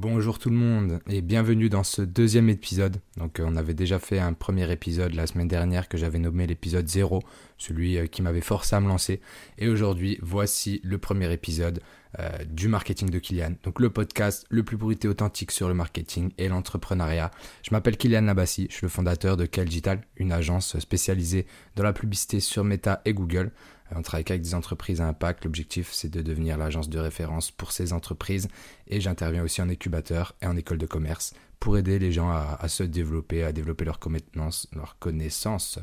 Bonjour 0.00 0.38
tout 0.38 0.48
le 0.48 0.56
monde 0.56 1.00
et 1.10 1.20
bienvenue 1.20 1.68
dans 1.68 1.84
ce 1.84 2.00
deuxième 2.00 2.48
épisode. 2.48 3.02
Donc 3.18 3.38
euh, 3.38 3.44
on 3.46 3.54
avait 3.54 3.74
déjà 3.74 3.98
fait 3.98 4.18
un 4.18 4.32
premier 4.32 4.72
épisode 4.72 5.12
la 5.12 5.26
semaine 5.26 5.46
dernière 5.46 5.90
que 5.90 5.98
j'avais 5.98 6.18
nommé 6.18 6.46
l'épisode 6.46 6.88
0, 6.88 7.20
celui 7.58 7.98
euh, 7.98 8.06
qui 8.06 8.22
m'avait 8.22 8.40
forcé 8.40 8.74
à 8.74 8.80
me 8.80 8.88
lancer. 8.88 9.20
Et 9.58 9.68
aujourd'hui, 9.68 10.18
voici 10.22 10.80
le 10.84 10.96
premier 10.96 11.30
épisode 11.34 11.82
euh, 12.18 12.30
du 12.46 12.68
marketing 12.68 13.10
de 13.10 13.18
Kylian. 13.18 13.56
Donc 13.62 13.78
le 13.78 13.90
podcast 13.90 14.46
le 14.48 14.62
plus 14.62 14.78
bruité 14.78 15.06
authentique 15.06 15.50
sur 15.50 15.68
le 15.68 15.74
marketing 15.74 16.30
et 16.38 16.48
l'entrepreneuriat. 16.48 17.30
Je 17.62 17.68
m'appelle 17.72 17.98
Kylian 17.98 18.22
Nabassi, 18.22 18.68
je 18.70 18.76
suis 18.76 18.86
le 18.86 18.90
fondateur 18.90 19.36
de 19.36 19.44
Kel 19.44 19.68
Digital, 19.68 20.00
une 20.16 20.32
agence 20.32 20.78
spécialisée 20.78 21.44
dans 21.76 21.84
la 21.84 21.92
publicité 21.92 22.40
sur 22.40 22.64
Meta 22.64 23.02
et 23.04 23.12
Google. 23.12 23.52
On 23.94 24.02
travaille 24.02 24.24
avec 24.28 24.42
des 24.42 24.54
entreprises 24.54 25.00
à 25.00 25.08
impact. 25.08 25.44
L'objectif, 25.44 25.90
c'est 25.92 26.08
de 26.08 26.22
devenir 26.22 26.56
l'agence 26.56 26.88
de 26.88 26.98
référence 26.98 27.50
pour 27.50 27.72
ces 27.72 27.92
entreprises. 27.92 28.48
Et 28.86 29.00
j'interviens 29.00 29.42
aussi 29.42 29.60
en 29.62 29.68
incubateur 29.68 30.34
et 30.42 30.46
en 30.46 30.56
école 30.56 30.78
de 30.78 30.86
commerce 30.86 31.34
pour 31.58 31.76
aider 31.76 31.98
les 31.98 32.10
gens 32.10 32.30
à, 32.30 32.68
se 32.68 32.82
développer, 32.82 33.44
à 33.44 33.52
développer 33.52 33.84
leurs 33.84 33.98
connaissances, 33.98 34.66
leur 34.74 34.98
connaissance 34.98 35.78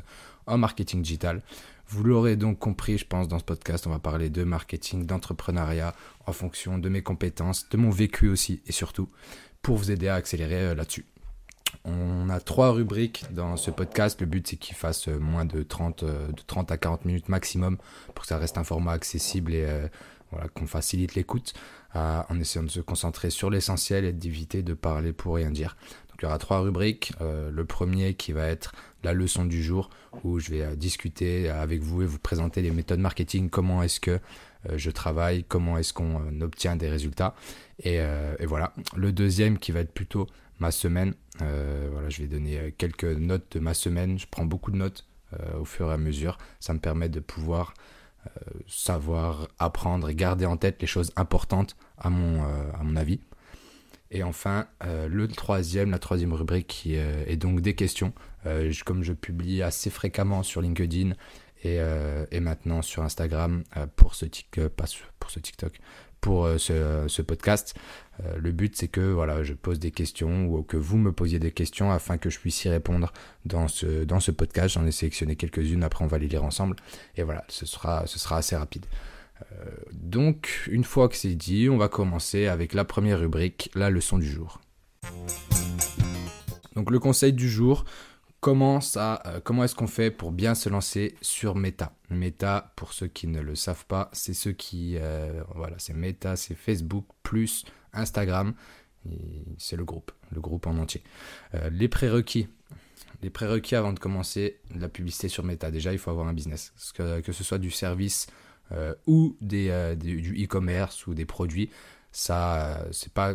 en 0.46 0.58
marketing 0.58 1.02
digital. 1.02 1.42
Vous 1.86 2.02
l'aurez 2.02 2.36
donc 2.36 2.58
compris, 2.58 2.98
je 2.98 3.06
pense, 3.06 3.28
dans 3.28 3.38
ce 3.38 3.44
podcast, 3.44 3.86
on 3.86 3.90
va 3.90 3.98
parler 3.98 4.28
de 4.28 4.44
marketing, 4.44 5.06
d'entrepreneuriat 5.06 5.94
en 6.26 6.32
fonction 6.32 6.78
de 6.78 6.88
mes 6.88 7.02
compétences, 7.02 7.68
de 7.70 7.76
mon 7.76 7.90
vécu 7.90 8.28
aussi, 8.28 8.60
et 8.66 8.72
surtout 8.72 9.08
pour 9.62 9.76
vous 9.76 9.90
aider 9.90 10.08
à 10.08 10.16
accélérer 10.16 10.66
euh, 10.66 10.74
là-dessus. 10.74 11.06
On 11.84 12.28
a 12.28 12.40
trois 12.40 12.72
rubriques 12.72 13.24
dans 13.30 13.56
ce 13.56 13.70
podcast. 13.70 14.20
Le 14.20 14.26
but, 14.26 14.46
c'est 14.46 14.56
qu'il 14.56 14.76
fasse 14.76 15.08
euh, 15.08 15.18
moins 15.18 15.44
de 15.44 15.62
30, 15.62 16.02
euh, 16.02 16.28
de 16.28 16.42
30 16.46 16.70
à 16.72 16.76
40 16.76 17.04
minutes 17.04 17.28
maximum 17.28 17.78
pour 18.14 18.22
que 18.22 18.26
ça 18.26 18.38
reste 18.38 18.58
un 18.58 18.64
format 18.64 18.92
accessible 18.92 19.54
et 19.54 19.64
euh, 19.64 19.88
voilà, 20.30 20.48
qu'on 20.48 20.66
facilite 20.66 21.14
l'écoute 21.14 21.54
en 21.94 22.38
essayant 22.38 22.62
de 22.62 22.70
se 22.70 22.80
concentrer 22.80 23.30
sur 23.30 23.50
l'essentiel 23.50 24.04
et 24.04 24.12
d'éviter 24.12 24.62
de 24.62 24.74
parler 24.74 25.12
pour 25.12 25.34
rien 25.34 25.50
dire. 25.50 25.76
Donc, 26.10 26.18
il 26.20 26.24
y 26.24 26.26
aura 26.26 26.38
trois 26.38 26.60
rubriques. 26.60 27.12
le 27.18 27.64
premier 27.64 28.14
qui 28.14 28.32
va 28.32 28.46
être 28.46 28.72
la 29.02 29.12
leçon 29.12 29.44
du 29.44 29.62
jour 29.62 29.90
où 30.24 30.38
je 30.38 30.50
vais 30.50 30.76
discuter 30.76 31.48
avec 31.48 31.82
vous 31.82 32.02
et 32.02 32.06
vous 32.06 32.18
présenter 32.18 32.62
les 32.62 32.70
méthodes 32.70 33.00
marketing, 33.00 33.48
comment 33.50 33.82
est-ce 33.82 34.00
que 34.00 34.18
je 34.74 34.90
travaille, 34.90 35.44
comment 35.44 35.78
est-ce 35.78 35.92
qu'on 35.92 36.40
obtient 36.40 36.74
des 36.76 36.88
résultats? 36.88 37.34
Et, 37.84 38.00
voilà. 38.46 38.72
Le 38.96 39.12
deuxième 39.12 39.58
qui 39.58 39.72
va 39.72 39.80
être 39.80 39.92
plutôt 39.92 40.26
ma 40.58 40.70
semaine. 40.70 41.14
Euh, 41.42 41.88
voilà, 41.92 42.08
je 42.08 42.22
vais 42.22 42.28
donner 42.28 42.58
euh, 42.58 42.70
quelques 42.76 43.04
notes 43.04 43.56
de 43.56 43.60
ma 43.60 43.74
semaine. 43.74 44.18
Je 44.18 44.26
prends 44.28 44.44
beaucoup 44.44 44.70
de 44.70 44.76
notes 44.76 45.06
euh, 45.34 45.60
au 45.60 45.64
fur 45.64 45.90
et 45.90 45.94
à 45.94 45.98
mesure. 45.98 46.38
Ça 46.60 46.72
me 46.72 46.78
permet 46.78 47.08
de 47.08 47.20
pouvoir 47.20 47.74
savoir, 48.66 49.48
apprendre 49.58 50.10
et 50.10 50.14
garder 50.14 50.44
en 50.44 50.58
tête 50.58 50.82
les 50.82 50.86
choses 50.86 51.12
importantes 51.16 51.76
à 51.96 52.10
mon 52.10 52.96
avis. 52.96 53.20
Et 54.10 54.22
enfin, 54.22 54.66
le 54.82 55.28
troisième, 55.28 55.90
la 55.90 55.98
troisième 55.98 56.32
rubrique 56.32 56.66
qui 56.66 56.94
est 56.94 57.36
donc 57.36 57.60
des 57.60 57.74
questions. 57.74 58.12
comme 58.86 59.02
je 59.02 59.12
publie 59.12 59.62
assez 59.62 59.90
fréquemment 59.90 60.42
sur 60.42 60.62
LinkedIn 60.62 61.12
et, 61.62 61.78
et 62.30 62.40
maintenant 62.40 62.80
sur 62.80 63.02
Instagram 63.02 63.64
pour 63.96 64.14
ce, 64.14 64.24
pas 64.68 64.84
pour 65.20 65.30
ce 65.30 65.40
TikTok, 65.40 65.78
pour 66.20 66.46
euh, 66.46 66.58
ce, 66.58 67.22
podcast. 67.22 67.74
Euh, 68.24 68.36
le 68.38 68.52
but, 68.52 68.76
c'est 68.76 68.88
que 68.88 69.00
voilà, 69.00 69.42
je 69.42 69.54
pose 69.54 69.78
des 69.78 69.90
questions 69.90 70.46
ou 70.46 70.62
que 70.62 70.76
vous 70.76 70.98
me 70.98 71.12
posiez 71.12 71.38
des 71.38 71.52
questions 71.52 71.90
afin 71.90 72.18
que 72.18 72.30
je 72.30 72.38
puisse 72.38 72.64
y 72.64 72.68
répondre 72.68 73.12
dans 73.44 73.68
ce, 73.68 74.04
dans 74.04 74.20
ce 74.20 74.30
podcast. 74.30 74.74
J'en 74.74 74.86
ai 74.86 74.92
sélectionné 74.92 75.36
quelques-unes, 75.36 75.82
après 75.82 76.04
on 76.04 76.08
va 76.08 76.18
les 76.18 76.28
lire 76.28 76.44
ensemble. 76.44 76.76
Et 77.16 77.22
voilà, 77.22 77.44
ce 77.48 77.66
sera, 77.66 78.06
ce 78.06 78.18
sera 78.18 78.38
assez 78.38 78.56
rapide. 78.56 78.86
Euh, 79.52 79.70
donc, 79.92 80.68
une 80.70 80.84
fois 80.84 81.08
que 81.08 81.16
c'est 81.16 81.34
dit, 81.34 81.68
on 81.68 81.76
va 81.76 81.88
commencer 81.88 82.46
avec 82.46 82.74
la 82.74 82.84
première 82.84 83.20
rubrique, 83.20 83.70
la 83.74 83.90
leçon 83.90 84.18
du 84.18 84.30
jour. 84.30 84.60
Donc, 86.74 86.90
le 86.90 86.98
conseil 86.98 87.32
du 87.32 87.48
jour, 87.48 87.84
comment, 88.40 88.80
ça, 88.80 89.22
euh, 89.26 89.40
comment 89.42 89.64
est-ce 89.64 89.74
qu'on 89.74 89.86
fait 89.86 90.10
pour 90.10 90.32
bien 90.32 90.54
se 90.54 90.68
lancer 90.68 91.14
sur 91.20 91.54
Meta? 91.54 91.92
Meta, 92.10 92.72
pour 92.76 92.92
ceux 92.92 93.08
qui 93.08 93.26
ne 93.26 93.40
le 93.40 93.54
savent 93.54 93.86
pas, 93.86 94.10
c'est 94.12 94.34
ceux 94.34 94.52
qui, 94.52 94.96
euh, 94.96 95.42
voilà, 95.54 95.76
c'est 95.78 95.94
Meta, 95.94 96.36
c'est 96.36 96.54
Facebook 96.54 97.06
plus 97.22 97.64
Instagram, 97.92 98.54
c'est 99.56 99.76
le 99.76 99.84
groupe, 99.84 100.12
le 100.30 100.40
groupe 100.40 100.66
en 100.66 100.76
entier. 100.76 101.02
Euh, 101.54 101.70
les 101.70 101.88
prérequis, 101.88 102.48
les 103.22 103.30
prérequis 103.30 103.74
avant 103.74 103.92
de 103.92 103.98
commencer 103.98 104.60
la 104.74 104.88
publicité 104.88 105.28
sur 105.28 105.44
Meta, 105.44 105.70
déjà 105.70 105.92
il 105.92 105.98
faut 105.98 106.10
avoir 106.10 106.28
un 106.28 106.34
business, 106.34 106.72
que 106.94 107.32
ce 107.32 107.44
soit 107.44 107.58
du 107.58 107.70
service 107.70 108.26
ou 109.06 109.36
des, 109.40 109.96
du 109.96 110.44
e-commerce 110.44 111.06
ou 111.06 111.14
des 111.14 111.24
produits, 111.24 111.70
ça 112.12 112.84
c'est 112.92 113.12
pas 113.12 113.34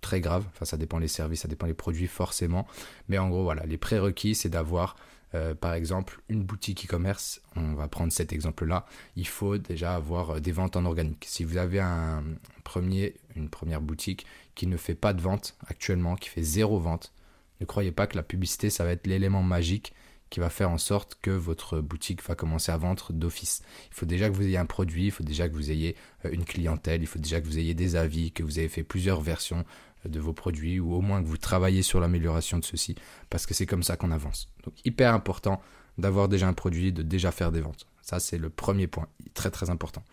très 0.00 0.20
grave. 0.20 0.46
Ça 0.62 0.76
dépend 0.76 0.98
les 0.98 1.08
services, 1.08 1.40
ça 1.42 1.48
dépend 1.48 1.66
les 1.66 1.74
produits 1.74 2.06
forcément. 2.06 2.66
Mais 3.08 3.18
en 3.18 3.28
gros, 3.28 3.42
voilà, 3.42 3.64
les 3.66 3.78
prérequis, 3.78 4.34
c'est 4.34 4.48
d'avoir, 4.48 4.96
euh, 5.34 5.54
par 5.54 5.74
exemple, 5.74 6.20
une 6.28 6.42
boutique 6.42 6.86
e-commerce. 6.86 7.40
On 7.56 7.74
va 7.74 7.88
prendre 7.88 8.12
cet 8.12 8.32
exemple-là. 8.32 8.86
Il 9.16 9.26
faut 9.26 9.58
déjà 9.58 9.94
avoir 9.94 10.30
euh, 10.30 10.40
des 10.40 10.52
ventes 10.52 10.76
en 10.76 10.84
organique. 10.84 11.24
Si 11.28 11.44
vous 11.44 11.56
avez 11.56 11.80
un 11.80 12.24
premier, 12.64 13.14
une 13.36 13.48
première 13.48 13.80
boutique 13.80 14.26
qui 14.54 14.66
ne 14.66 14.76
fait 14.76 14.94
pas 14.94 15.12
de 15.12 15.20
vente 15.20 15.56
actuellement, 15.66 16.16
qui 16.16 16.28
fait 16.28 16.42
zéro 16.42 16.78
vente, 16.78 17.12
ne 17.60 17.66
croyez 17.66 17.92
pas 17.92 18.06
que 18.06 18.16
la 18.16 18.22
publicité, 18.22 18.70
ça 18.70 18.84
va 18.84 18.92
être 18.92 19.06
l'élément 19.06 19.42
magique 19.42 19.92
qui 20.30 20.40
va 20.40 20.50
faire 20.50 20.70
en 20.70 20.78
sorte 20.78 21.18
que 21.22 21.30
votre 21.30 21.80
boutique 21.80 22.22
va 22.22 22.34
commencer 22.34 22.70
à 22.72 22.76
vendre 22.76 23.12
d'office. 23.12 23.62
Il 23.90 23.94
faut 23.94 24.06
déjà 24.06 24.28
que 24.28 24.34
vous 24.34 24.42
ayez 24.42 24.58
un 24.58 24.66
produit, 24.66 25.06
il 25.06 25.10
faut 25.10 25.24
déjà 25.24 25.48
que 25.48 25.54
vous 25.54 25.70
ayez 25.70 25.96
euh, 26.24 26.30
une 26.32 26.44
clientèle, 26.44 27.02
il 27.02 27.06
faut 27.06 27.18
déjà 27.18 27.40
que 27.40 27.46
vous 27.46 27.58
ayez 27.58 27.74
des 27.74 27.96
avis, 27.96 28.32
que 28.32 28.42
vous 28.42 28.58
ayez 28.58 28.68
fait 28.68 28.82
plusieurs 28.82 29.20
versions 29.20 29.64
de 30.04 30.20
vos 30.20 30.32
produits 30.32 30.78
ou 30.80 30.94
au 30.94 31.00
moins 31.00 31.22
que 31.22 31.26
vous 31.26 31.36
travaillez 31.36 31.82
sur 31.82 32.00
l'amélioration 32.00 32.58
de 32.58 32.64
ceux-ci 32.64 32.94
parce 33.30 33.46
que 33.46 33.54
c'est 33.54 33.66
comme 33.66 33.82
ça 33.82 33.96
qu'on 33.96 34.10
avance. 34.10 34.48
Donc 34.64 34.74
hyper 34.84 35.14
important 35.14 35.60
d'avoir 35.96 36.28
déjà 36.28 36.46
un 36.46 36.52
produit, 36.52 36.92
de 36.92 37.02
déjà 37.02 37.32
faire 37.32 37.52
des 37.52 37.60
ventes. 37.60 37.86
Ça 38.02 38.20
c'est 38.20 38.38
le 38.38 38.50
premier 38.50 38.86
point, 38.86 39.08
très 39.34 39.50
très 39.50 39.70
important. 39.70 40.04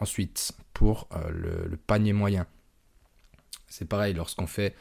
ensuite, 0.00 0.52
pour 0.72 1.08
euh, 1.12 1.66
le, 1.68 1.76
panier 1.76 2.12
moyen, 2.12 2.46
c'est 3.68 3.84
pareil 3.84 4.14
lorsqu'on 4.14 4.46
fait 4.46 4.74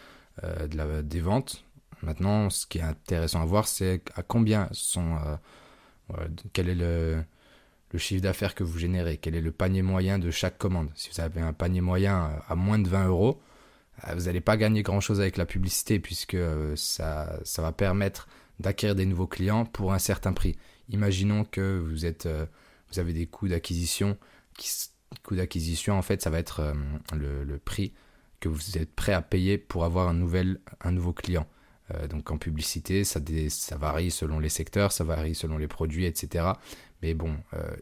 euh, 0.44 1.02
des 1.02 1.22
ventes. 1.22 1.64
Maintenant, 2.02 2.50
ce 2.50 2.66
qui 2.66 2.80
est 2.80 2.84
intéressant 2.84 3.42
à 3.42 3.46
voir, 3.46 3.68
c'est 3.68 4.02
à 4.16 4.24
combien 4.24 4.70
sont, 4.72 5.18
euh, 6.14 6.28
quel 6.54 6.70
est 6.70 6.76
le, 6.76 7.24
le 7.92 8.00
chiffre 8.00 8.22
d'affaires 8.22 8.56
que 8.56 8.64
vous 8.64 8.78
générez, 8.78 9.18
quel 9.18 9.36
est 9.36 9.42
le 9.42 9.52
panier 9.52 9.82
moyen 9.82 10.20
de 10.20 10.32
chaque 10.32 10.58
commande. 10.58 10.90
Si 10.96 11.10
vous 11.10 11.20
avez 11.22 11.42
un 11.42 11.54
panier 11.54 11.82
moyen 11.82 12.40
à 12.48 12.56
moins 12.56 12.80
de 12.80 12.88
20 12.88 13.08
euros, 13.08 13.42
euh, 14.08 14.14
vous 14.14 14.24
n'allez 14.24 14.42
pas 14.42 14.58
gagner 14.58 14.84
grand-chose 14.84 15.20
avec 15.20 15.38
la 15.38 15.46
publicité 15.46 16.00
puisque 16.00 16.36
euh, 16.36 16.76
ça, 16.76 17.40
ça 17.44 17.62
va 17.62 17.72
permettre 17.72 18.28
d'acquérir 18.60 18.96
des 18.96 19.06
nouveaux 19.06 19.28
clients 19.28 19.66
pour 19.66 19.94
un 19.94 20.00
certain 20.00 20.34
prix. 20.34 20.58
Imaginons 20.90 21.46
que 21.46 21.80
vous, 21.80 22.06
êtes, 22.06 22.26
euh, 22.26 22.46
vous 22.92 23.00
avez 23.00 23.14
des 23.14 23.26
coûts 23.26 23.48
d'acquisition. 23.48 24.18
Coût 25.24 25.36
d'acquisition, 25.36 25.98
en 25.98 26.02
fait, 26.02 26.22
ça 26.22 26.30
va 26.30 26.40
être 26.40 26.74
le, 27.14 27.58
prix 27.58 27.94
que 28.40 28.48
vous 28.48 28.78
êtes 28.78 28.94
prêt 28.94 29.14
à 29.14 29.22
payer 29.22 29.58
pour 29.58 29.84
avoir 29.84 30.08
un, 30.08 30.14
nouvel, 30.14 30.60
un 30.82 30.92
nouveau 30.92 31.14
client. 31.14 31.48
Donc 32.10 32.32
en 32.32 32.38
publicité, 32.38 33.04
ça, 33.04 33.20
varie 33.78 34.12
selon 34.12 34.40
les 34.40 34.50
secteurs, 34.50 34.92
ça 34.92 35.04
varie 35.04 35.36
selon 35.36 35.58
les 35.58 35.68
produits, 35.68 36.06
etc. 36.06 36.46
Mais 37.02 37.14
bon, 37.14 37.36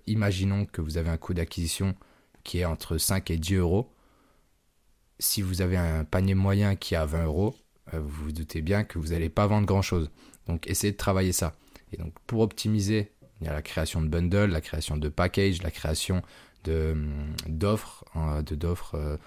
imaginons 0.05 0.65
que 0.65 0.81
vous 0.81 0.97
avez 0.97 1.09
un 1.09 1.17
coût 1.17 1.33
d'acquisition 1.33 1.95
qui 2.43 2.59
est 2.59 2.65
entre 2.65 2.97
5 2.97 3.29
et 3.31 3.37
10 3.37 3.55
euros 3.55 3.91
si 5.19 5.41
vous 5.41 5.61
avez 5.61 5.77
un 5.77 6.03
panier 6.03 6.35
moyen 6.35 6.75
qui 6.75 6.93
est 6.93 6.97
à 6.97 7.05
20 7.05 7.25
euros, 7.25 7.55
euh, 7.93 7.99
vous 7.99 8.25
vous 8.25 8.31
doutez 8.31 8.61
bien 8.61 8.83
que 8.83 8.99
vous 8.99 9.09
n'allez 9.09 9.29
pas 9.29 9.47
vendre 9.47 9.65
grand-chose. 9.65 10.09
Donc 10.47 10.67
essayez 10.67 10.91
de 10.91 10.97
travailler 10.97 11.31
ça. 11.31 11.55
Et 11.91 11.97
donc 11.97 12.13
pour 12.25 12.41
optimiser, 12.41 13.11
il 13.41 13.47
y 13.47 13.49
a 13.49 13.53
la 13.53 13.61
création 13.61 14.01
de 14.01 14.07
bundles, 14.07 14.51
la 14.51 14.61
création 14.61 14.97
de 14.97 15.09
packages, 15.09 15.61
la 15.63 15.71
création 15.71 16.21
hum, 16.67 17.33
d'offres, 17.47 18.05
hein, 18.15 18.43
d'offres 18.43 18.95
euh, 18.95 19.17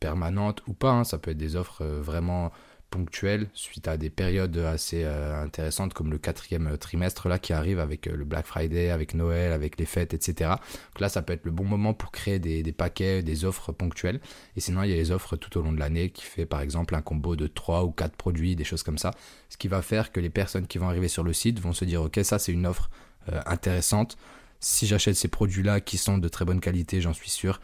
permanentes 0.00 0.62
ou 0.66 0.72
pas. 0.72 0.90
Hein. 0.90 1.04
ça 1.04 1.18
peut 1.18 1.30
être 1.30 1.38
des 1.38 1.56
offres 1.56 1.82
euh, 1.82 2.00
vraiment 2.00 2.52
ponctuelles 2.90 3.48
suite 3.52 3.88
à 3.88 3.96
des 3.96 4.10
périodes 4.10 4.56
assez 4.58 5.02
euh, 5.04 5.42
intéressantes 5.42 5.94
comme 5.94 6.10
le 6.10 6.18
quatrième 6.18 6.76
trimestre 6.78 7.28
là 7.28 7.38
qui 7.38 7.52
arrive 7.52 7.78
avec 7.78 8.06
euh, 8.06 8.16
le 8.16 8.24
Black 8.24 8.46
Friday, 8.46 8.90
avec 8.90 9.14
Noël, 9.14 9.52
avec 9.52 9.78
les 9.78 9.86
fêtes, 9.86 10.14
etc. 10.14 10.50
Donc 10.50 11.00
là, 11.00 11.08
ça 11.08 11.22
peut 11.22 11.32
être 11.32 11.44
le 11.44 11.50
bon 11.50 11.64
moment 11.64 11.94
pour 11.94 12.10
créer 12.10 12.38
des, 12.38 12.72
paquets, 12.72 13.22
des 13.22 13.44
offres 13.44 13.72
ponctuelles. 13.72 14.20
Et 14.56 14.60
sinon, 14.60 14.82
il 14.82 14.90
y 14.90 14.92
a 14.92 14.96
les 14.96 15.10
offres 15.10 15.36
tout 15.36 15.58
au 15.58 15.62
long 15.62 15.72
de 15.72 15.78
l'année 15.78 16.10
qui 16.10 16.24
fait 16.24 16.46
par 16.46 16.60
exemple 16.60 16.94
un 16.94 17.02
combo 17.02 17.36
de 17.36 17.46
3 17.46 17.84
ou 17.84 17.90
4 17.90 18.16
produits, 18.16 18.56
des 18.56 18.64
choses 18.64 18.82
comme 18.82 18.98
ça. 18.98 19.12
Ce 19.48 19.56
qui 19.56 19.68
va 19.68 19.82
faire 19.82 20.12
que 20.12 20.20
les 20.20 20.30
personnes 20.30 20.66
qui 20.66 20.78
vont 20.78 20.88
arriver 20.88 21.08
sur 21.08 21.24
le 21.24 21.32
site 21.32 21.60
vont 21.60 21.72
se 21.72 21.84
dire 21.84 22.02
ok, 22.02 22.20
ça 22.22 22.38
c'est 22.38 22.52
une 22.52 22.66
offre 22.66 22.90
euh, 23.30 23.40
intéressante. 23.46 24.16
Si 24.60 24.86
j'achète 24.86 25.14
ces 25.14 25.28
produits-là 25.28 25.80
qui 25.80 25.98
sont 25.98 26.18
de 26.18 26.28
très 26.28 26.44
bonne 26.44 26.60
qualité, 26.60 27.00
j'en 27.00 27.12
suis 27.12 27.30
sûr, 27.30 27.60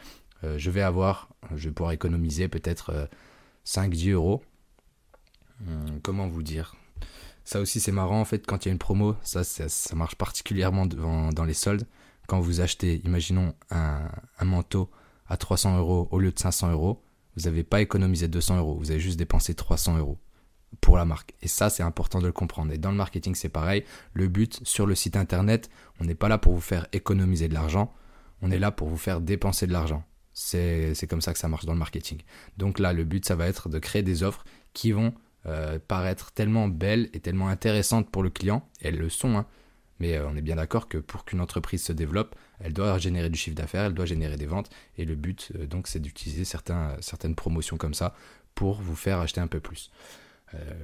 je 0.57 0.71
vais 0.71 0.83
avoir, 0.83 1.31
je 1.57 1.69
vais 1.69 1.75
pouvoir 1.75 1.93
économiser 1.93 2.49
peut-être 2.49 3.09
5-10 3.67 4.13
euros 4.13 4.43
comment 6.05 6.29
vous 6.29 6.45
dire 6.45 6.77
Ça 7.43 7.61
aussi 7.61 7.81
c'est 7.81 7.91
marrant 7.91 8.21
en 8.21 8.25
fait 8.25 8.47
quand 8.47 8.65
il 8.65 8.69
y 8.69 8.71
a 8.71 8.73
une 8.73 8.79
promo, 8.79 9.17
ça, 9.25 9.43
ça, 9.43 9.97
marche 9.97 10.15
particulièrement 10.15 10.87
dans 10.87 11.45
les 11.45 11.55
soldes. 11.55 11.89
Quand 12.29 12.39
vous 12.39 12.61
achetez, 12.61 13.03
imaginons 13.05 13.55
un, 13.71 14.09
manteau 14.43 14.89
à 15.27 15.37
300 15.37 15.79
euros 15.79 16.09
au 16.13 16.21
lieu 16.21 16.31
de 16.31 16.39
500 16.39 16.71
euros, 16.71 17.03
vous 17.37 17.45
n'avez 17.45 17.65
pas 17.65 17.81
économisé 17.81 18.29
200 18.29 18.59
euros, 18.59 18.77
vous 18.79 18.93
avez 18.93 19.01
juste 19.01 19.19
dépensé 19.19 19.55
300 19.55 19.99
euros 19.99 20.19
pour 20.81 20.97
la 20.97 21.05
marque. 21.05 21.35
Et 21.43 21.49
ça, 21.49 21.71
c'est 21.71 21.83
important 21.83 22.21
de 22.21 22.27
le 22.27 22.33
comprendre. 22.33 22.73
Et 22.73 22.79
dans 22.79 22.91
le 22.91 22.97
marketing, 22.97 23.35
c'est 23.35 23.49
pareil. 23.49 23.85
Le 24.13 24.29
but 24.29 24.61
sur 24.65 24.87
le 24.87 24.95
site 24.95 25.17
internet, 25.17 25.71
on 26.01 26.05
n'est 26.05 26.15
pas 26.15 26.29
là 26.29 26.39
pour 26.39 26.55
vous 26.55 26.61
faire 26.61 26.87
économiser 26.93 27.49
de 27.49 27.55
l'argent, 27.55 27.93
on 28.43 28.51
est 28.51 28.59
là 28.59 28.71
pour 28.71 28.89
vous 28.89 28.97
faire 28.97 29.21
dépenser 29.21 29.67
de 29.67 29.73
l'argent. 29.73 30.05
C'est 30.33 31.07
comme 31.09 31.21
ça 31.21 31.33
que 31.33 31.39
ça 31.39 31.49
marche 31.49 31.65
dans 31.65 31.75
le 31.75 31.79
marketing. 31.79 32.21
Donc 32.57 32.79
là, 32.79 32.93
le 32.93 33.05
but, 33.05 33.25
ça 33.25 33.37
va 33.37 33.47
être 33.47 33.69
de 33.69 33.79
créer 33.79 34.03
des 34.03 34.23
offres 34.23 34.45
qui 34.73 34.93
vont 34.93 35.15
euh, 35.47 35.79
paraître 35.79 36.33
tellement 36.33 36.69
belles 36.69 37.11
et 37.13 37.21
tellement 37.21 37.49
intéressantes 37.49 38.11
pour 38.11 38.23
le 38.23 38.31
client. 38.31 38.67
Elles 38.81 38.97
le 38.97 39.11
sont, 39.11 39.37
hein. 39.37 39.47
mais 40.01 40.17
euh, 40.17 40.27
on 40.27 40.37
est 40.37 40.43
bien 40.43 40.57
d'accord 40.57 40.89
que 40.89 40.97
pour 40.97 41.25
qu'une 41.25 41.41
entreprise 41.41 41.83
se 41.83 41.93
développe, 41.93 42.35
elle 42.61 42.73
doit 42.73 42.99
générer 42.99 43.29
du 43.29 43.39
chiffre 43.39 43.57
d'affaires, 43.57 43.85
elle 43.85 43.95
doit 43.95 44.07
générer 44.07 44.37
des 44.37 44.47
ventes. 44.47 44.71
Et 44.97 45.05
le 45.05 45.15
but, 45.15 45.53
euh, 45.57 45.67
donc, 45.67 45.87
c'est 45.87 46.01
d'utiliser 46.01 46.45
certaines 46.45 47.35
promotions 47.35 47.77
comme 47.77 47.95
ça 47.95 48.15
pour 48.55 48.81
vous 48.81 48.97
faire 48.97 49.19
acheter 49.19 49.41
un 49.41 49.49
peu 49.49 49.61
plus. 49.61 49.91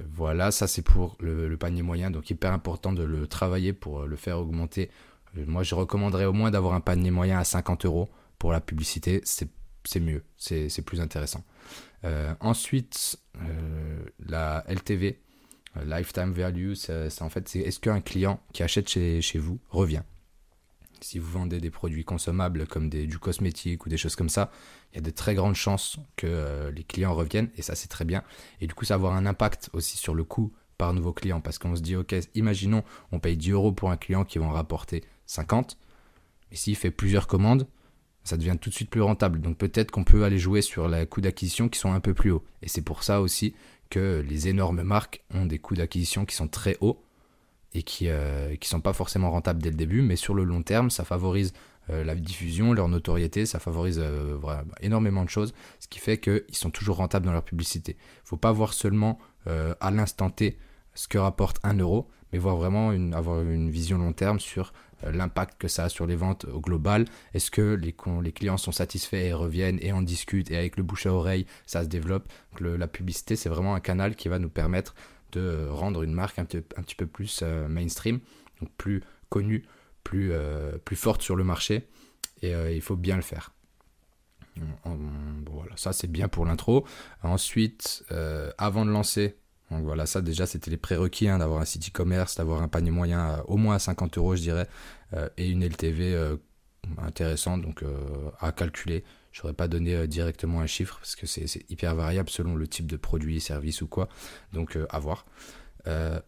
voilà, 0.09 0.51
ça 0.51 0.67
c'est 0.67 0.81
pour 0.81 1.15
le, 1.21 1.47
le, 1.47 1.57
panier 1.57 1.81
moyen, 1.81 2.11
donc 2.11 2.29
hyper 2.29 2.51
important 2.51 2.91
de 2.91 3.03
le 3.03 3.25
travailler 3.25 3.71
pour 3.71 4.05
le 4.05 4.17
faire 4.17 4.37
augmenter. 4.37 4.91
moi, 5.47 5.63
je 5.63 5.75
recommanderais 5.75 6.25
au 6.25 6.33
moins 6.33 6.51
d'avoir 6.51 6.73
un 6.73 6.81
panier 6.81 7.09
moyen 7.09 7.39
à 7.39 7.45
50 7.45 7.85
euros 7.85 8.09
pour 8.37 8.51
la 8.51 8.59
publicité, 8.59 9.21
c'est 9.23 9.99
mieux, 9.99 10.23
c'est 10.37 10.85
plus 10.85 10.99
intéressant. 10.99 11.43
Euh, 12.03 12.33
ensuite, 12.39 13.19
euh, 13.37 14.03
la 14.19 14.63
LTV, 14.67 15.19
euh, 15.77 15.85
Lifetime 15.85 16.31
Value, 16.31 16.73
c'est 16.73 17.21
en 17.21 17.29
fait, 17.29 17.55
est-ce 17.55 17.79
qu'un 17.79 18.01
client 18.01 18.39
qui 18.53 18.63
achète 18.63 18.89
chez, 18.89 19.21
chez, 19.21 19.39
vous 19.39 19.59
revient? 19.69 20.01
Si 21.01 21.17
vous 21.17 21.31
vendez 21.31 21.59
des 21.59 21.71
produits 21.71 22.03
consommables 22.03 22.67
comme 22.67 22.89
des, 22.89 23.07
du 23.07 23.17
cosmétique 23.17 23.85
ou 23.85 23.89
des 23.89 23.97
choses 23.97 24.15
comme 24.15 24.29
ça, 24.29 24.51
il 24.91 24.97
y 24.97 24.99
a 24.99 25.01
de 25.01 25.09
très 25.09 25.33
grandes 25.33 25.55
chances 25.55 25.97
que 26.15 26.71
les 26.75 26.83
clients 26.83 27.15
reviennent, 27.15 27.49
et 27.55 27.63
ça 27.63 27.73
c'est 27.73 27.87
très 27.87 28.05
bien. 28.05 28.23
Et 28.59 28.67
du 28.67 28.73
coup, 28.75 28.85
ça 28.85 28.95
va 28.95 29.07
avoir 29.07 29.13
un 29.15 29.25
impact 29.25 29.71
aussi 29.73 29.97
sur 29.97 30.13
le 30.13 30.23
coût 30.23 30.53
par 30.77 30.93
nouveau 30.93 31.11
client, 31.11 31.41
parce 31.41 31.57
qu'on 31.57 31.75
se 31.75 31.81
dit, 31.81 31.95
ok, 31.95 32.15
imaginons, 32.35 32.83
on 33.11 33.19
paye 33.19 33.35
10 33.35 33.51
euros 33.51 33.71
pour 33.71 33.89
un 33.89 33.97
client 33.97 34.25
qui 34.25 34.37
va 34.37 34.45
en 34.45 34.51
rapporter 34.51 35.03
50, 35.25 35.77
mais 36.51 36.57
s'il 36.57 36.75
fait 36.75 36.91
plusieurs 36.91 37.25
commandes, 37.25 37.67
ça 38.23 38.37
devient 38.37 38.57
tout 38.59 38.69
de 38.69 38.75
suite 38.75 38.89
plus 38.89 39.01
rentable. 39.01 39.41
Donc 39.41 39.57
peut-être 39.57 39.91
qu'on 39.91 40.03
peut 40.03 40.23
aller 40.23 40.37
jouer 40.37 40.61
sur 40.61 40.87
les 40.87 41.05
coûts 41.05 41.21
d'acquisition 41.21 41.69
qui 41.69 41.79
sont 41.79 41.91
un 41.93 41.99
peu 41.99 42.13
plus 42.13 42.31
hauts. 42.31 42.43
Et 42.61 42.67
c'est 42.67 42.81
pour 42.81 43.03
ça 43.03 43.21
aussi 43.21 43.53
que 43.89 44.23
les 44.27 44.47
énormes 44.47 44.83
marques 44.83 45.23
ont 45.33 45.45
des 45.45 45.59
coûts 45.59 45.75
d'acquisition 45.75 46.25
qui 46.25 46.35
sont 46.35 46.47
très 46.47 46.77
hauts 46.81 47.03
et 47.73 47.83
qui 47.83 48.05
ne 48.05 48.11
euh, 48.11 48.55
sont 48.63 48.81
pas 48.81 48.93
forcément 48.93 49.31
rentables 49.31 49.61
dès 49.61 49.69
le 49.69 49.75
début, 49.75 50.01
mais 50.01 50.15
sur 50.15 50.33
le 50.33 50.43
long 50.43 50.61
terme, 50.61 50.89
ça 50.89 51.03
favorise 51.03 51.53
euh, 51.89 52.03
la 52.03 52.15
diffusion, 52.15 52.73
leur 52.73 52.87
notoriété, 52.89 53.45
ça 53.45 53.59
favorise 53.59 53.99
euh, 54.01 54.37
énormément 54.81 55.23
de 55.23 55.29
choses, 55.29 55.53
ce 55.79 55.87
qui 55.87 55.99
fait 55.99 56.17
qu'ils 56.19 56.43
sont 56.51 56.69
toujours 56.69 56.97
rentables 56.97 57.25
dans 57.25 57.31
leur 57.31 57.43
publicité. 57.43 57.93
Il 57.93 58.23
ne 58.23 58.27
faut 58.27 58.37
pas 58.37 58.51
voir 58.51 58.73
seulement 58.73 59.19
à 59.79 59.89
l'instant 59.89 60.29
T 60.29 60.59
ce 60.93 61.07
que 61.07 61.17
rapporte 61.17 61.57
un 61.63 61.73
euro, 61.73 62.07
mais 62.31 62.37
voir 62.37 62.57
vraiment 62.57 62.91
avoir 63.13 63.41
une 63.41 63.71
vision 63.71 63.97
long 63.97 64.13
terme 64.13 64.39
sur 64.39 64.71
l'impact 65.03 65.59
que 65.59 65.67
ça 65.67 65.85
a 65.85 65.89
sur 65.89 66.05
les 66.05 66.15
ventes 66.15 66.45
au 66.45 66.59
global. 66.59 67.05
Est-ce 67.33 67.51
que 67.51 67.73
les, 67.73 67.93
clients 68.31 68.57
sont 68.57 68.71
satisfaits 68.71 69.15
et 69.15 69.33
reviennent 69.33 69.79
et 69.81 69.91
en 69.91 70.01
discutent 70.01 70.51
et 70.51 70.57
avec 70.57 70.77
le 70.77 70.83
bouche 70.83 71.05
à 71.05 71.13
oreille, 71.13 71.45
ça 71.65 71.83
se 71.83 71.87
développe? 71.87 72.31
la 72.59 72.87
publicité, 72.87 73.35
c'est 73.35 73.49
vraiment 73.49 73.75
un 73.75 73.79
canal 73.79 74.15
qui 74.15 74.27
va 74.27 74.37
nous 74.37 74.49
permettre 74.49 74.93
de 75.31 75.39
euh, 75.39 75.71
rendre 75.71 76.03
une 76.03 76.13
marque 76.13 76.37
un, 76.37 76.45
petit 76.45 76.95
peu 76.95 77.07
plus 77.07 77.39
euh, 77.41 77.67
mainstream, 77.67 78.19
donc 78.59 78.69
plus 78.77 79.01
connue, 79.29 79.63
plus, 80.03 80.33
plus 80.83 80.95
forte 80.95 81.21
sur 81.21 81.35
le 81.35 81.43
marché. 81.43 81.87
Et 82.41 82.51
il 82.75 82.81
faut 82.81 82.95
bien 82.95 83.15
le 83.15 83.21
faire. 83.21 83.53
voilà, 84.55 85.77
ça 85.77 85.93
c'est 85.93 86.11
bien 86.11 86.27
pour 86.27 86.45
l'intro. 86.45 86.85
Ensuite, 87.23 88.03
avant 88.57 88.85
de 88.85 88.91
lancer 88.91 89.37
donc 89.71 89.85
voilà, 89.85 90.05
ça 90.05 90.21
déjà 90.21 90.45
c'était 90.45 90.69
les 90.69 90.77
prérequis 90.77 91.29
hein, 91.29 91.39
d'avoir 91.39 91.61
un 91.61 91.65
site 91.65 91.87
e-commerce, 91.87 92.35
d'avoir 92.35 92.61
un 92.61 92.67
panier 92.67 92.91
moyen 92.91 93.41
au 93.47 93.55
moins 93.55 93.75
à 93.75 93.79
50 93.79 94.17
euros 94.17 94.35
je 94.35 94.41
dirais, 94.41 94.67
euh, 95.13 95.29
et 95.37 95.49
une 95.49 95.63
LTV 95.63 96.13
euh, 96.13 96.35
intéressante 96.97 97.61
donc 97.61 97.81
euh, 97.81 97.97
à 98.39 98.51
calculer. 98.51 99.03
Je 99.31 99.41
n'aurais 99.41 99.53
pas 99.53 99.69
donné 99.69 100.07
directement 100.07 100.59
un 100.59 100.67
chiffre 100.67 100.97
parce 100.99 101.15
que 101.15 101.25
c'est 101.25 101.47
hyper 101.71 101.95
variable 101.95 102.29
selon 102.29 102.57
le 102.57 102.67
type 102.67 102.85
de 102.85 102.97
produit, 102.97 103.39
service 103.39 103.81
ou 103.81 103.87
quoi. 103.87 104.09
Donc 104.51 104.77
à 104.89 104.99
voir. 104.99 105.25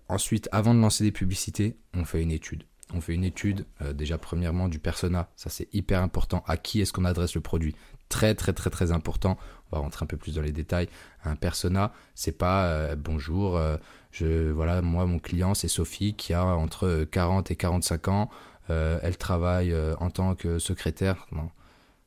ensuite, 0.08 0.48
avant 0.54 0.74
de 0.74 0.80
lancer 0.80 1.04
des 1.04 1.12
publicités, 1.12 1.76
on 1.94 2.06
fait 2.06 2.22
une 2.22 2.32
étude. 2.32 2.64
On 2.94 3.02
fait 3.02 3.14
une 3.14 3.26
étude 3.26 3.66
déjà 3.94 4.18
premièrement 4.18 4.70
du 4.70 4.80
persona, 4.80 5.30
ça 5.36 5.50
c'est 5.50 5.68
hyper 5.74 6.02
important. 6.02 6.46
À 6.48 6.56
qui 6.56 6.80
est-ce 6.80 6.94
qu'on 6.94 7.04
adresse 7.04 7.36
le 7.36 7.42
produit? 7.42 7.76
Très 8.14 8.36
très 8.36 8.54
très 8.54 8.70
très 8.70 8.92
important 8.92 9.40
on 9.72 9.78
va 9.78 9.82
rentrer 9.82 10.04
un 10.04 10.08
peu 10.08 10.18
plus 10.18 10.36
dans 10.36 10.44
les 10.44 10.52
détails. 10.52 10.88
Un 11.26 11.36
persona, 11.36 11.92
c'est 12.14 12.38
pas 12.38 12.66
euh, 12.66 12.96
bonjour, 12.96 13.58
euh, 13.58 13.78
je 14.12 14.52
voilà, 14.52 14.84
moi 14.84 15.08
mon 15.08 15.18
client 15.18 15.56
c'est 15.56 15.68
Sophie 15.68 16.14
qui 16.14 16.32
a 16.36 16.46
entre 16.46 17.08
40 17.10 17.50
et 17.50 17.56
45 17.56 18.08
ans, 18.10 18.30
euh, 18.70 19.00
elle 19.02 19.18
travaille 19.18 19.76
en 20.00 20.12
tant 20.12 20.36
que 20.36 20.60
secrétaire. 20.60 21.26
Non. 21.32 21.50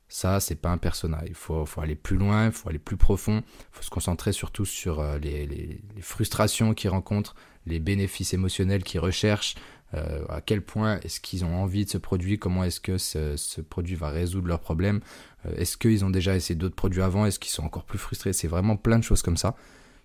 Ça, 0.09 0.39
c'est 0.39 0.55
pas 0.55 0.71
un 0.71 0.79
persona. 0.79 1.23
Il 1.27 1.35
faut, 1.35 1.67
aller 1.79 1.97
plus 1.97 2.17
loin, 2.17 2.47
il 2.47 2.53
faut 2.53 2.69
aller 2.69 2.79
plus 2.79 2.97
profond. 2.97 3.43
Il 3.45 3.67
faut 3.73 3.83
se 3.83 3.91
concentrer 3.91 4.31
surtout 4.31 4.65
sur 4.65 5.03
les, 5.19 5.49
les, 5.49 5.81
les 5.97 6.03
frustrations 6.03 6.75
qu'ils 6.75 6.91
rencontrent, 6.91 7.35
les 7.67 7.81
bénéfices 7.81 8.33
émotionnels 8.33 8.85
qu'ils 8.85 9.01
recherchent, 9.01 9.57
euh, 9.95 10.25
à 10.29 10.41
quel 10.41 10.63
point 10.63 10.99
est-ce 11.01 11.21
qu'ils 11.21 11.45
ont 11.45 11.55
envie 11.55 11.85
de 11.85 11.91
ce 11.91 11.99
produit, 11.99 12.39
comment 12.39 12.65
est-ce 12.65 12.81
que 12.81 12.99
ce, 12.99 13.61
produit 13.61 13.95
va 13.95 14.11
résoudre 14.11 14.49
leurs 14.49 14.61
problèmes, 14.61 15.01
euh, 15.47 15.55
est-ce 15.57 15.77
qu'ils 15.77 16.05
ont 16.05 16.11
déjà 16.11 16.35
essayé 16.35 16.57
d'autres 16.57 16.75
produits 16.75 17.03
avant, 17.03 17.25
est-ce 17.25 17.39
qu'ils 17.39 17.53
sont 17.53 17.63
encore 17.63 17.85
plus 17.85 17.99
frustrés, 17.99 18.33
c'est 18.33 18.49
vraiment 18.49 18.77
plein 18.77 18.99
de 18.99 19.05
choses 19.05 19.23
comme 19.23 19.37
ça 19.37 19.55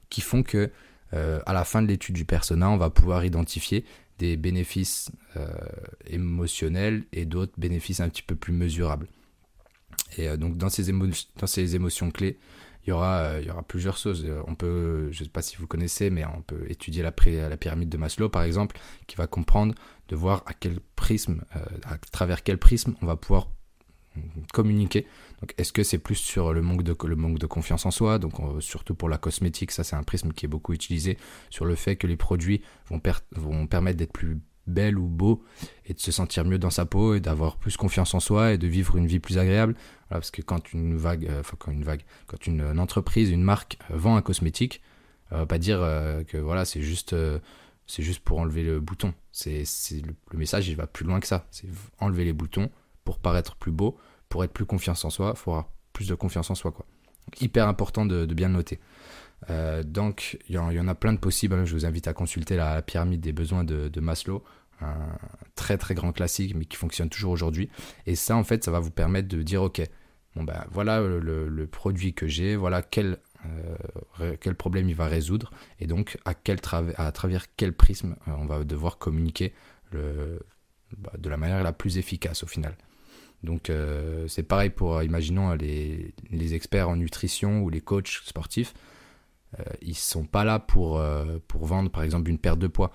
qui 0.10 0.22
font 0.22 0.44
que 0.44 0.70
euh, 1.14 1.40
à 1.46 1.54
la 1.54 1.64
fin 1.64 1.82
de 1.82 1.88
l'étude 1.88 2.16
du 2.16 2.26
persona, 2.26 2.70
on 2.70 2.78
va 2.78 2.90
pouvoir 2.90 3.26
identifier 3.26 3.84
des 4.20 4.38
bénéfices 4.38 5.10
émotionnels 6.06 7.06
et 7.12 7.26
d'autres 7.26 7.54
bénéfices 7.58 8.02
un 8.02 8.10
petit 8.10 8.22
peu 8.22 8.36
plus 8.36 8.54
mesurables. 8.54 9.08
Et 10.16 10.38
donc 10.38 10.58
dans 10.58 10.70
ces, 10.70 10.92
dans 10.92 11.48
ces 11.48 11.76
émotions 11.76 12.12
clés, 12.12 12.38
il 12.86 12.90
y 12.90 12.94
aura, 12.94 13.20
euh, 13.20 13.40
il 13.42 13.48
y 13.48 13.52
aura 13.52 13.64
plusieurs 13.64 13.98
choses. 13.98 14.26
Euh, 14.26 14.42
on 14.48 14.56
je 14.62 15.08
ne 15.08 15.14
sais 15.14 15.30
pas 15.30 15.42
si 15.42 15.58
vous 15.58 15.68
connaissez, 15.68 16.10
mais 16.10 16.26
on 16.26 16.42
peut 16.42 16.66
étudier 16.70 17.04
la, 17.04 17.14
la 17.50 17.58
pyramide 17.58 17.90
de 17.90 17.98
Maslow, 17.98 18.30
par 18.30 18.44
exemple, 18.44 18.78
qui 19.08 19.16
va 19.16 19.28
comprendre 19.28 19.76
de 20.08 20.16
voir 20.16 20.44
à 20.46 20.54
quel 20.54 20.80
prisme, 20.96 21.44
euh, 21.56 21.60
à 21.86 21.98
travers 21.98 22.44
quel 22.44 22.58
prisme 22.58 22.96
on 23.02 23.06
va 23.06 23.16
pouvoir 23.16 23.50
communiquer. 24.52 25.08
Donc, 25.40 25.54
est-ce 25.58 25.72
que 25.72 25.84
c'est 25.84 25.98
plus 25.98 26.16
sur 26.16 26.54
le 26.54 26.62
manque 26.62 26.84
de, 26.84 26.96
le 27.08 27.16
manque 27.16 27.40
de 27.40 27.46
confiance 27.46 27.86
en 27.86 27.92
soi? 27.92 28.20
Donc, 28.20 28.34
surtout 28.60 28.94
pour 28.94 29.08
la 29.08 29.18
cosmétique, 29.18 29.72
ça 29.72 29.86
c'est 29.86 29.96
un 29.96 30.04
prisme 30.04 30.34
qui 30.34 30.46
est 30.46 30.50
beaucoup 30.50 30.74
utilisé 30.74 31.18
sur 31.50 31.64
le 31.64 31.76
fait 31.76 31.96
que 31.96 32.08
les 32.08 32.18
produits 32.18 32.62
vont, 32.88 33.02
vont 33.32 33.68
permettre 33.68 33.98
d'être 33.98 34.12
plus 34.12 34.38
belle 34.68 34.98
ou 34.98 35.08
beau 35.08 35.44
et 35.86 35.94
de 35.94 36.00
se 36.00 36.12
sentir 36.12 36.46
mieux 36.46 36.60
dans 36.60 36.70
sa 36.70 36.86
peau 36.86 37.16
et 37.16 37.20
d'avoir 37.20 37.58
plus 37.58 37.78
confiance 37.78 38.14
en 38.14 38.20
soi 38.20 38.54
et 38.54 38.58
de 38.58 38.68
vivre 38.68 38.98
une 38.98 39.08
vie 39.08 39.20
plus 39.20 39.38
agréable. 39.38 39.76
Parce 40.20 40.32
que 40.32 40.42
quand 40.42 40.74
une 40.74 40.98
vague, 40.98 41.26
euh, 41.26 41.40
enfin 41.40 41.56
quand 41.58 41.72
une 41.72 41.84
vague, 41.84 42.02
quand 42.28 42.48
une, 42.48 42.80
entreprise, 42.80 43.30
une 43.30 43.44
marque 43.44 43.78
euh, 43.90 43.98
vend 43.98 44.16
un 44.16 44.22
cosmétique, 44.22 44.82
va 45.32 45.46
pas 45.46 45.58
dire 45.58 45.80
euh, 45.82 46.26
que 46.26 46.38
voilà 46.38 46.66
c'est 46.66 46.82
juste 46.82 47.16
c'est 47.88 48.04
juste 48.04 48.20
pour 48.22 48.40
enlever 48.40 48.64
le 48.64 48.80
bouton. 48.80 49.14
C'est 49.32 49.64
le, 49.92 50.38
message 50.38 50.68
il 50.68 50.76
va 50.76 50.88
plus 50.88 51.06
loin 51.06 51.20
que 51.20 51.28
ça. 51.28 51.48
C'est 51.52 51.68
enlever 52.00 52.26
les 52.26 52.34
boutons 52.34 52.70
pour 53.06 53.20
paraître 53.20 53.56
plus 53.56 53.72
beau, 53.72 53.98
pour 54.30 54.44
être 54.44 54.52
plus 54.52 54.66
confiance 54.66 55.06
en 55.06 55.10
soi, 55.10 55.34
faut 55.36 55.52
avoir 55.52 55.70
plus 55.94 56.08
de 56.08 56.16
confiance 56.16 56.50
en 56.50 56.56
soi 56.56 56.72
quoi. 56.72 56.86
hyper 57.40 57.68
important 57.68 58.06
de, 58.06 58.26
bien 58.26 58.50
le 58.50 58.56
noter. 58.56 58.80
donc 59.86 60.38
il 60.50 60.56
y, 60.56 60.58
en 60.58 60.88
a 60.88 60.96
plein 60.96 61.14
de 61.14 61.20
possibles. 61.20 61.56
Hein. 61.56 61.66
Je 61.66 61.74
vous 61.74 61.86
invite 61.86 62.08
à 62.08 62.14
consulter 62.14 62.56
la, 62.56 62.82
pyramide 62.82 63.22
des 63.22 63.34
besoins 63.34 63.64
de 63.64 64.00
Maslow 64.00 64.44
un 64.82 65.18
très 65.56 65.78
très 65.78 65.96
grand 65.96 66.12
classique, 66.12 66.56
mais 66.56 66.66
qui 66.66 66.78
fonctionne 66.78 67.10
toujours 67.10 67.32
aujourd'hui. 67.32 67.70
Et 68.06 68.16
ça, 68.16 68.36
en 68.36 68.44
fait, 68.44 68.64
ça 68.64 68.72
va 68.72 68.80
vous 68.80 68.92
permettre 68.92 69.28
de 69.28 69.42
dire, 69.42 69.64
ok, 69.64 69.82
ben 70.36 70.66
voilà 70.72 71.02
le, 71.02 71.68
produit 71.68 72.14
que 72.14 72.28
j'ai, 72.28 72.56
voilà 72.56 72.82
quel, 72.82 73.18
euh, 73.46 74.36
quel 74.40 74.56
problème 74.56 74.90
il 74.90 74.96
va 74.96 75.08
résoudre, 75.08 75.52
et 75.80 75.88
donc 75.88 76.18
à, 76.26 76.34
travers 77.12 77.56
quel 77.56 77.74
prisme 77.74 78.16
euh, 78.28 78.32
on 78.38 78.46
va 78.46 78.64
devoir 78.64 78.98
communiquer 78.98 79.54
bah, 79.92 81.12
de 81.18 81.30
la 81.30 81.38
manière 81.38 81.64
la 81.64 81.74
plus 81.74 81.98
efficace 81.98 82.44
au 82.44 82.48
final. 82.48 82.78
Donc 83.44 83.70
euh, 83.70 84.28
c'est 84.28 84.44
pareil 84.44 84.70
pour, 84.70 85.04
imaginons, 85.04 85.54
les, 85.54 86.14
les, 86.30 86.54
experts 86.54 86.88
en 86.88 86.96
nutrition 86.96 87.62
ou 87.62 87.70
les 87.70 87.82
coachs 87.82 88.22
sportifs. 88.24 88.74
ils 89.82 89.98
sont 89.98 90.26
pas 90.26 90.46
là 90.46 90.60
pour, 90.60 91.04
pour 91.48 91.66
vendre 91.66 91.92
par 91.92 92.04
exemple 92.04 92.30
une 92.30 92.38
perte 92.38 92.60
de 92.60 92.68
poids. 92.68 92.94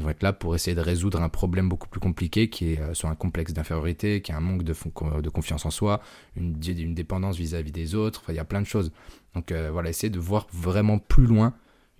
Ils 0.00 0.02
vont 0.02 0.08
être 0.08 0.22
là 0.22 0.32
pour 0.32 0.54
essayer 0.54 0.74
de 0.74 0.80
résoudre 0.80 1.20
un 1.20 1.28
problème 1.28 1.68
beaucoup 1.68 1.86
plus 1.86 2.00
compliqué 2.00 2.48
qui 2.48 2.72
est 2.72 2.80
euh, 2.80 2.94
soit 2.94 3.10
un 3.10 3.14
complexe 3.14 3.52
d'infériorité, 3.52 4.22
qui 4.22 4.32
est 4.32 4.34
un 4.34 4.40
manque 4.40 4.62
de, 4.62 5.28
confiance 5.28 5.66
en 5.66 5.70
soi, 5.70 6.00
une, 6.36 6.54
dépendance 6.94 7.36
vis-à-vis 7.36 7.70
des 7.70 7.94
autres. 7.94 8.22
Enfin, 8.24 8.32
il 8.32 8.36
y 8.36 8.40
a 8.40 8.46
plein 8.46 8.62
de 8.62 8.66
choses. 8.66 8.92
Donc 9.34 9.52
euh, 9.52 9.68
voilà, 9.70 9.90
essayer 9.90 10.08
de 10.08 10.18
voir 10.18 10.46
vraiment 10.54 10.98
plus 10.98 11.26
loin 11.26 11.52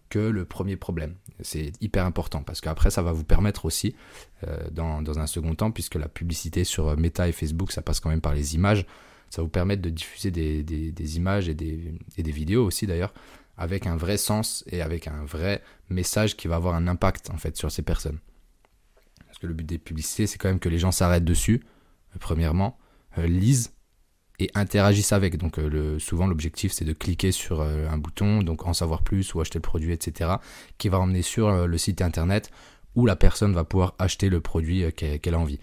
que 0.09 0.19
le 0.19 0.47
premier 0.47 0.76
problème. 0.76 1.14
C'est 1.40 1.73
hyper 1.83 2.07
important 2.07 2.42
parce 2.42 2.62
qu'après, 2.62 2.90
ça 2.90 3.02
va 3.02 3.12
vous 3.12 3.23
permettre 3.23 3.66
aussi, 3.66 3.95
euh, 4.49 4.71
dans, 4.71 5.19
un 5.19 5.26
second 5.26 5.54
temps, 5.54 5.71
puisque 5.71 5.97
la 5.97 6.09
publicité 6.09 6.64
sur 6.64 6.97
Meta 6.97 7.28
et 7.28 7.33
Facebook, 7.33 7.71
ça 7.71 7.83
passe 7.83 8.00
quand 8.00 8.09
même 8.09 8.23
par 8.23 8.33
les 8.33 8.54
images, 8.54 8.87
ça 9.28 9.42
vous 9.42 9.49
permet 9.49 9.76
de 9.76 9.90
diffuser 9.90 10.30
des, 10.30 11.16
images 11.16 11.50
et 11.50 11.54
des 11.54 12.33
vidéos 12.33 12.64
aussi 12.64 12.87
d'ailleurs 12.87 13.12
avec 13.61 13.87
un 13.87 13.97
vrai 13.97 14.17
sens 14.17 14.64
et 14.67 14.83
avec 14.83 15.07
un 15.07 15.25
vrai 15.25 15.62
message 15.88 16.37
qui 16.37 16.49
va 16.49 16.57
avoir 16.57 16.75
un 16.75 16.88
impact 16.88 17.31
en 17.31 17.37
fait 17.37 17.57
sur 17.57 17.71
ces 17.71 17.83
personnes. 17.83 18.19
Parce 19.26 19.38
que 19.38 19.47
le 19.47 19.55
but 19.55 19.64
des 19.64 19.79
publicités, 19.79 20.26
c'est 20.26 20.38
quand 20.38 20.49
même 20.49 20.59
que 20.59 20.69
les 20.69 20.79
gens 20.79 20.90
s'arrêtent 20.90 21.25
dessus, 21.25 21.62
euh, 22.14 22.19
premièrement, 22.19 22.79
euh, 23.19 23.26
lisent 23.26 23.73
et 24.40 24.50
interagissent 24.55 25.12
avec. 25.12 25.37
Donc 25.37 25.59
le, 25.59 25.99
souvent 25.99 26.26
l'objectif 26.26 26.73
c'est 26.73 26.85
de 26.85 26.93
cliquer 26.93 27.31
sur 27.31 27.61
un 27.61 27.99
bouton, 27.99 28.43
donc 28.43 28.67
en 28.67 28.73
savoir 28.73 29.02
plus 29.02 29.35
ou 29.35 29.40
acheter 29.40 29.59
le 29.59 29.62
produit, 29.62 29.93
etc., 29.93 30.31
qui 30.79 30.88
va 30.88 30.99
emmener 30.99 31.23
sur 31.23 31.67
le 31.67 31.79
site 31.79 32.02
internet 32.02 32.50
où 32.95 33.07
la 33.07 33.17
personne 33.17 33.52
va 33.52 33.64
pouvoir 33.64 33.95
acheter 33.99 34.29
le 34.29 34.40
produit 34.40 34.85
euh, 34.85 34.90
qu'elle 34.90 35.35
a 35.35 35.38
envie. 35.38 35.61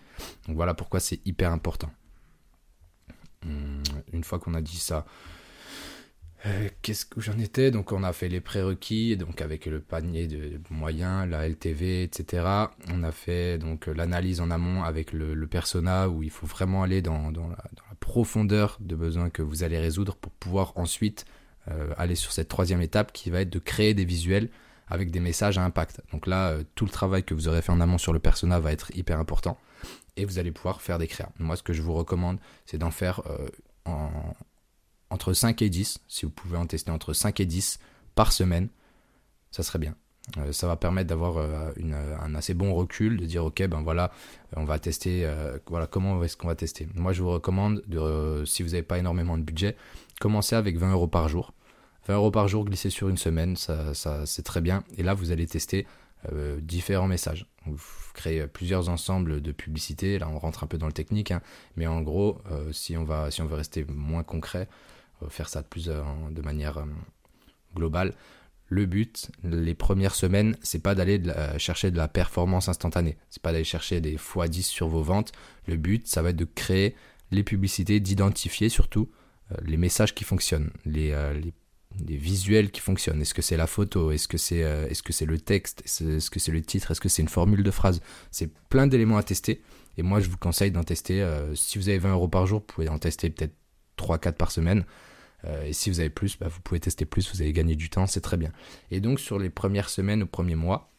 Donc 0.48 0.56
voilà 0.56 0.74
pourquoi 0.74 1.00
c'est 1.00 1.26
hyper 1.26 1.52
important. 1.52 1.92
Hum, 3.46 3.84
une 4.14 4.24
fois 4.24 4.40
qu'on 4.40 4.54
a 4.54 4.62
dit 4.62 4.78
ça, 4.78 5.06
euh, 6.46 6.70
qu'est-ce 6.82 7.06
que 7.06 7.20
j'en 7.20 7.38
étais? 7.40 7.72
Donc 7.72 7.92
on 7.92 8.04
a 8.04 8.14
fait 8.14 8.30
les 8.30 8.42
prérequis, 8.42 9.18
donc 9.18 9.42
avec 9.42 9.66
le 9.66 9.80
panier 9.80 10.28
de 10.28 10.60
moyens, 10.70 11.28
la 11.30 11.48
LTV, 11.48 12.04
etc. 12.04 12.46
On 12.92 13.04
a 13.04 13.12
fait 13.12 13.58
donc 13.58 13.88
l'analyse 13.88 14.40
en 14.40 14.52
amont 14.52 14.84
avec 14.84 15.14
le, 15.14 15.48
persona 15.48 16.10
où 16.10 16.24
il 16.24 16.30
faut 16.30 16.46
vraiment 16.46 16.84
aller 16.84 17.02
dans, 17.02 17.32
la, 17.32 17.58
profondeur 18.00 18.78
de 18.80 18.96
besoins 18.96 19.30
que 19.30 19.42
vous 19.42 19.64
allez 19.64 19.80
résoudre 19.80 20.16
pour 20.16 20.32
pouvoir 20.32 20.74
ensuite 20.76 21.26
euh, 21.70 21.94
aller 21.98 22.16
sur 22.16 22.32
cette 22.32 22.48
troisième 22.48 22.82
étape 22.82 23.12
qui 23.12 23.30
va 23.30 23.42
être 23.42 23.50
de 23.50 23.60
créer 23.60 23.94
des 23.94 24.06
visuels 24.06 24.50
avec 24.88 25.12
des 25.12 25.20
messages 25.20 25.58
à 25.58 25.64
impact. 25.64 26.02
Donc 26.12 26.28
là, 26.28 26.50
euh, 26.50 26.64
tout 26.76 26.86
le 26.86 26.92
travail 26.92 27.24
que 27.24 27.34
vous 27.34 27.48
aurez 27.48 27.62
fait 27.62 27.72
en 27.72 27.82
amont 27.82 27.98
sur 27.98 28.14
le 28.14 28.20
persona 28.20 28.60
va 28.60 28.72
être 28.72 28.96
hyper 28.96 29.20
important 29.20 29.58
et 30.16 30.26
vous 30.26 30.40
allez 30.40 30.52
pouvoir 30.52 30.82
faire 30.82 31.00
des 31.00 31.08
créas. 31.08 31.30
Moi, 31.40 31.56
ce 31.56 31.64
que 31.64 31.74
je 31.74 31.82
vous 31.82 31.94
recommande, 31.94 32.40
c'est 32.66 32.78
d'en 32.78 32.92
faire 32.92 33.22
euh, 33.28 33.48
entre 35.28 35.34
5 35.34 35.62
et 35.62 35.70
10. 35.70 36.00
Si 36.08 36.26
vous 36.26 36.32
pouvez 36.32 36.58
en 36.58 36.66
tester 36.66 36.90
entre 36.90 37.12
5 37.12 37.42
et 37.42 37.46
10 37.46 37.80
par 38.16 38.32
semaine, 38.32 38.70
ça 39.52 39.62
serait 39.62 39.80
bien. 39.80 39.94
Euh, 40.38 40.54
ça 40.54 40.68
va 40.68 40.78
permettre 40.78 41.10
d'avoir 41.10 41.38
un 42.22 42.36
assez 42.36 42.54
bon 42.54 42.74
recul, 42.74 43.18
de 43.18 43.26
dire 43.26 43.44
ok 43.44 43.68
ben 43.68 43.82
voilà, 43.82 44.12
on 44.56 44.64
va 44.64 44.80
tester, 44.80 45.30
voilà 45.68 45.86
comment 45.86 46.24
est-ce 46.24 46.38
qu'on 46.38 46.48
va 46.48 46.56
tester. 46.56 46.88
Moi 46.96 47.12
je 47.12 47.24
vous 47.24 47.30
recommande 47.30 47.84
de, 47.88 48.44
si 48.46 48.64
vous 48.64 48.70
n'avez 48.70 48.84
pas 48.84 49.00
énormément 49.00 49.38
de 49.38 49.44
budget, 49.44 49.76
commencer 50.22 50.56
avec 50.56 50.78
20 50.78 50.94
euros 50.94 51.08
par 51.08 51.28
jour. 51.28 51.54
20 52.08 52.16
euros 52.16 52.32
par 52.32 52.48
jour 52.48 52.64
glissé 52.64 52.90
sur 52.90 53.10
une 53.10 53.18
semaine, 53.18 53.58
ça, 53.58 53.94
c'est 54.26 54.44
très 54.44 54.62
bien. 54.62 54.86
Et 54.98 55.04
là, 55.04 55.14
vous 55.14 55.32
allez 55.32 55.46
tester 55.46 55.86
euh, 56.32 56.60
différents 56.62 57.08
messages. 57.08 57.48
Vous 57.66 57.80
créez 58.14 58.48
plusieurs 58.48 58.88
ensembles 58.88 59.42
de 59.42 59.52
publicités. 59.52 60.20
Là, 60.20 60.30
on 60.30 60.40
rentre 60.40 60.64
un 60.64 60.68
peu 60.68 60.78
dans 60.78 60.88
le 60.88 60.94
technique, 60.94 61.32
hein. 61.32 61.42
mais 61.76 61.86
en 61.86 62.02
gros, 62.02 62.42
euh, 62.50 62.72
si, 62.72 62.96
on 62.96 63.04
va, 63.04 63.30
si 63.30 63.42
on 63.42 63.46
veut 63.46 63.56
rester 63.56 63.86
moins 63.90 64.24
concret, 64.24 64.70
faire 65.30 65.50
ça 65.50 65.62
de, 65.62 65.68
euh, 65.90 66.04
de 66.32 66.42
manière 66.42 66.86
globale, 67.76 68.14
le 68.70 68.86
but, 68.86 69.32
les 69.44 69.76
premières 69.76 70.14
semaines, 70.14 70.58
c'est 70.62 70.82
pas 70.82 70.94
d'aller 70.94 71.22
chercher 71.58 71.90
de 71.90 71.96
la 71.96 72.10
performance 72.10 72.68
instantanée. 72.68 73.18
C'est 73.30 73.42
pas 73.42 73.54
d'aller 73.54 73.64
chercher 73.64 74.02
des 74.02 74.18
x10 74.18 74.64
sur 74.64 74.90
vos 74.90 75.02
ventes. 75.02 75.32
Le 75.68 75.78
but, 75.78 76.06
ça 76.06 76.22
va 76.22 76.32
être 76.32 76.36
de 76.36 76.44
créer 76.44 76.94
les 77.32 77.44
publicités, 77.44 78.02
d'identifier 78.02 78.68
surtout 78.68 79.10
les 79.62 79.78
messages 79.78 80.14
qui 80.14 80.26
fonctionnent, 80.26 80.72
les, 80.86 81.12
les 81.42 81.54
des 81.96 82.16
visuels 82.18 82.72
qui 82.72 82.82
fonctionnent. 82.82 83.22
Est-ce 83.22 83.34
que 83.34 83.42
c'est 83.42 83.58
la 83.58 83.68
photo? 83.68 84.12
Est-ce 84.12 84.28
que 84.28 84.38
c'est 84.38 84.64
euh, 84.64 84.88
est-ce 84.88 85.04
que 85.04 85.14
c'est 85.14 85.26
le 85.26 85.40
texte? 85.40 85.82
Est-ce 85.86 86.30
que 86.30 86.40
c'est 86.40 86.52
le 86.52 86.62
titre? 86.62 86.92
Est-ce 86.92 87.02
que 87.02 87.10
c'est 87.10 87.22
une 87.22 87.28
formule 87.28 87.64
de 87.64 87.72
phrase? 87.72 88.02
C'est 88.32 88.52
plein 88.70 88.88
d'éléments 88.88 89.18
à 89.18 89.24
tester. 89.24 89.62
Et 89.98 90.04
moi, 90.04 90.20
je 90.20 90.30
vous 90.30 90.38
conseille 90.38 90.72
d'en 90.72 90.84
tester. 90.84 91.22
Euh, 91.22 91.56
si 91.56 91.78
vous 91.78 91.90
avez 91.90 91.98
20 91.98 92.14
euros 92.14 92.28
par 92.28 92.46
jour, 92.46 92.60
vous 92.60 92.66
pouvez 92.66 92.90
en 92.90 93.00
tester 93.00 93.30
peut-être 93.30 93.56
3-4 93.98 94.34
par 94.34 94.52
semaine. 94.52 94.86
Euh, 95.48 95.66
et 95.66 95.74
si 95.74 95.90
vous 95.90 96.00
avez 96.00 96.10
plus, 96.10 96.38
bah, 96.38 96.48
vous 96.50 96.60
pouvez 96.62 96.80
tester 96.80 97.06
plus. 97.06 97.32
Vous 97.34 97.42
allez 97.42 97.54
gagner 97.54 97.76
du 97.76 97.90
temps, 97.90 98.08
c'est 98.08 98.22
très 98.22 98.38
bien. 98.38 98.52
Et 98.92 99.00
donc, 99.00 99.20
sur 99.20 99.40
les 99.40 99.50
premières 99.50 99.90
semaines, 99.90 100.24
ou 100.24 100.28
premiers 100.28 100.56
mois, 100.56 100.90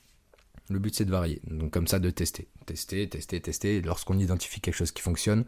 le 0.71 0.79
but 0.79 0.95
c'est 0.95 1.05
de 1.05 1.11
varier. 1.11 1.41
Donc, 1.47 1.73
comme 1.73 1.87
ça, 1.87 1.99
de 1.99 2.11
tester. 2.11 2.49
Tester, 2.67 3.09
tester, 3.09 3.41
tester. 3.41 3.81
Lorsqu'on 3.81 4.19
identifie 4.19 4.61
quelque 4.61 4.75
chose 4.75 4.93
qui 4.93 5.03
fonctionne, 5.03 5.45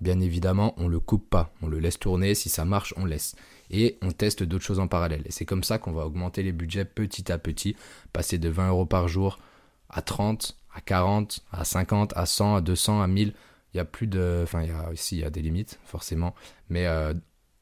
bien 0.00 0.20
évidemment, 0.20 0.74
on 0.76 0.88
le 0.88 1.00
coupe 1.00 1.28
pas. 1.28 1.52
On 1.62 1.68
le 1.68 1.78
laisse 1.78 1.98
tourner. 1.98 2.34
Si 2.34 2.48
ça 2.48 2.64
marche, 2.64 2.94
on 2.96 3.04
laisse 3.04 3.36
et 3.70 3.98
on 4.02 4.12
teste 4.12 4.42
d'autres 4.42 4.64
choses 4.64 4.80
en 4.80 4.88
parallèle. 4.88 5.22
Et 5.26 5.32
c'est 5.32 5.44
comme 5.44 5.64
ça 5.64 5.78
qu'on 5.78 5.92
va 5.92 6.06
augmenter 6.06 6.42
les 6.42 6.52
budgets 6.52 6.84
petit 6.84 7.30
à 7.32 7.38
petit, 7.38 7.76
passer 8.12 8.38
de 8.38 8.48
20 8.48 8.68
euros 8.68 8.86
par 8.86 9.08
jour 9.08 9.38
à 9.90 10.02
30, 10.02 10.56
à 10.74 10.80
40, 10.80 11.44
à 11.52 11.64
50, 11.64 12.12
à 12.16 12.26
100, 12.26 12.56
à 12.56 12.60
200, 12.60 13.02
à 13.02 13.06
1000. 13.06 13.32
Il 13.74 13.76
y 13.76 13.80
a 13.80 13.84
plus 13.84 14.06
de. 14.06 14.40
Enfin, 14.42 14.62
il 14.62 14.68
y 14.68 14.72
a, 14.72 14.92
ici, 14.92 15.16
il 15.16 15.20
y 15.20 15.24
a 15.24 15.30
des 15.30 15.42
limites, 15.42 15.78
forcément. 15.84 16.34
Mais 16.70 16.86
euh, 16.86 17.14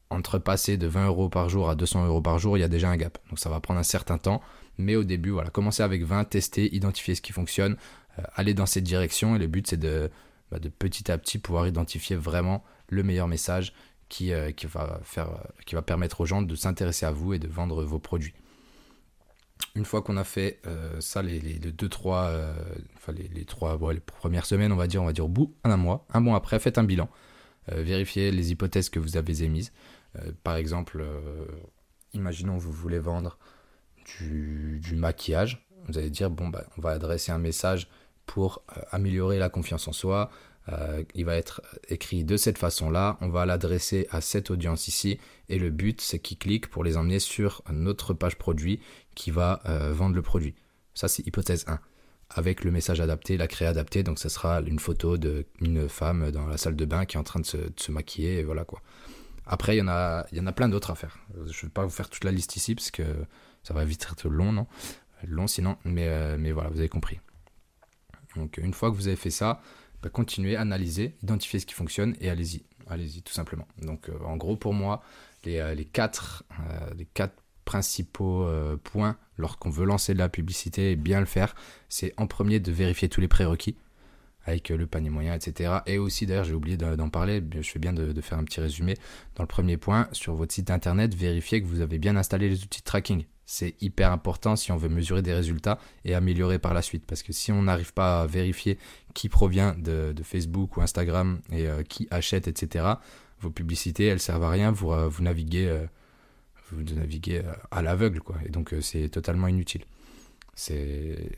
entre 0.09 0.37
passer 0.37 0.77
de 0.77 0.87
20 0.87 1.07
euros 1.07 1.29
par 1.29 1.49
jour 1.49 1.69
à 1.69 1.75
200 1.75 2.05
euros 2.05 2.21
par 2.21 2.39
jour, 2.39 2.57
il 2.57 2.61
y 2.61 2.63
a 2.63 2.67
déjà 2.67 2.89
un 2.89 2.97
gap. 2.97 3.17
Donc 3.29 3.39
ça 3.39 3.49
va 3.49 3.59
prendre 3.59 3.79
un 3.79 3.83
certain 3.83 4.17
temps. 4.17 4.41
Mais 4.77 4.95
au 4.95 5.03
début, 5.03 5.31
voilà, 5.31 5.49
commencer 5.49 5.83
avec 5.83 6.03
20, 6.03 6.25
tester, 6.25 6.73
identifier 6.75 7.15
ce 7.15 7.21
qui 7.21 7.31
fonctionne, 7.31 7.77
euh, 8.19 8.23
aller 8.35 8.53
dans 8.53 8.65
cette 8.65 8.83
direction. 8.83 9.35
Et 9.35 9.39
le 9.39 9.47
but, 9.47 9.67
c'est 9.67 9.77
de, 9.77 10.11
bah, 10.51 10.59
de 10.59 10.69
petit 10.69 11.11
à 11.11 11.17
petit 11.17 11.37
pouvoir 11.37 11.67
identifier 11.67 12.15
vraiment 12.15 12.63
le 12.89 13.03
meilleur 13.03 13.27
message 13.27 13.73
qui, 14.09 14.33
euh, 14.33 14.51
qui, 14.51 14.67
va 14.67 14.99
faire, 15.03 15.29
qui 15.65 15.75
va 15.75 15.81
permettre 15.81 16.21
aux 16.21 16.25
gens 16.25 16.41
de 16.41 16.55
s'intéresser 16.55 17.05
à 17.05 17.11
vous 17.11 17.33
et 17.33 17.39
de 17.39 17.47
vendre 17.47 17.83
vos 17.83 17.99
produits. 17.99 18.33
Une 19.75 19.85
fois 19.85 20.01
qu'on 20.01 20.17
a 20.17 20.25
fait 20.25 20.59
euh, 20.67 20.99
ça, 20.99 21.21
les, 21.21 21.39
les, 21.39 21.57
deux, 21.57 21.89
trois, 21.89 22.31
enfin 22.97 23.13
les, 23.13 23.29
les 23.29 23.45
trois 23.45 23.77
les 23.93 23.99
premières 24.01 24.45
semaines, 24.45 24.71
on 24.71 24.77
va 24.77 24.87
dire, 24.87 25.01
on 25.01 25.05
va 25.05 25.13
dire 25.13 25.27
bout 25.29 25.53
d'un 25.63 25.77
mois, 25.77 26.05
un 26.13 26.19
mois 26.19 26.37
après, 26.37 26.59
faites 26.59 26.77
un 26.77 26.83
bilan, 26.83 27.09
vérifiez 27.69 28.31
les 28.31 28.51
hypothèses 28.51 28.89
que 28.89 28.99
vous 28.99 29.15
avez 29.17 29.43
émises. 29.43 29.71
Par 30.43 30.55
exemple, 30.55 31.03
imaginons 32.13 32.57
vous 32.57 32.71
voulez 32.71 32.99
vendre 32.99 33.37
du, 34.19 34.81
maquillage, 34.95 35.67
vous 35.87 35.97
allez 35.97 36.09
dire 36.09 36.29
bon 36.29 36.47
bah, 36.47 36.63
on 36.77 36.81
va 36.81 36.91
adresser 36.91 37.31
un 37.31 37.37
message 37.37 37.87
pour 38.25 38.63
améliorer 38.91 39.39
la 39.39 39.49
confiance 39.49 39.87
en 39.87 39.93
soi, 39.93 40.29
euh, 40.69 41.03
il 41.13 41.25
va 41.25 41.35
être 41.35 41.61
écrit 41.89 42.23
de 42.23 42.37
cette 42.37 42.57
façon-là. 42.57 43.17
On 43.21 43.29
va 43.29 43.45
l'adresser 43.45 44.07
à 44.09 44.21
cette 44.21 44.49
audience 44.49 44.87
ici. 44.87 45.19
Et 45.49 45.59
le 45.59 45.69
but, 45.69 46.01
c'est 46.01 46.19
qu'ils 46.19 46.37
cliquent 46.37 46.69
pour 46.69 46.83
les 46.83 46.97
emmener 46.97 47.19
sur 47.19 47.61
notre 47.71 48.13
page 48.13 48.35
produit 48.37 48.79
qui 49.13 49.31
va 49.31 49.61
euh, 49.65 49.93
vendre 49.93 50.15
le 50.15 50.21
produit. 50.21 50.55
Ça, 50.93 51.07
c'est 51.07 51.25
hypothèse 51.27 51.65
1. 51.67 51.79
Avec 52.31 52.63
le 52.63 52.71
message 52.71 52.99
adapté, 52.99 53.37
la 53.37 53.47
créa 53.47 53.69
adaptée. 53.69 54.01
Donc, 54.01 54.17
ce 54.17 54.29
sera 54.29 54.61
une 54.61 54.79
photo 54.79 55.17
d'une 55.17 55.87
femme 55.87 56.31
dans 56.31 56.47
la 56.47 56.57
salle 56.57 56.75
de 56.75 56.85
bain 56.85 57.05
qui 57.05 57.17
est 57.17 57.19
en 57.19 57.23
train 57.23 57.39
de 57.39 57.45
se, 57.45 57.91
maquiller. 57.91 58.39
Et 58.39 58.43
voilà 58.43 58.65
quoi. 58.65 58.81
Après, 59.45 59.75
il 59.75 59.79
y 59.79 59.81
en 59.81 59.87
a, 59.87 60.51
plein 60.53 60.69
d'autres 60.69 60.91
à 60.91 60.95
faire. 60.95 61.17
Je 61.35 61.41
ne 61.41 61.67
vais 61.67 61.69
pas 61.69 61.83
vous 61.83 61.91
faire 61.91 62.09
toute 62.09 62.23
la 62.23 62.31
liste 62.31 62.55
ici 62.55 62.75
parce 62.75 62.91
que 62.91 63.03
ça 63.63 63.73
va 63.73 63.85
vite 63.85 64.07
être 64.11 64.29
long, 64.29 64.51
non? 64.51 64.67
Long 65.27 65.47
sinon. 65.47 65.77
Mais, 65.85 66.07
euh, 66.07 66.37
mais 66.39 66.51
voilà, 66.51 66.69
vous 66.69 66.79
avez 66.79 66.89
compris. 66.89 67.19
Donc, 68.35 68.57
une 68.57 68.73
fois 68.73 68.89
que 68.89 68.95
vous 68.95 69.07
avez 69.07 69.15
fait 69.15 69.29
ça, 69.29 69.61
bah, 70.01 70.09
continuez, 70.09 70.55
analysez, 70.55 71.15
identifiez 71.23 71.59
ce 71.59 71.65
qui 71.65 71.73
fonctionne 71.73 72.15
et 72.19 72.29
allez-y. 72.29 72.63
Allez-y, 72.87 73.21
tout 73.21 73.33
simplement. 73.33 73.67
Donc, 73.81 74.09
euh, 74.09 74.17
en 74.25 74.37
gros, 74.37 74.55
pour 74.55 74.73
moi, 74.73 75.01
les, 75.43 75.59
euh, 75.59 75.75
quatre, 75.91 76.43
les 76.97 77.05
quatre 77.05 77.35
principaux 77.65 78.47
points 78.83 79.17
lorsqu'on 79.37 79.71
veut 79.71 79.85
lancer 79.85 80.13
de 80.13 80.19
la 80.19 80.29
publicité 80.29 80.91
et 80.91 80.95
bien 80.95 81.19
le 81.19 81.25
faire, 81.25 81.55
c'est 81.89 82.13
en 82.17 82.27
premier 82.27 82.59
de 82.59 82.71
vérifier 82.71 83.09
tous 83.09 83.21
les 83.21 83.27
prérequis 83.27 83.75
avec 84.45 84.69
le 84.69 84.87
panier 84.87 85.09
moyen, 85.09 85.33
etc. 85.33 85.79
Et 85.85 85.97
aussi, 85.97 86.25
d'ailleurs, 86.25 86.45
j'ai 86.45 86.53
oublié 86.53 86.77
d'en 86.77 87.09
parler, 87.09 87.43
je 87.53 87.69
fais 87.69 87.79
bien 87.79 87.93
de, 87.93 88.21
faire 88.21 88.37
un 88.37 88.43
petit 88.43 88.61
résumé. 88.61 88.95
Dans 89.35 89.43
le 89.43 89.47
premier 89.47 89.77
point, 89.77 90.07
sur 90.11 90.35
votre 90.35 90.53
site 90.53 90.71
internet, 90.71 91.13
vérifiez 91.13 91.61
que 91.61 91.67
vous 91.67 91.81
avez 91.81 91.99
bien 91.99 92.15
installé 92.15 92.49
les 92.49 92.63
outils 92.63 92.79
de 92.79 92.85
tracking 92.85 93.25
c'est 93.45 93.75
hyper 93.81 94.11
important 94.11 94.55
si 94.55 94.71
on 94.71 94.77
veut 94.77 94.89
mesurer 94.89 95.21
des 95.21 95.33
résultats 95.33 95.77
et 96.03 96.15
améliorer 96.15 96.59
par 96.59 96.73
la 96.73 96.81
suite. 96.81 97.05
Parce 97.05 97.23
que 97.23 97.31
si 97.31 97.51
on 97.51 97.63
n'arrive 97.63 97.93
pas 97.93 98.21
à 98.21 98.25
vérifier 98.25 98.77
qui 99.13 99.29
provient 99.29 99.75
de, 99.77 100.13
Facebook 100.23 100.77
ou 100.77 100.81
Instagram 100.81 101.39
et 101.51 101.67
euh, 101.67 101.83
qui 101.83 102.07
achète, 102.09 102.47
etc., 102.47 102.85
vos 103.39 103.51
publicités, 103.51 104.05
elles 104.05 104.19
servent 104.19 104.43
à 104.43 104.49
rien, 104.49 104.71
vous, 104.71 104.91
euh, 104.91 105.11
naviguez, 105.19 105.67
euh, 105.67 105.85
vous 106.71 106.81
naviguez 106.95 107.43
à 107.69 107.81
l'aveugle. 107.81 108.21
Et 108.45 108.49
donc 108.49 108.73
c'est 108.81 109.09
totalement 109.09 109.47
inutile. 109.47 109.85
C'est 110.55 111.37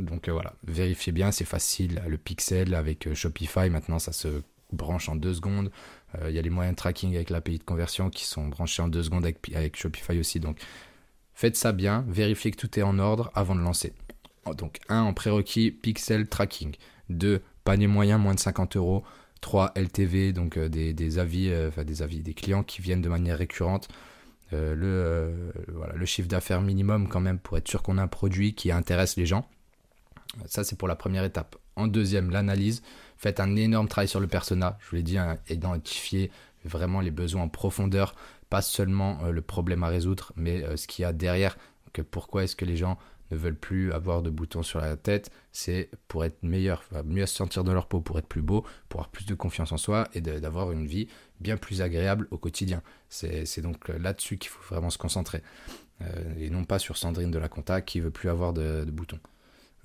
donc 0.00 0.28
voilà, 0.28 0.54
vérifiez 0.66 1.12
bien, 1.12 1.32
c'est 1.32 1.44
facile. 1.44 2.02
Le 2.06 2.18
pixel 2.18 2.74
avec 2.74 3.12
Shopify, 3.14 3.70
maintenant 3.70 3.98
ça 3.98 4.12
se 4.12 4.42
branche 4.72 5.08
en 5.08 5.16
deux 5.16 5.34
secondes. 5.34 5.70
Il 6.26 6.32
y 6.32 6.38
a 6.38 6.42
les 6.42 6.50
moyens 6.50 6.74
de 6.74 6.76
tracking 6.76 7.14
avec 7.14 7.30
l'API 7.30 7.58
de 7.58 7.64
conversion 7.64 8.10
qui 8.10 8.24
sont 8.24 8.48
branchés 8.48 8.82
en 8.82 8.88
deux 8.88 9.02
secondes 9.04 9.24
avec, 9.24 9.76
Shopify 9.76 10.18
aussi. 10.18 10.40
Donc 10.40 10.58
Faites 11.40 11.56
ça 11.56 11.72
bien, 11.72 12.04
vérifiez 12.06 12.50
que 12.50 12.56
tout 12.58 12.78
est 12.78 12.82
en 12.82 12.98
ordre 12.98 13.30
avant 13.34 13.54
de 13.54 13.60
lancer. 13.60 13.94
Donc 14.58 14.78
1 14.90 15.00
en 15.00 15.14
prérequis, 15.14 15.70
pixel 15.70 16.28
tracking. 16.28 16.76
2 17.08 17.40
panier 17.64 17.86
moyen 17.86 18.18
moins 18.18 18.34
de 18.34 18.40
50 18.40 18.76
euros. 18.76 19.04
3 19.40 19.72
LTV, 19.74 20.34
donc 20.34 20.58
euh, 20.58 20.68
des, 20.68 21.18
avis, 21.18 21.48
euh, 21.50 21.70
des 21.82 22.02
avis 22.02 22.20
des 22.20 22.34
clients 22.34 22.62
qui 22.62 22.82
viennent 22.82 23.00
de 23.00 23.08
manière 23.08 23.38
récurrente. 23.38 23.88
Euh, 24.52 24.74
le, 24.74 25.94
le 25.94 26.06
chiffre 26.06 26.28
d'affaires 26.28 26.60
minimum 26.60 27.08
quand 27.08 27.20
même 27.20 27.38
pour 27.38 27.56
être 27.56 27.68
sûr 27.68 27.82
qu'on 27.82 27.96
a 27.96 28.02
un 28.02 28.08
produit 28.08 28.54
qui 28.54 28.70
intéresse 28.70 29.16
les 29.16 29.24
gens. 29.24 29.48
Ça 30.46 30.64
c'est 30.64 30.76
pour 30.76 30.88
la 30.88 30.96
première 30.96 31.24
étape. 31.24 31.56
En 31.76 31.86
deuxième, 31.86 32.30
l'analyse. 32.30 32.82
Faites 33.16 33.40
un 33.40 33.56
énorme 33.56 33.88
travail 33.88 34.08
sur 34.08 34.20
le 34.20 34.26
persona. 34.26 34.78
Je 34.80 34.90
vous 34.90 34.96
l'ai 34.96 35.02
dit, 35.02 35.18
hein, 35.18 35.38
identifier 35.48 36.30
vraiment 36.64 37.00
les 37.00 37.10
besoins 37.10 37.42
en 37.42 37.48
profondeur, 37.48 38.14
pas 38.48 38.62
seulement 38.62 39.22
le 39.30 39.40
problème 39.40 39.82
à 39.82 39.88
résoudre, 39.88 40.32
mais 40.36 40.76
ce 40.76 40.86
qu'il 40.86 41.02
y 41.02 41.06
a 41.06 41.12
derrière. 41.12 41.56
Que 41.92 42.02
pourquoi 42.02 42.44
est-ce 42.44 42.54
que 42.54 42.64
les 42.64 42.76
gens 42.76 42.98
ne 43.30 43.36
veulent 43.36 43.56
plus 43.56 43.92
avoir 43.92 44.22
de 44.22 44.30
boutons 44.30 44.62
sur 44.62 44.80
la 44.80 44.96
tête, 44.96 45.30
c'est 45.52 45.90
pour 46.08 46.24
être 46.24 46.42
meilleur, 46.42 46.84
mieux 47.04 47.26
se 47.26 47.34
sentir 47.34 47.64
dans 47.64 47.72
leur 47.72 47.86
peau, 47.86 48.00
pour 48.00 48.18
être 48.18 48.26
plus 48.26 48.42
beau, 48.42 48.64
pour 48.88 49.00
avoir 49.00 49.10
plus 49.10 49.26
de 49.26 49.34
confiance 49.34 49.72
en 49.72 49.76
soi 49.76 50.08
et 50.14 50.20
d'avoir 50.20 50.72
une 50.72 50.86
vie 50.86 51.08
bien 51.40 51.56
plus 51.56 51.82
agréable 51.82 52.26
au 52.30 52.38
quotidien. 52.38 52.82
C'est 53.08 53.60
donc 53.60 53.88
là-dessus 53.88 54.38
qu'il 54.38 54.50
faut 54.50 54.74
vraiment 54.74 54.90
se 54.90 54.98
concentrer. 54.98 55.42
Euh, 56.02 56.34
et 56.38 56.48
non 56.48 56.64
pas 56.64 56.78
sur 56.78 56.96
Sandrine 56.96 57.30
de 57.30 57.38
la 57.38 57.48
Compta 57.48 57.82
qui 57.82 58.00
veut 58.00 58.10
plus 58.10 58.30
avoir 58.30 58.52
de, 58.52 58.84
boutons. 58.90 59.20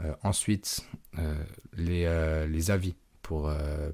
Euh, 0.02 0.14
ensuite, 0.24 0.86
euh, 1.20 1.44
les, 1.78 2.48
les, 2.48 2.72
avis 2.72 2.96
pour, 3.22 3.52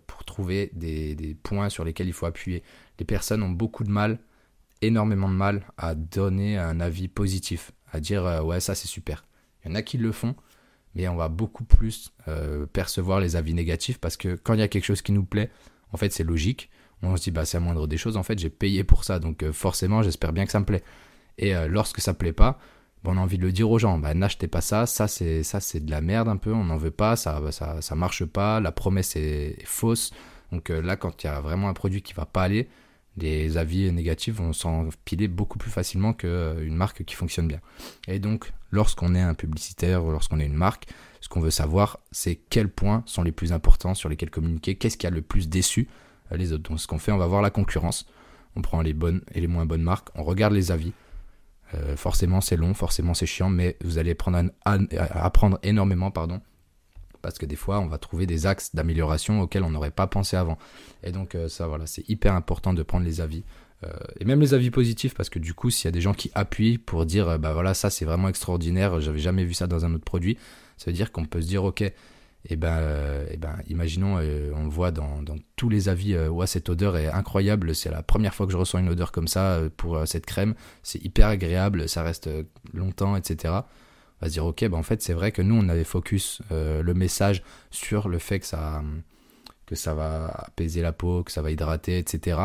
pour 0.07 0.23
trouver 0.25 0.71
des, 0.73 1.15
des, 1.15 1.35
points 1.35 1.69
sur 1.69 1.83
lesquels 1.83 2.07
il 2.07 2.13
faut 2.13 2.25
appuyer. 2.25 2.63
Les 2.99 3.05
personnes 3.05 3.43
ont 3.43 3.49
beaucoup 3.49 3.83
de 3.83 3.91
mal, 3.91 4.19
énormément 4.81 5.29
de 5.29 5.35
mal 5.35 5.65
à 5.77 5.95
donner 5.95 6.57
un 6.57 6.79
avis 6.79 7.07
positif, 7.07 7.71
à 7.91 7.99
dire 7.99 8.41
ouais 8.45 8.59
ça 8.59 8.75
c'est 8.75 8.87
super. 8.87 9.25
Il 9.63 9.69
y 9.69 9.71
en 9.71 9.75
a 9.75 9.83
qui 9.83 9.97
le 9.97 10.11
font, 10.11 10.35
mais 10.95 11.07
on 11.07 11.15
va 11.15 11.29
beaucoup 11.29 11.63
plus 11.63 12.11
percevoir 12.73 13.19
les 13.19 13.35
avis 13.35 13.53
négatifs 13.53 13.99
parce 13.99 14.17
que 14.17 14.35
quand 14.35 14.53
il 14.53 14.59
y 14.59 14.63
a 14.63 14.67
quelque 14.67 14.85
chose 14.85 15.01
qui 15.01 15.11
nous 15.11 15.23
plaît, 15.23 15.49
en 15.93 15.97
fait 15.97 16.11
c'est 16.11 16.23
logique. 16.23 16.69
On 17.03 17.15
se 17.15 17.23
dit 17.23 17.31
bah 17.31 17.45
c'est 17.45 17.57
la 17.57 17.61
moindre 17.61 17.87
des 17.87 17.97
choses, 17.97 18.17
en 18.17 18.23
fait 18.23 18.37
j'ai 18.37 18.49
payé 18.49 18.83
pour 18.83 19.05
ça, 19.05 19.19
donc 19.19 19.49
forcément 19.51 20.03
j'espère 20.03 20.33
bien 20.33 20.45
que 20.45 20.51
ça 20.51 20.59
me 20.59 20.65
plaît. 20.65 20.83
Et 21.37 21.55
euh, 21.55 21.67
lorsque 21.67 21.99
ça 21.99 22.13
plaît 22.13 22.33
pas, 22.33 22.59
on 23.05 23.17
a 23.17 23.19
envie 23.19 23.37
de 23.37 23.43
le 23.43 23.51
dire 23.51 23.69
aux 23.69 23.79
gens, 23.79 23.97
bah, 23.97 24.13
n'achetez 24.13 24.47
pas 24.47 24.61
ça, 24.61 24.85
ça 24.85 25.07
c'est 25.07 25.43
ça 25.43 25.59
c'est 25.59 25.79
de 25.79 25.91
la 25.91 26.01
merde 26.01 26.27
un 26.27 26.37
peu, 26.37 26.53
on 26.53 26.65
n'en 26.65 26.77
veut 26.77 26.91
pas, 26.91 27.15
ça, 27.15 27.41
ça 27.51 27.81
ça 27.81 27.95
marche 27.95 28.25
pas, 28.25 28.59
la 28.59 28.71
promesse 28.71 29.15
est, 29.15 29.57
fausse. 29.65 30.11
Donc 30.51 30.69
euh, 30.69 30.81
là, 30.81 30.95
quand 30.95 31.23
il 31.23 31.27
y 31.27 31.29
a 31.29 31.39
vraiment 31.41 31.69
un 31.69 31.73
produit 31.73 32.01
qui 32.01 32.13
va 32.13 32.25
pas 32.25 32.43
aller, 32.43 32.69
les 33.17 33.57
avis 33.57 33.91
négatifs 33.91 34.35
vont 34.35 34.53
s'empiler 34.53 35.27
beaucoup 35.27 35.57
plus 35.57 35.71
facilement 35.71 36.13
qu'une 36.13 36.29
euh, 36.29 36.71
marque 36.71 37.03
qui 37.03 37.15
fonctionne 37.15 37.47
bien. 37.47 37.59
Et 38.07 38.19
donc, 38.19 38.51
lorsqu'on 38.71 39.15
est 39.15 39.21
un 39.21 39.33
publicitaire 39.33 40.05
ou 40.05 40.11
lorsqu'on 40.11 40.39
est 40.39 40.45
une 40.45 40.53
marque, 40.53 40.87
ce 41.21 41.29
qu'on 41.29 41.41
veut 41.41 41.51
savoir, 41.51 41.99
c'est 42.11 42.35
quels 42.35 42.69
points 42.69 43.03
sont 43.05 43.23
les 43.23 43.31
plus 43.31 43.53
importants 43.53 43.93
sur 43.93 44.09
lesquels 44.09 44.29
communiquer, 44.29 44.75
qu'est-ce 44.75 44.97
qui 44.97 45.07
a 45.07 45.09
le 45.09 45.21
plus 45.21 45.49
déçu 45.49 45.87
les 46.37 46.53
autres. 46.53 46.69
Donc, 46.69 46.79
ce 46.79 46.87
qu'on 46.87 46.99
fait, 46.99 47.11
on 47.11 47.17
va 47.17 47.27
voir 47.27 47.41
la 47.41 47.49
concurrence, 47.49 48.05
on 48.55 48.61
prend 48.61 48.81
les 48.81 48.93
bonnes 48.93 49.21
et 49.33 49.41
les 49.41 49.47
moins 49.47 49.65
bonnes 49.65 49.81
marques, 49.81 50.09
on 50.15 50.23
regarde 50.23 50.53
les 50.53 50.71
avis, 50.71 50.93
euh, 51.73 51.95
forcément, 51.95 52.41
c'est 52.41 52.57
long, 52.57 52.73
forcément, 52.73 53.13
c'est 53.13 53.25
chiant, 53.25 53.49
mais 53.49 53.77
vous 53.83 53.97
allez 53.97 54.15
apprendre 54.65 55.59
énormément, 55.63 56.11
pardon, 56.11 56.41
parce 57.21 57.37
que 57.37 57.45
des 57.45 57.55
fois, 57.55 57.79
on 57.79 57.87
va 57.87 57.97
trouver 57.97 58.25
des 58.25 58.45
axes 58.45 58.75
d'amélioration 58.75 59.41
auxquels 59.41 59.63
on 59.63 59.69
n'aurait 59.69 59.91
pas 59.91 60.07
pensé 60.07 60.35
avant. 60.35 60.57
Et 61.03 61.11
donc, 61.11 61.35
euh, 61.35 61.47
ça, 61.47 61.67
voilà, 61.67 61.85
c'est 61.85 62.07
hyper 62.09 62.33
important 62.33 62.73
de 62.73 62.83
prendre 62.83 63.05
les 63.05 63.21
avis. 63.21 63.43
Euh, 63.83 63.89
et 64.19 64.25
même 64.25 64.41
les 64.41 64.53
avis 64.53 64.69
positifs, 64.69 65.13
parce 65.15 65.29
que 65.29 65.39
du 65.39 65.53
coup, 65.53 65.69
s'il 65.69 65.85
y 65.85 65.89
a 65.89 65.91
des 65.91 66.01
gens 66.01 66.13
qui 66.13 66.31
appuient 66.35 66.77
pour 66.77 67.05
dire, 67.05 67.39
bah 67.39 67.53
voilà, 67.53 67.73
ça 67.73 67.89
c'est 67.89 68.05
vraiment 68.05 68.27
extraordinaire, 68.27 69.01
j'avais 69.01 69.19
jamais 69.19 69.43
vu 69.43 69.55
ça 69.55 69.65
dans 69.65 69.85
un 69.85 69.93
autre 69.93 70.03
produit, 70.03 70.37
ça 70.77 70.91
veut 70.91 70.95
dire 70.95 71.11
qu'on 71.11 71.25
peut 71.25 71.41
se 71.41 71.47
dire, 71.47 71.63
ok, 71.63 71.83
et 72.43 72.53
eh 72.53 72.55
ben, 72.55 72.77
euh, 72.79 73.27
eh 73.29 73.37
ben 73.37 73.57
imaginons, 73.67 74.17
euh, 74.19 74.51
on 74.55 74.63
le 74.63 74.69
voit 74.69 74.89
dans, 74.89 75.23
tous 75.55 75.69
les 75.69 75.89
avis, 75.89 76.15
euh, 76.15 76.27
ouais, 76.27 76.47
cette 76.47 76.69
odeur 76.69 76.97
est 76.97 77.07
incroyable, 77.07 77.75
c'est 77.75 77.91
la 77.91 78.01
première 78.01 78.33
fois 78.33 78.47
que 78.47 78.51
je 78.51 78.57
ressens 78.57 78.79
une 78.79 78.89
odeur 78.89 79.11
comme 79.11 79.27
ça 79.27 79.59
pour 79.77 80.07
cette 80.07 80.25
crème, 80.25 80.55
c'est 80.81 81.03
hyper 81.05 81.27
agréable, 81.27 81.87
ça 81.87 82.01
reste 82.01 82.29
longtemps, 82.73 83.15
etc. 83.15 83.53
On 83.53 84.25
va 84.25 84.27
se 84.27 84.33
dire, 84.33 84.45
ok, 84.45 84.67
ben 84.67 84.73
en 84.77 84.83
fait, 84.83 85.03
c'est 85.03 85.13
vrai 85.13 85.31
que 85.31 85.43
nous, 85.43 85.55
on 85.55 85.69
avait 85.69 85.83
focus 85.83 86.41
le 86.49 86.93
message 86.93 87.43
sur 87.69 88.09
le 88.09 88.17
fait 88.17 88.39
que 88.39 88.47
ça, 88.47 88.83
que 89.67 89.75
ça 89.75 89.93
va 89.93 90.25
apaiser 90.27 90.81
la 90.81 90.93
peau, 90.93 91.23
que 91.23 91.31
ça 91.31 91.43
va 91.43 91.51
hydrater, 91.51 91.99
etc. 91.99 92.39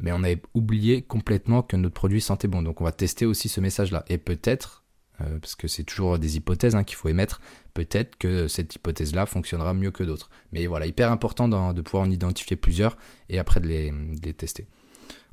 Mais 0.00 0.10
on 0.10 0.24
avait 0.24 0.42
oublié 0.54 1.02
complètement 1.02 1.62
que 1.62 1.76
notre 1.76 1.94
produit 1.94 2.20
sentait 2.20 2.48
bon. 2.48 2.62
Donc, 2.62 2.80
on 2.80 2.84
va 2.84 2.92
tester 2.92 3.24
aussi 3.24 3.48
ce 3.48 3.60
message-là. 3.60 4.04
Et 4.08 4.18
peut-être 4.18 4.81
euh, 5.22 5.38
parce 5.38 5.54
que 5.54 5.68
c'est 5.68 5.84
toujours 5.84 6.18
des 6.18 6.36
hypothèses 6.36 6.74
hein, 6.74 6.84
qu'il 6.84 6.96
faut 6.96 7.08
émettre, 7.08 7.40
peut-être 7.74 8.16
que 8.16 8.48
cette 8.48 8.74
hypothèse-là 8.74 9.26
fonctionnera 9.26 9.74
mieux 9.74 9.90
que 9.90 10.04
d'autres. 10.04 10.30
Mais 10.52 10.66
voilà, 10.66 10.86
hyper 10.86 11.10
important 11.10 11.48
de 11.72 11.80
pouvoir 11.80 12.04
en 12.04 12.10
identifier 12.10 12.56
plusieurs 12.56 12.96
et 13.28 13.38
après 13.38 13.60
de 13.60 13.66
les, 13.66 14.32
tester. 14.34 14.66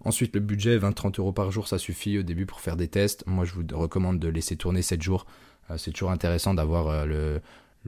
Ensuite, 0.05 0.33
le 0.33 0.39
budget, 0.39 0.77
20-30 0.77 1.19
euros 1.19 1.33
par 1.33 1.51
jour, 1.51 1.67
ça 1.67 1.77
suffit 1.77 2.17
au 2.17 2.23
début 2.23 2.45
pour 2.45 2.61
faire 2.61 2.77
des 2.77 2.87
tests. 2.87 3.25
Moi, 3.27 3.43
je 3.43 3.53
vous 3.53 3.63
recommande 3.73 4.19
de 4.19 4.29
laisser 4.29 4.55
tourner 4.55 4.81
7 4.81 5.01
jours. 5.01 5.25
Euh, 5.69 5.77
c'est 5.77 5.91
toujours 5.91 6.11
intéressant 6.11 6.53
d'avoir 6.53 6.87
euh, 6.87 7.39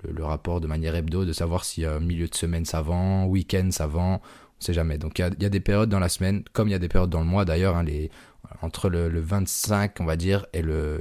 le, 0.04 0.24
rapport 0.24 0.60
de 0.60 0.68
manière 0.68 0.96
hebdo, 0.96 1.26
de 1.26 1.34
savoir 1.34 1.64
si 1.64 1.86
milieu 2.02 2.28
de 2.28 2.36
semaine 2.36 2.66
ça 2.66 2.82
vend, 2.82 3.26
week-end 3.26 3.70
ça 3.72 3.88
vend, 3.88 4.22
on 4.62 4.64
sait 4.64 4.74
jamais. 4.74 4.98
Donc 4.98 5.20
il 5.20 5.36
y, 5.40 5.46
a 5.46 5.50
des 5.50 5.60
périodes 5.60 5.90
dans 5.90 6.00
la 6.00 6.10
semaine, 6.10 6.44
comme 6.54 6.68
il 6.68 6.72
y 6.72 6.76
a 6.76 6.80
des 6.80 6.88
périodes 6.88 7.10
dans 7.10 7.20
le 7.20 7.26
mois 7.26 7.46
d'ailleurs, 7.46 7.76
hein, 7.76 7.84
entre 8.62 8.90
le, 8.90 9.20
25, 9.20 10.00
on 10.00 10.06
va 10.06 10.16
dire, 10.16 10.46
et 10.54 10.62
le, 10.62 11.00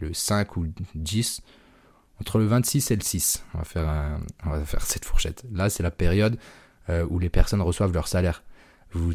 le, 0.00 0.14
5 0.14 0.56
ou 0.56 0.66
10, 0.94 1.42
entre 2.20 2.38
le 2.38 2.46
26 2.46 2.90
et 2.90 2.96
le 2.96 3.02
6, 3.02 3.44
on 3.54 3.58
va 3.58 4.64
faire, 4.64 4.82
cette 4.82 5.04
fourchette. 5.04 5.44
Là, 5.52 5.70
c'est 5.70 5.82
la 5.82 5.90
période 5.90 6.38
euh, 6.88 7.06
où 7.08 7.18
les 7.18 7.28
personnes 7.28 7.62
reçoivent 7.62 7.92
leur 7.92 8.08
salaire. 8.08 8.42
Vous, 8.92 9.12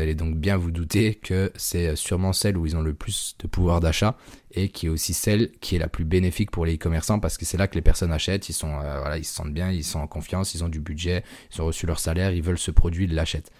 allez 0.00 0.14
donc 0.14 0.36
bien 0.36 0.56
vous 0.56 0.70
douter 0.70 1.14
que 1.14 1.52
c'est 1.54 1.94
sûrement 1.94 2.32
celle 2.32 2.56
où 2.56 2.64
ils 2.64 2.74
ont 2.74 2.80
le 2.80 2.94
plus 2.94 3.36
de 3.38 3.46
pouvoir 3.46 3.80
d'achat 3.80 4.16
et 4.52 4.70
qui 4.70 4.86
est 4.86 4.88
aussi 4.88 5.12
celle 5.12 5.50
qui 5.60 5.76
est 5.76 5.78
la 5.78 5.88
plus 5.88 6.06
bénéfique 6.06 6.50
pour 6.50 6.64
les 6.64 6.76
e-commerçants 6.76 7.20
parce 7.20 7.36
que 7.36 7.44
c'est 7.44 7.58
là 7.58 7.68
que 7.68 7.74
les 7.74 7.82
personnes 7.82 8.12
achètent, 8.12 8.48
ils, 8.48 8.54
sont, 8.54 8.80
euh, 8.82 9.18
ils 9.18 9.26
se 9.26 9.34
sentent 9.34 9.52
bien, 9.52 9.70
ils 9.70 9.84
sont 9.84 9.98
en 9.98 10.06
confiance, 10.06 10.54
ils 10.54 10.64
ont 10.64 10.70
du 10.70 10.80
budget, 10.80 11.22
ils 11.52 11.60
ont 11.60 11.66
reçu 11.66 11.84
leur 11.84 12.00
salaire, 12.00 12.32
ils 12.32 12.42
veulent 12.42 12.58
ce 12.58 12.70
produit, 12.70 13.04
ils 13.04 13.14
l'achètent 13.14 13.52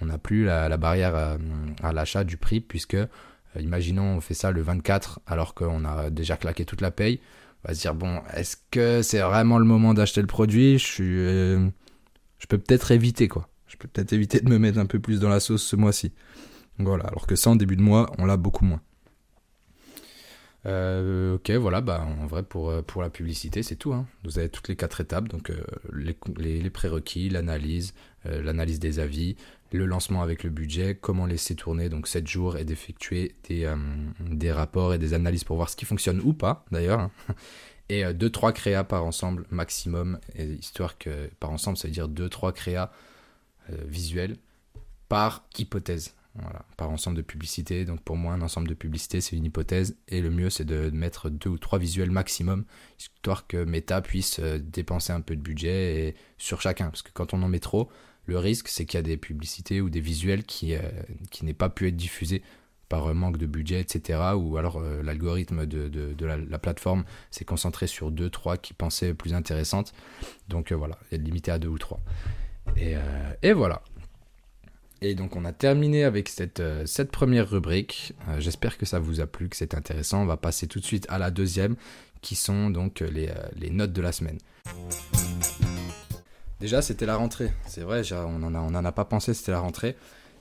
on 0.00 0.06
n'a 0.06 0.18
plus 0.18 0.44
la, 0.44 0.76
barrière 0.76 1.38
à, 1.82 1.92
l'achat 1.92 2.24
du 2.24 2.36
prix, 2.36 2.60
puisque, 2.60 2.94
euh, 2.94 3.06
imaginons, 3.58 4.16
on 4.16 4.20
fait 4.20 4.34
ça 4.34 4.50
le 4.50 4.60
24, 4.60 5.20
alors 5.26 5.54
qu'on 5.54 5.84
a 5.84 6.10
déjà 6.10 6.36
claqué 6.36 6.64
toute 6.64 6.80
la 6.80 6.90
paye. 6.90 7.20
On 7.64 7.68
va 7.68 7.74
se 7.74 7.80
dire, 7.80 7.94
bon, 7.94 8.20
est-ce 8.34 8.56
que 8.70 9.02
c'est 9.02 9.20
vraiment 9.20 9.58
le 9.58 9.64
moment 9.64 9.94
d'acheter 9.94 10.20
le 10.20 10.26
produit? 10.26 10.82
Euh, 11.00 11.68
je 12.38 12.46
peux 12.46 12.58
peut-être 12.58 12.90
éviter, 12.90 13.28
quoi. 13.28 13.48
Je 13.66 13.76
peux 13.76 13.88
peut-être 13.88 14.12
éviter 14.12 14.40
de 14.40 14.48
me 14.48 14.58
mettre 14.58 14.78
un 14.78 14.86
peu 14.86 15.00
plus 15.00 15.20
dans 15.20 15.28
la 15.28 15.40
sauce 15.40 15.62
ce 15.62 15.76
mois-ci. 15.76 16.12
Voilà, 16.78 17.04
alors 17.04 17.26
que 17.26 17.36
ça, 17.36 17.50
en 17.50 17.56
début 17.56 17.76
de 17.76 17.82
mois, 17.82 18.12
on 18.18 18.26
l'a 18.26 18.36
beaucoup 18.36 18.64
moins. 18.64 18.80
Euh, 20.66 21.34
ok, 21.36 21.50
voilà, 21.52 21.80
bah, 21.80 22.06
en 22.20 22.26
vrai, 22.26 22.42
pour, 22.42 22.82
pour 22.84 23.02
la 23.02 23.10
publicité, 23.10 23.62
c'est 23.62 23.76
tout. 23.76 23.92
Hein. 23.92 24.06
Vous 24.24 24.38
avez 24.38 24.48
toutes 24.48 24.68
les 24.68 24.76
quatre 24.76 25.00
étapes, 25.00 25.28
donc 25.28 25.52
les, 25.92 26.16
les, 26.36 26.70
prérequis, 26.70 27.28
l'analyse, 27.28 27.94
l'analyse 28.24 28.80
des 28.80 28.98
avis, 28.98 29.36
le 29.76 29.86
lancement 29.86 30.22
avec 30.22 30.44
le 30.44 30.50
budget, 30.50 30.96
comment 31.00 31.26
laisser 31.26 31.56
tourner 31.56 31.88
donc 31.88 32.06
7 32.06 32.26
jours 32.26 32.56
et 32.56 32.64
d'effectuer 32.64 33.34
des, 33.48 33.64
euh, 33.64 33.76
des, 34.20 34.52
rapports 34.52 34.94
et 34.94 34.98
des 34.98 35.14
analyses 35.14 35.44
pour 35.44 35.56
voir 35.56 35.68
ce 35.68 35.76
qui 35.76 35.84
fonctionne 35.84 36.20
ou 36.22 36.32
pas 36.32 36.64
d'ailleurs. 36.70 37.00
Hein. 37.00 37.10
Et 37.90 38.02
2-3 38.02 38.48
euh, 38.48 38.52
créas 38.52 38.84
par 38.84 39.04
ensemble 39.04 39.44
maximum, 39.50 40.18
histoire 40.38 40.96
que 40.96 41.28
par 41.38 41.50
ensemble 41.50 41.76
ça 41.76 41.86
veut 41.86 41.92
dire 41.92 42.08
2-3 42.08 42.54
créas 42.54 42.90
euh, 43.68 43.76
visuels 43.86 44.38
par 45.10 45.44
hypothèse. 45.58 46.14
Voilà, 46.36 46.64
par 46.78 46.90
ensemble 46.90 47.16
de 47.18 47.22
publicité. 47.22 47.84
Donc 47.84 48.00
pour 48.00 48.16
moi, 48.16 48.32
un 48.32 48.40
ensemble 48.40 48.68
de 48.68 48.74
publicité, 48.74 49.20
c'est 49.20 49.36
une 49.36 49.44
hypothèse. 49.44 49.96
Et 50.08 50.22
le 50.22 50.30
mieux, 50.30 50.50
c'est 50.50 50.64
de 50.64 50.90
mettre 50.90 51.28
deux 51.28 51.50
ou 51.50 51.58
trois 51.58 51.78
visuels 51.78 52.10
maximum, 52.10 52.64
histoire 52.98 53.46
que 53.46 53.64
Meta 53.64 54.00
puisse 54.00 54.40
dépenser 54.40 55.12
un 55.12 55.20
peu 55.20 55.36
de 55.36 55.42
budget 55.42 56.08
et, 56.08 56.14
sur 56.38 56.60
chacun. 56.60 56.86
Parce 56.86 57.02
que 57.02 57.10
quand 57.12 57.34
on 57.34 57.42
en 57.42 57.48
met 57.48 57.60
trop, 57.60 57.88
le 58.26 58.38
risque, 58.38 58.68
c'est 58.68 58.84
qu'il 58.86 58.98
y 58.98 59.00
a 59.00 59.02
des 59.02 59.16
publicités 59.16 59.80
ou 59.80 59.90
des 59.90 60.00
visuels 60.00 60.44
qui, 60.44 60.74
euh, 60.74 60.80
qui 61.30 61.44
n'aient 61.44 61.52
pas 61.52 61.68
pu 61.68 61.88
être 61.88 61.96
diffusés 61.96 62.42
par 62.88 63.12
manque 63.14 63.38
de 63.38 63.46
budget, 63.46 63.80
etc. 63.80 64.20
Ou 64.36 64.56
alors 64.56 64.78
euh, 64.78 65.02
l'algorithme 65.02 65.66
de, 65.66 66.14
la, 66.24 66.58
plateforme 66.58 67.04
s'est 67.30 67.44
concentré 67.44 67.86
sur 67.86 68.10
deux, 68.10 68.30
trois 68.30 68.56
qui 68.56 68.72
pensaient 68.72 69.14
plus 69.14 69.34
intéressantes. 69.34 69.92
Donc 70.48 70.72
euh, 70.72 70.76
voilà, 70.76 70.98
il 71.10 71.16
est 71.16 71.22
limité 71.22 71.50
à 71.50 71.58
deux 71.58 71.68
ou 71.68 71.78
trois. 71.78 72.00
Et, 72.76 72.94
et, 73.42 73.52
voilà. 73.52 73.82
Et 75.02 75.14
donc 75.14 75.36
on 75.36 75.44
a 75.44 75.52
terminé 75.52 76.04
avec 76.04 76.30
cette, 76.30 76.62
cette 76.86 77.10
première 77.10 77.50
rubrique. 77.50 78.14
J'espère 78.38 78.78
que 78.78 78.86
ça 78.86 78.98
vous 78.98 79.20
a 79.20 79.26
plu, 79.26 79.50
que 79.50 79.56
c'est 79.56 79.74
intéressant. 79.74 80.22
On 80.22 80.26
va 80.26 80.38
passer 80.38 80.66
tout 80.66 80.80
de 80.80 80.84
suite 80.84 81.06
à 81.10 81.18
la 81.18 81.30
deuxième, 81.30 81.76
qui 82.22 82.36
sont 82.36 82.70
donc 82.70 83.00
les, 83.00 83.30
les 83.56 83.70
notes 83.70 83.92
de 83.92 84.00
la 84.00 84.12
semaine. 84.12 84.38
Déjà, 86.64 86.80
c'était 86.80 87.04
la 87.04 87.16
rentrée. 87.16 87.52
C'est 87.66 87.82
vrai, 87.82 88.00
on 88.14 88.38
n'en 88.38 88.54
a, 88.54 88.58
on 88.58 88.74
en 88.74 88.84
a 88.86 88.90
pas 88.90 89.04
pensé, 89.04 89.34
c'était 89.34 89.52
la 89.52 89.60
rentrée. 89.60 89.96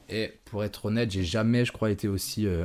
Et 0.08 0.32
pour 0.46 0.64
être 0.64 0.86
honnête, 0.86 1.12
j'ai 1.12 1.26
jamais, 1.26 1.66
je 1.66 1.74
crois, 1.74 1.92
été 1.92 2.08
aussi, 2.08 2.48
euh, 2.48 2.64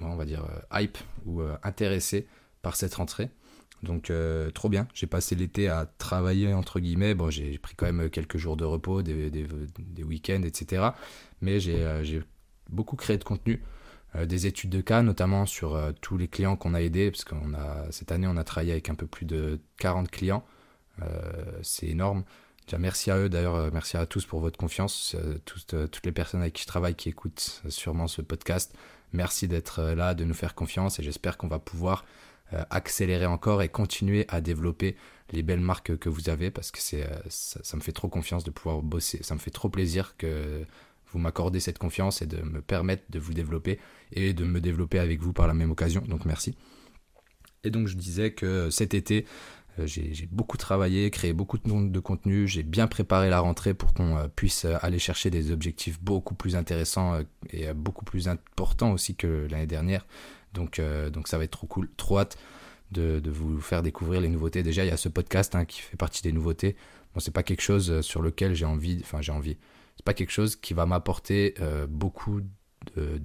on 0.00 0.16
va 0.16 0.24
dire, 0.24 0.46
euh, 0.46 0.80
hype 0.80 0.96
ou 1.26 1.42
euh, 1.42 1.58
intéressé 1.62 2.26
par 2.62 2.74
cette 2.74 2.94
rentrée. 2.94 3.28
Donc, 3.82 4.10
trop 4.54 4.70
bien. 4.70 4.88
J'ai 4.94 5.06
passé 5.06 5.34
l'été 5.34 5.68
à 5.68 5.84
travailler, 5.98 6.54
entre 6.54 6.80
guillemets. 6.80 7.14
Bon, 7.14 7.28
j'ai 7.28 7.58
pris 7.58 7.74
quand 7.74 7.84
même 7.84 8.08
quelques 8.08 8.38
jours 8.38 8.56
de 8.56 8.64
repos, 8.64 9.02
des, 9.02 9.28
des, 9.28 10.02
week-ends, 10.02 10.42
etc. 10.42 10.88
Mais 11.42 11.60
j'ai 11.60 12.22
beaucoup 12.70 12.96
créé 12.96 13.18
de 13.18 13.24
contenu. 13.24 13.62
des 14.24 14.46
études 14.46 14.70
de 14.70 14.80
cas, 14.80 15.02
notamment 15.02 15.44
sur 15.44 15.78
tous 16.00 16.16
les 16.16 16.28
clients 16.28 16.56
qu'on 16.56 16.72
a 16.72 16.80
aidés, 16.80 17.10
parce 17.10 17.24
qu'on 17.24 17.52
cette 17.90 18.10
année 18.10 18.26
on 18.26 18.38
a 18.38 18.44
travaillé 18.44 18.72
avec 18.72 18.88
un 18.88 18.94
peu 18.94 19.06
plus 19.06 19.26
de 19.26 19.60
40 19.76 20.10
clients, 20.10 20.46
c'est 21.62 21.88
énorme 21.88 22.24
Merci 22.78 23.10
à 23.10 23.18
eux 23.18 23.28
d'ailleurs, 23.28 23.72
merci 23.72 23.96
à 23.96 24.06
tous 24.06 24.26
pour 24.26 24.40
votre 24.40 24.58
confiance, 24.58 25.16
toutes, 25.44 25.90
toutes 25.90 26.04
les 26.04 26.12
personnes 26.12 26.40
avec 26.40 26.54
qui 26.54 26.62
je 26.62 26.66
travaille 26.66 26.94
qui 26.94 27.08
écoutent 27.08 27.62
sûrement 27.68 28.08
ce 28.08 28.22
podcast. 28.22 28.74
Merci 29.12 29.46
d'être 29.46 29.82
là, 29.82 30.14
de 30.14 30.24
nous 30.24 30.34
faire 30.34 30.54
confiance 30.54 30.98
et 30.98 31.02
j'espère 31.02 31.36
qu'on 31.36 31.48
va 31.48 31.60
pouvoir 31.60 32.04
accélérer 32.70 33.26
encore 33.26 33.62
et 33.62 33.68
continuer 33.68 34.24
à 34.28 34.40
développer 34.40 34.96
les 35.32 35.42
belles 35.42 35.60
marques 35.60 35.96
que 35.96 36.08
vous 36.08 36.28
avez 36.28 36.50
parce 36.50 36.70
que 36.70 36.80
ça, 36.80 37.76
me 37.76 37.82
fait 37.82 37.92
trop 37.92 38.08
confiance 38.08 38.44
de 38.44 38.50
pouvoir 38.50 38.82
bosser, 38.82 39.22
ça 39.22 39.34
me 39.34 39.40
fait 39.40 39.50
trop 39.50 39.68
plaisir 39.68 40.16
que 40.16 40.64
vous 41.12 41.18
m'accordez 41.18 41.60
cette 41.60 41.78
confiance 41.78 42.22
et 42.22 42.26
de 42.26 42.42
me 42.42 42.60
permettre 42.60 43.04
de 43.10 43.18
vous 43.18 43.32
développer 43.32 43.78
et 44.12 44.32
de 44.32 44.44
me 44.44 44.60
développer 44.60 44.98
avec 44.98 45.20
vous 45.20 45.32
par 45.32 45.46
la 45.46 45.54
même 45.54 45.70
occasion. 45.70 46.02
Donc 46.08 46.24
merci. 46.24 46.56
Et 47.64 47.70
donc 47.70 47.88
je 47.88 47.96
disais 47.96 48.32
que 48.32 48.70
cet 48.70 48.94
été, 48.94 49.24
euh, 49.24 49.55
j'ai 49.84 50.28
beaucoup 50.30 50.56
travaillé, 50.56 51.10
créé 51.10 51.32
beaucoup 51.32 51.58
de 51.58 52.00
contenu, 52.00 52.48
j'ai 52.48 52.62
bien 52.62 52.86
préparé 52.86 53.28
la 53.28 53.40
rentrée 53.40 53.74
pour 53.74 53.92
qu'on 53.92 54.16
euh, 54.16 54.28
puisse 54.34 54.64
euh, 54.64 54.76
aller 54.80 54.98
chercher 54.98 55.30
des 55.30 55.50
objectifs 55.50 56.00
beaucoup 56.00 56.34
plus 56.34 56.56
intéressants 56.56 57.20
et 57.50 57.72
beaucoup 57.74 58.04
plus 58.04 58.28
importants 58.28 58.92
aussi 58.92 59.14
que 59.14 59.46
l'année 59.50 59.66
dernière. 59.66 60.06
Donc, 60.54 60.80
ça 61.26 61.36
va 61.38 61.44
être 61.44 61.50
trop 61.50 61.66
cool, 61.66 61.90
trop 61.98 62.18
hâte 62.18 62.38
de, 62.90 63.20
vous 63.26 63.60
faire 63.60 63.82
découvrir 63.82 64.22
les 64.22 64.28
nouveautés. 64.28 64.62
Déjà, 64.62 64.84
il 64.84 64.88
y 64.88 64.90
a 64.92 64.96
ce 64.96 65.10
podcast 65.10 65.54
hein, 65.54 65.66
qui 65.66 65.82
fait 65.82 65.98
partie 65.98 66.22
des 66.22 66.32
nouveautés. 66.32 66.76
Bon, 67.12 67.20
c'est 67.20 67.30
pas 67.30 67.42
quelque 67.42 67.60
chose 67.60 68.00
sur 68.00 68.22
lequel 68.22 68.54
j'ai 68.54 68.64
envie, 68.64 68.98
enfin 69.02 69.20
j'ai 69.20 69.32
envie, 69.32 69.58
c'est 69.96 70.04
pas 70.04 70.14
quelque 70.14 70.30
chose 70.32 70.56
qui 70.56 70.72
va 70.72 70.86
m'apporter 70.86 71.54
beaucoup 71.90 72.40
de, 72.96 73.20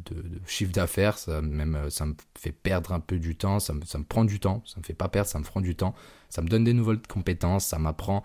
chiffre 0.45 0.71
d'affaires, 0.71 1.17
ça, 1.17 1.41
même, 1.41 1.75
euh, 1.75 1.89
ça 1.89 2.05
me 2.05 2.15
fait 2.37 2.51
perdre 2.51 2.93
un 2.93 2.99
peu 2.99 3.19
du 3.19 3.35
temps, 3.35 3.59
ça 3.59 3.73
me, 3.73 3.83
ça 3.85 3.97
me, 3.97 4.03
prend 4.03 4.25
du 4.25 4.39
temps, 4.39 4.63
ça 4.65 4.79
me 4.79 4.83
fait 4.83 4.93
pas 4.93 5.09
perdre, 5.09 5.29
ça 5.29 5.39
me 5.39 5.43
prend 5.43 5.61
du 5.61 5.75
temps, 5.75 5.95
ça 6.29 6.41
me 6.41 6.47
donne 6.47 6.63
des 6.63 6.73
nouvelles 6.73 7.01
compétences, 7.07 7.65
ça 7.65 7.79
m'apprend 7.79 8.23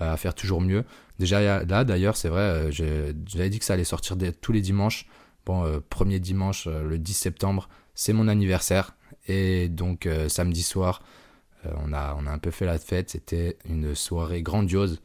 euh, 0.00 0.12
à 0.12 0.16
faire 0.16 0.34
toujours 0.34 0.60
mieux. 0.60 0.84
Déjà 1.18 1.64
là, 1.64 1.84
d'ailleurs, 1.84 2.16
c'est 2.16 2.28
vrai, 2.28 2.40
euh, 2.40 2.70
j'avais 2.70 3.50
dit 3.50 3.58
que 3.58 3.64
ça 3.64 3.74
allait 3.74 3.84
sortir 3.84 4.16
tous 4.40 4.52
les 4.52 4.60
dimanches. 4.60 5.06
Bon, 5.44 5.80
premier 5.90 6.18
dimanche, 6.18 6.66
le 6.66 6.98
10 6.98 7.14
septembre, 7.14 7.68
c'est 7.94 8.12
mon 8.12 8.26
anniversaire. 8.26 8.96
Et 9.28 9.68
donc, 9.68 10.08
samedi 10.26 10.60
soir, 10.64 11.02
on, 11.64 11.92
a, 11.92 12.16
on 12.18 12.26
a 12.26 12.32
un 12.32 12.38
peu 12.38 12.50
fait 12.50 12.66
la 12.66 12.80
fête. 12.80 13.10
C'était 13.10 13.56
une 13.64 13.94
soirée 13.94 14.42
grandiose 14.42 15.00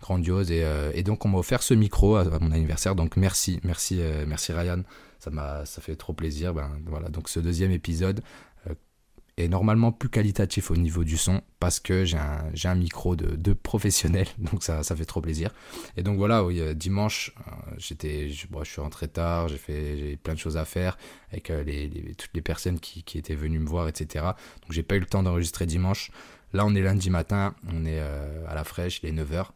grandiose 0.00 0.50
et, 0.50 0.66
et, 0.94 1.02
donc 1.04 1.24
on 1.24 1.28
m'a 1.28 1.38
offert 1.38 1.62
ce 1.62 1.72
micro 1.72 2.16
à, 2.16 2.24
mon 2.40 2.50
anniversaire 2.50 2.94
donc 2.94 3.16
merci 3.16 3.58
merci 3.62 4.02
merci 4.26 4.52
Ryan 4.52 4.82
ça 5.24 5.30
m'a 5.30 5.64
fait 5.64 5.96
trop 5.96 6.12
plaisir. 6.12 6.52
Ben, 6.52 6.70
voilà, 6.86 7.08
donc 7.08 7.28
ce 7.28 7.40
deuxième 7.40 7.70
épisode 7.70 8.22
euh, 8.66 8.74
est 9.38 9.48
normalement 9.48 9.90
plus 9.90 10.10
qualitatif 10.10 10.70
au 10.70 10.76
niveau 10.76 11.02
du 11.02 11.16
son 11.16 11.40
parce 11.60 11.80
que 11.80 12.04
j'ai 12.04 12.18
un, 12.18 12.74
micro 12.74 13.16
de, 13.16 13.34
de, 13.36 13.54
professionnel, 13.54 14.26
donc 14.38 14.62
ça, 14.62 14.82
fait 14.82 15.06
trop 15.06 15.22
plaisir. 15.22 15.50
Et 15.96 16.02
donc 16.02 16.18
voilà, 16.18 16.44
oui, 16.44 16.60
euh, 16.60 16.74
dimanche, 16.74 17.32
euh, 17.38 17.50
j'étais, 17.78 18.28
je, 18.28 18.46
suis 18.64 18.80
rentré 18.80 19.08
tard, 19.08 19.48
j'ai 19.48 19.56
fait 19.56 20.18
plein 20.22 20.34
de 20.34 20.38
choses 20.38 20.58
à 20.58 20.66
faire 20.66 20.98
avec 21.32 21.50
toutes 22.18 22.34
les 22.34 22.42
personnes 22.42 22.78
qui, 22.78 23.02
qui, 23.02 23.16
étaient 23.16 23.34
venues 23.34 23.58
me 23.58 23.66
voir, 23.66 23.88
etc. 23.88 24.24
Donc 24.24 24.72
j'ai 24.72 24.82
pas 24.82 24.96
eu 24.96 25.00
le 25.00 25.06
temps 25.06 25.22
d'enregistrer 25.22 25.64
dimanche. 25.64 26.10
Là, 26.52 26.64
on 26.66 26.74
est 26.74 26.82
lundi 26.82 27.10
matin, 27.10 27.54
on 27.72 27.84
est 27.84 27.98
à 27.98 28.54
la 28.54 28.62
fraîche, 28.62 29.00
il 29.02 29.08
est 29.08 29.24
9h 29.24 29.46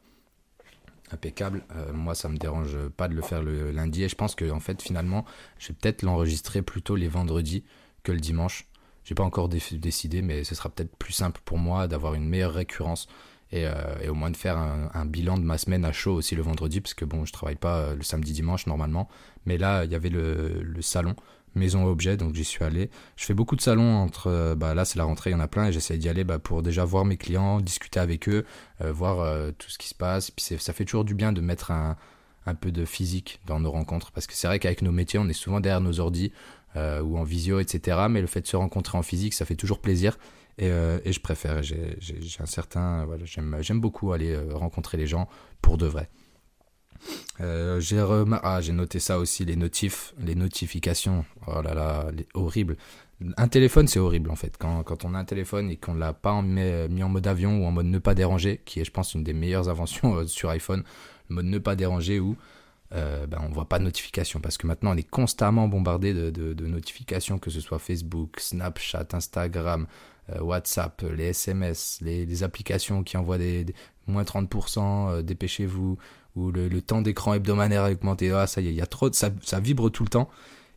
impeccable. 1.13 1.65
Euh, 1.75 1.93
moi, 1.93 2.15
ça 2.15 2.29
me 2.29 2.37
dérange 2.37 2.77
pas 2.97 3.09
de 3.09 3.15
le 3.15 3.23
faire 3.23 3.43
le 3.43 3.71
lundi. 3.71 4.05
Et 4.05 4.09
je 4.09 4.15
pense 4.15 4.35
que, 4.35 4.51
en 4.51 4.61
fait, 4.61 4.83
finalement, 4.83 5.25
je 5.59 5.69
vais 5.69 5.75
peut-être 5.75 6.03
l'enregistrer 6.03 6.63
plutôt 6.63 6.97
les 6.97 7.09
vendredis 7.09 7.65
que 8.03 8.13
le 8.13 8.21
dimanche. 8.21 8.67
J'ai 9.05 9.15
pas 9.15 9.25
encore 9.25 9.49
décidé, 9.49 10.23
mais 10.23 10.45
ce 10.45 10.55
sera 10.55 10.69
peut-être 10.69 10.95
plus 10.97 11.13
simple 11.13 11.41
pour 11.45 11.59
moi 11.59 11.89
d'avoir 11.89 12.15
une 12.15 12.29
meilleure 12.29 12.53
récurrence 12.53 13.09
et, 13.51 13.67
euh, 13.67 14.11
au 14.11 14.15
moins 14.15 14.31
de 14.31 14.37
faire 14.37 14.59
un, 14.59 15.07
bilan 15.07 15.39
de 15.39 15.45
ma 15.45 15.57
semaine 15.57 15.87
à 15.87 15.93
chaud 15.93 16.15
aussi 16.15 16.35
le 16.35 16.43
vendredi, 16.43 16.83
parce 16.83 16.93
que 16.93 17.07
bon, 17.07 17.25
je 17.25 17.33
travaille 17.33 17.57
pas 17.57 17.79
euh, 17.79 17.97
le 17.97 18.03
samedi 18.03 18.33
dimanche 18.33 18.67
normalement. 18.67 19.09
Mais 19.47 19.57
là, 19.57 19.85
il 19.85 19.91
y 19.91 19.95
avait 19.95 20.11
le 20.11 20.83
salon 20.83 21.17
maison 21.55 21.87
objet, 21.87 22.17
donc 22.17 22.35
j'y 22.35 22.45
suis 22.45 22.65
allé. 22.65 22.91
Je 23.17 23.25
fais 23.25 23.35
beaucoup 23.35 23.57
de 23.57 23.61
salons 23.61 23.97
entre, 23.97 24.29
euh, 24.29 24.55
bah 24.55 24.75
là 24.75 24.85
c'est 24.85 24.99
la 24.99 25.05
rentrée, 25.05 25.31
il 25.31 25.33
y 25.33 25.37
en 25.37 25.41
a 25.41 25.49
plein, 25.49 25.67
et 25.67 25.73
j'essaie 25.73 25.99
d'y 25.99 26.09
aller 26.09 26.25
bah, 26.25 26.39
pour 26.39 26.63
déjà 26.63 26.85
voir 26.85 27.05
mes 27.05 27.17
clients, 27.17 27.61
discuter 27.61 28.01
avec 28.01 28.29
eux, 28.29 28.45
euh, 28.81 28.93
voir 28.93 29.21
euh, 29.21 29.51
tout 29.57 29.71
ce 29.71 29.79
qui 29.79 29.89
se 29.89 29.95
passe. 29.95 30.31
Puis 30.31 30.59
ça 30.59 30.73
fait 30.73 30.85
toujours 30.85 31.05
du 31.05 31.15
bien 31.15 31.33
de 31.33 31.41
mettre 31.41 31.71
un, 31.71 31.97
un 32.47 32.55
peu 32.55 32.71
de 32.71 32.85
physique 32.85 33.41
dans 33.47 33.61
nos 33.61 33.71
rencontres, 33.71 34.13
parce 34.13 34.27
que 34.27 34.35
c'est 34.35 34.47
vrai 34.47 34.59
qu'avec 34.59 34.83
nos 34.83 34.93
métiers, 34.93 35.19
on 35.19 35.29
est 35.29 35.33
souvent 35.33 35.61
derrière 35.61 35.81
nos 35.81 36.01
ordis 36.01 36.33
ou 36.77 37.19
en 37.19 37.25
visio, 37.25 37.59
etc. 37.59 38.07
Mais 38.09 38.21
le 38.21 38.29
fait 38.29 38.41
de 38.41 38.47
se 38.47 38.55
rencontrer 38.57 38.97
en 38.97 39.03
physique, 39.03 39.35
ça 39.35 39.45
fait 39.45 39.57
toujours 39.57 39.81
plaisir. 39.81 40.17
Et, 40.59 40.69
et 40.69 41.13
je 41.13 41.21
préfère, 41.21 41.61
j'ai 41.65 41.97
un 42.39 42.47
certain, 42.47 43.05
voilà, 43.05 43.25
j'aime 43.25 43.81
beaucoup 43.81 44.13
aller 44.13 44.39
rencontrer 44.53 44.97
les 44.97 45.09
gens 45.09 45.29
pour 45.61 45.77
de 45.77 45.87
vrai. 45.87 46.09
Euh, 47.41 47.81
j'ai 47.81 48.03
ah, 48.43 48.61
j'ai 48.61 48.73
noté 48.73 48.99
ça 48.99 49.19
aussi, 49.19 49.45
les 49.45 49.57
notifs, 49.57 50.15
les 50.19 50.35
notifications. 50.35 51.25
Oh 51.47 51.63
là 51.63 51.75
là, 51.75 52.07
horrible. 52.35 52.77
Un 53.37 53.49
téléphone, 53.49 53.89
c'est 53.89 53.99
horrible 53.99 54.31
en 54.31 54.37
fait. 54.37 54.57
Quand, 54.59 54.83
quand, 54.85 55.05
on 55.05 55.15
a 55.15 55.19
un 55.19 55.25
téléphone 55.25 55.71
et 55.71 55.77
qu'on 55.77 55.95
ne 55.95 56.01
l'a 56.01 56.13
pas 56.13 56.41
mis, 56.41 57.03
en 57.03 57.09
mode 57.09 57.27
avion 57.27 57.63
ou 57.63 57.67
en 57.67 57.73
mode 57.73 57.87
ne 57.87 57.99
pas 57.99 58.15
déranger, 58.15 58.61
qui 58.65 58.81
est, 58.81 58.85
je 58.85 58.93
pense, 58.93 59.15
une 59.15 59.25
des 59.25 59.33
meilleures 59.33 59.69
inventions 59.69 60.17
euh, 60.17 60.27
sur 60.27 60.51
iPhone, 60.51 60.85
le 61.29 61.37
mode 61.37 61.47
ne 61.47 61.59
pas 61.59 61.75
déranger 61.75 62.21
où 62.21 62.37
euh, 62.95 63.27
ben, 63.27 63.39
on 63.43 63.53
voit 63.53 63.69
pas 63.69 63.79
de 63.79 63.85
notifications 63.85 64.41
parce 64.41 64.57
que 64.57 64.67
maintenant 64.67 64.93
on 64.93 64.97
est 64.97 65.09
constamment 65.09 65.69
bombardé 65.69 66.15
de, 66.15 66.67
notifications, 66.67 67.39
que 67.39 67.51
ce 67.51 67.61
soit 67.61 67.79
Facebook, 67.79 68.41
Snapchat, 68.41 69.09
Instagram, 69.13 69.87
WhatsApp, 70.41 71.03
les 71.17 71.29
SMS, 71.29 72.01
les, 72.03 72.43
applications 72.43 73.03
qui 73.03 73.17
envoient 73.17 73.39
des, 73.39 73.65
des 73.65 73.75
moins 74.07 74.25
30%, 74.25 75.23
dépêchez-vous, 75.23 75.99
où 76.39 76.53
le, 76.53 76.83
temps 76.83 77.03
d'écran 77.03 77.35
hebdomadaire 77.35 77.85
a 77.85 77.91
augmenté. 77.91 78.31
Ah, 78.31 78.47
ça 78.47 78.61
y 78.61 78.79
est, 78.79 78.81
a 78.81 78.87
trop, 78.87 79.13
ça, 79.13 79.31
ça 79.43 79.61
vibre 79.61 79.91
tout 79.91 80.05
le 80.05 80.09
temps. 80.09 80.29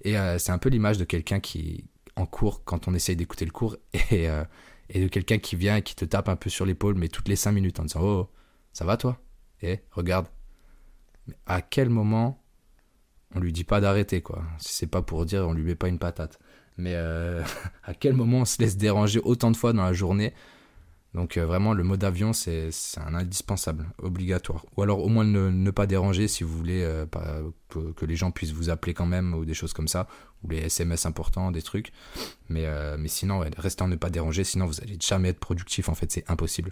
Et 0.04 0.18
euh, 0.18 0.40
c'est 0.40 0.52
un 0.52 0.58
peu 0.58 0.70
l'image 0.70 0.98
de 0.98 1.04
quelqu'un 1.04 1.40
qui, 1.40 1.86
en 2.16 2.26
cours, 2.26 2.64
quand 2.64 2.88
on 2.88 2.94
essaye 2.94 3.16
d'écouter 3.16 3.46
le 3.46 3.52
cours, 3.52 3.78
et, 4.12 4.30
euh, 4.30 4.44
et 4.90 5.02
de 5.02 5.08
quelqu'un 5.08 5.38
qui 5.38 5.56
vient 5.56 5.78
et 5.78 5.82
qui 5.84 5.96
te 5.96 6.06
tape 6.06 6.30
un 6.30 6.36
peu 6.36 6.50
sur 6.50 6.66
l'épaule, 6.66 6.96
mais 6.96 7.08
toutes 7.08 7.28
les 7.28 7.36
5 7.36 7.52
minutes 7.52 7.80
en 7.80 7.84
disant 7.84 8.02
Oh, 8.02 8.30
ça 8.74 8.86
va 8.86 8.98
toi? 8.98 9.20
Et 9.62 9.74
eh, 9.74 9.80
regarde. 9.92 10.26
Mais 11.28 11.36
à 11.46 11.62
quel 11.62 11.90
moment 11.90 12.42
on 13.36 13.40
lui 13.40 13.54
dit 13.54 13.64
pas 13.64 13.80
d'arrêter, 13.80 14.22
quoi? 14.22 14.44
C'est 14.58 14.88
pas 14.88 15.02
pour 15.02 15.26
dire 15.26 15.48
on 15.48 15.54
lui 15.54 15.64
met 15.64 15.76
pas 15.76 15.88
une 15.88 16.00
patate. 16.00 16.40
Mais 16.78 16.94
euh, 16.96 17.44
à 17.84 17.94
quel 17.94 18.14
moment 18.14 18.40
on 18.40 18.46
se 18.46 18.62
laisse 18.62 18.78
déranger 18.78 19.20
autant 19.24 19.52
de 19.52 19.58
fois 19.58 19.74
dans 19.74 19.84
la 19.84 19.94
journée 19.94 20.34
donc 21.14 21.36
euh, 21.36 21.46
vraiment, 21.46 21.74
le 21.74 21.84
mode 21.84 22.04
avion, 22.04 22.32
c'est 22.32 22.72
un 22.98 23.14
indispensable, 23.14 23.86
obligatoire. 23.98 24.66
Ou 24.78 24.84
alors 24.84 25.04
au 25.04 25.10
moins 25.10 25.26
ne, 25.26 25.50
ne 25.50 25.72
pas 25.72 25.86
déranger 25.86 26.28
si 26.30 26.44
vous 26.44 26.58
voulez 26.58 26.84
euh, 26.84 27.06
que, 27.70 28.06
les 28.06 28.16
gens 28.16 28.32
puissent 28.32 28.54
vous 28.54 28.70
appeler 28.70 28.94
quand 28.94 29.06
même 29.06 29.34
ou 29.34 29.44
des 29.44 29.54
choses 29.54 29.74
comme 29.74 29.90
ça, 29.90 30.08
ou 30.44 30.50
les 30.50 30.60
SMS 30.60 31.06
importants, 31.06 31.52
des 31.52 31.62
trucs. 31.62 31.92
Mais, 32.48 32.66
euh, 32.66 32.96
mais 32.98 33.10
sinon, 33.10 33.40
ouais, 33.40 33.52
restez 33.58 33.84
en 33.84 33.90
ne 33.90 33.98
pas 33.98 34.10
déranger, 34.10 34.46
sinon 34.46 34.66
vous 34.66 34.80
allez 34.82 34.98
jamais 35.02 35.30
être 35.30 35.40
productif, 35.40 35.90
en 35.90 35.96
fait, 35.96 36.12
c'est 36.12 36.30
impossible. 36.30 36.72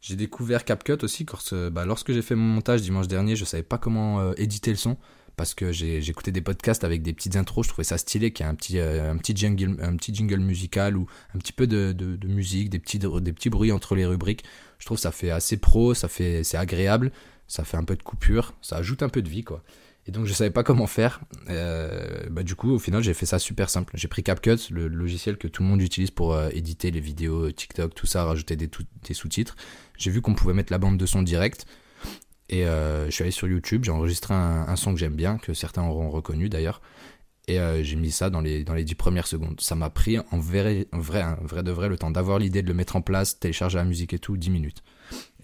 j'ai 0.00 0.16
découvert 0.16 0.64
CapCut 0.64 1.02
aussi, 1.02 1.26
bah, 1.70 1.84
lorsque 1.84 2.12
j'ai 2.12 2.22
fait 2.22 2.34
mon 2.34 2.54
montage 2.54 2.80
dimanche 2.80 3.08
dernier, 3.08 3.36
je 3.36 3.44
savais 3.44 3.62
pas 3.62 3.76
comment 3.76 4.32
éditer 4.36 4.70
le 4.70 4.78
son 4.78 4.96
parce 5.40 5.54
que 5.54 5.72
j'écoutais 5.72 6.32
des 6.32 6.42
podcasts 6.42 6.84
avec 6.84 7.00
des 7.00 7.14
petites 7.14 7.34
intros, 7.34 7.64
je 7.64 7.70
trouvais 7.70 7.82
ça 7.82 7.96
stylé 7.96 8.30
qu'il 8.30 8.44
y 8.44 8.46
ait 8.46 8.52
un 8.52 8.54
petit, 8.54 8.78
euh, 8.78 9.10
un, 9.10 9.16
petit 9.16 9.34
jingle, 9.34 9.82
un 9.82 9.96
petit 9.96 10.14
jingle 10.14 10.40
musical 10.40 10.98
ou 10.98 11.06
un 11.34 11.38
petit 11.38 11.54
peu 11.54 11.66
de, 11.66 12.18
musique, 12.26 12.68
des 12.68 12.78
petits, 12.78 12.98
des 12.98 13.32
petits 13.32 13.48
bruits 13.48 13.72
entre 13.72 13.94
les 13.94 14.04
rubriques. 14.04 14.44
Je 14.78 14.84
trouve 14.84 14.98
ça 14.98 15.12
fait 15.12 15.30
assez 15.30 15.56
pro, 15.56 15.94
ça 15.94 16.08
fait 16.08 16.44
c'est 16.44 16.58
agréable, 16.58 17.10
ça 17.48 17.64
fait 17.64 17.78
un 17.78 17.84
peu 17.84 17.96
de 17.96 18.02
coupure, 18.02 18.52
ça 18.60 18.76
ajoute 18.76 19.02
un 19.02 19.08
peu 19.08 19.22
de 19.22 19.30
vie 19.30 19.42
quoi. 19.42 19.62
Et 20.06 20.10
donc 20.10 20.26
je 20.26 20.34
savais 20.34 20.50
pas 20.50 20.62
comment 20.62 20.86
faire. 20.86 21.22
Euh, 21.48 22.26
bah, 22.30 22.42
du 22.42 22.54
coup 22.54 22.72
au 22.72 22.78
final 22.78 23.02
j'ai 23.02 23.14
fait 23.14 23.24
ça 23.24 23.38
super 23.38 23.70
simple. 23.70 23.94
J'ai 23.96 24.08
pris 24.08 24.22
CapCut, 24.22 24.70
le 24.70 24.88
logiciel 24.88 25.38
que 25.38 25.48
tout 25.48 25.62
le 25.62 25.70
monde 25.70 25.80
utilise 25.80 26.10
pour 26.10 26.34
euh, 26.34 26.50
éditer 26.52 26.90
les 26.90 27.00
vidéos 27.00 27.50
TikTok, 27.50 27.94
tout 27.94 28.06
ça, 28.06 28.24
rajouter 28.24 28.56
des 28.56 29.14
sous-titres. 29.14 29.56
J'ai 29.96 30.10
vu 30.10 30.20
qu'on 30.20 30.34
pouvait 30.34 30.52
mettre 30.52 30.70
la 30.70 30.78
bande 30.78 30.98
de 30.98 31.06
son 31.06 31.22
direct. 31.22 31.64
Et 32.50 32.66
euh, 32.66 33.06
je 33.06 33.10
suis 33.12 33.22
allé 33.22 33.30
sur 33.30 33.46
YouTube, 33.46 33.84
j'ai 33.84 33.92
enregistré 33.92 34.34
un, 34.34 34.74
son 34.74 34.92
que 34.92 34.98
j'aime 34.98 35.14
bien, 35.14 35.38
que 35.38 35.54
certains 35.54 35.84
auront 35.84 36.10
reconnu 36.10 36.48
d'ailleurs. 36.48 36.82
Et 37.46 37.60
euh, 37.60 37.82
j'ai 37.82 37.96
mis 37.96 38.10
ça 38.10 38.28
dans 38.28 38.40
les, 38.40 38.64
dans 38.64 38.74
les 38.74 38.82
10 38.82 38.96
premières 38.96 39.28
secondes. 39.28 39.60
Ça 39.60 39.76
m'a 39.76 39.88
pris 39.88 40.18
en 40.18 40.38
vrai, 40.38 40.88
vrai, 40.92 41.24
vrai 41.42 41.62
de 41.62 41.70
vrai 41.70 41.88
le 41.88 41.96
temps 41.96 42.10
d'avoir 42.10 42.40
l'idée 42.40 42.62
de 42.62 42.66
le 42.66 42.74
mettre 42.74 42.96
en 42.96 43.02
place, 43.02 43.38
télécharger 43.38 43.78
la 43.78 43.84
musique 43.84 44.12
et 44.12 44.18
tout, 44.18 44.36
10 44.36 44.50
minutes. 44.50 44.82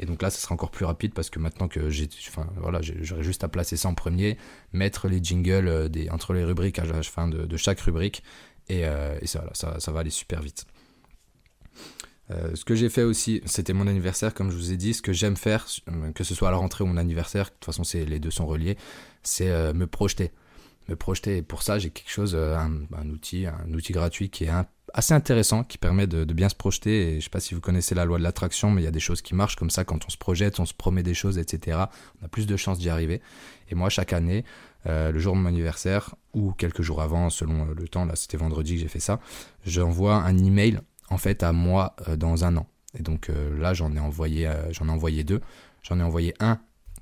Et 0.00 0.06
donc 0.06 0.20
là, 0.20 0.30
ça 0.30 0.40
sera 0.40 0.54
encore 0.54 0.72
plus 0.72 0.84
rapide 0.84 1.14
parce 1.14 1.30
que 1.30 1.38
maintenant 1.38 1.68
que 1.68 1.90
j'ai, 1.90 2.08
enfin 2.28 2.48
voilà, 2.56 2.80
j'aurais 2.82 3.22
juste 3.22 3.44
à 3.44 3.48
placer 3.48 3.76
ça 3.76 3.88
en 3.88 3.94
premier, 3.94 4.36
mettre 4.72 5.06
les 5.06 5.22
jingles 5.22 5.68
euh, 5.68 5.88
des, 5.88 6.10
entre 6.10 6.32
les 6.32 6.44
rubriques 6.44 6.80
fin 7.04 7.28
de, 7.28 7.56
chaque 7.56 7.80
rubrique, 7.80 8.24
et, 8.68 8.80
et 8.80 9.26
ça, 9.28 9.48
ça, 9.52 9.78
ça 9.78 9.92
va 9.92 10.00
aller 10.00 10.10
super 10.10 10.42
vite. 10.42 10.66
Euh, 12.30 12.54
ce 12.54 12.64
que 12.64 12.74
j'ai 12.74 12.88
fait 12.88 13.02
aussi, 13.02 13.40
c'était 13.44 13.72
mon 13.72 13.86
anniversaire, 13.86 14.34
comme 14.34 14.50
je 14.50 14.56
vous 14.56 14.72
ai 14.72 14.76
dit. 14.76 14.94
Ce 14.94 15.02
que 15.02 15.12
j'aime 15.12 15.36
faire, 15.36 15.66
euh, 15.88 16.12
que 16.12 16.24
ce 16.24 16.34
soit 16.34 16.48
à 16.48 16.50
la 16.50 16.56
rentrée 16.56 16.84
ou 16.84 16.86
mon 16.86 16.96
anniversaire, 16.96 17.46
de 17.46 17.50
toute 17.50 17.64
façon, 17.64 17.82
les 17.94 18.18
deux 18.18 18.30
sont 18.30 18.46
reliés, 18.46 18.76
c'est 19.22 19.50
euh, 19.50 19.72
me 19.72 19.86
projeter. 19.86 20.32
Me 20.88 20.96
projeter. 20.96 21.38
Et 21.38 21.42
pour 21.42 21.62
ça, 21.62 21.78
j'ai 21.78 21.90
quelque 21.90 22.10
chose, 22.10 22.36
un, 22.36 23.10
outil, 23.10 23.46
un 23.46 23.72
outil 23.72 23.92
gratuit 23.92 24.30
qui 24.30 24.44
est 24.44 24.50
assez 24.94 25.14
intéressant 25.14 25.64
qui 25.64 25.78
permet 25.78 26.06
de, 26.06 26.24
bien 26.32 26.48
se 26.48 26.54
projeter. 26.54 27.08
Et 27.08 27.10
je 27.12 27.16
ne 27.16 27.20
sais 27.22 27.30
pas 27.30 27.40
si 27.40 27.54
vous 27.54 27.60
connaissez 27.60 27.94
la 27.94 28.04
loi 28.04 28.18
de 28.18 28.22
l'attraction, 28.22 28.70
mais 28.70 28.82
il 28.82 28.84
y 28.84 28.88
a 28.88 28.92
des 28.92 29.00
choses 29.00 29.20
qui 29.20 29.34
marchent 29.34 29.56
comme 29.56 29.70
ça 29.70 29.84
quand 29.84 30.04
on 30.06 30.10
se 30.10 30.16
projette, 30.16 30.60
on 30.60 30.66
se 30.66 30.74
promet 30.74 31.02
des 31.02 31.14
choses, 31.14 31.38
etc. 31.38 31.78
On 32.20 32.26
a 32.26 32.28
plus 32.28 32.46
de 32.46 32.56
chances 32.56 32.78
d'y 32.78 32.88
arriver. 32.88 33.20
Et 33.68 33.74
moi, 33.74 33.88
chaque 33.88 34.12
année, 34.12 34.44
le 34.84 35.18
jour 35.18 35.34
de 35.34 35.40
mon 35.40 35.48
anniversaire 35.48 36.14
ou 36.34 36.52
quelques 36.52 36.82
jours 36.82 37.02
avant, 37.02 37.30
selon 37.30 37.64
le 37.64 37.88
temps, 37.88 38.04
là 38.04 38.14
c'était 38.14 38.36
vendredi 38.36 38.74
que 38.74 38.80
j'ai 38.82 38.88
fait 38.88 39.00
ça, 39.00 39.18
j'envoie 39.64 40.14
un 40.14 40.38
email 40.38 40.78
en 41.10 41.18
fait 41.18 41.42
à 41.42 41.52
moi 41.52 41.96
dans 42.16 42.44
un 42.44 42.56
an. 42.56 42.66
Et 42.98 43.02
donc 43.02 43.30
là, 43.58 43.74
j'en 43.74 43.94
ai 43.94 44.00
envoyé, 44.00 44.50
j'en 44.70 44.88
ai 44.88 44.90
envoyé 44.90 45.22
deux. 45.22 45.40
J'en 45.82 46.00
ai 46.00 46.02
envoyé 46.02 46.34
un 46.40 46.58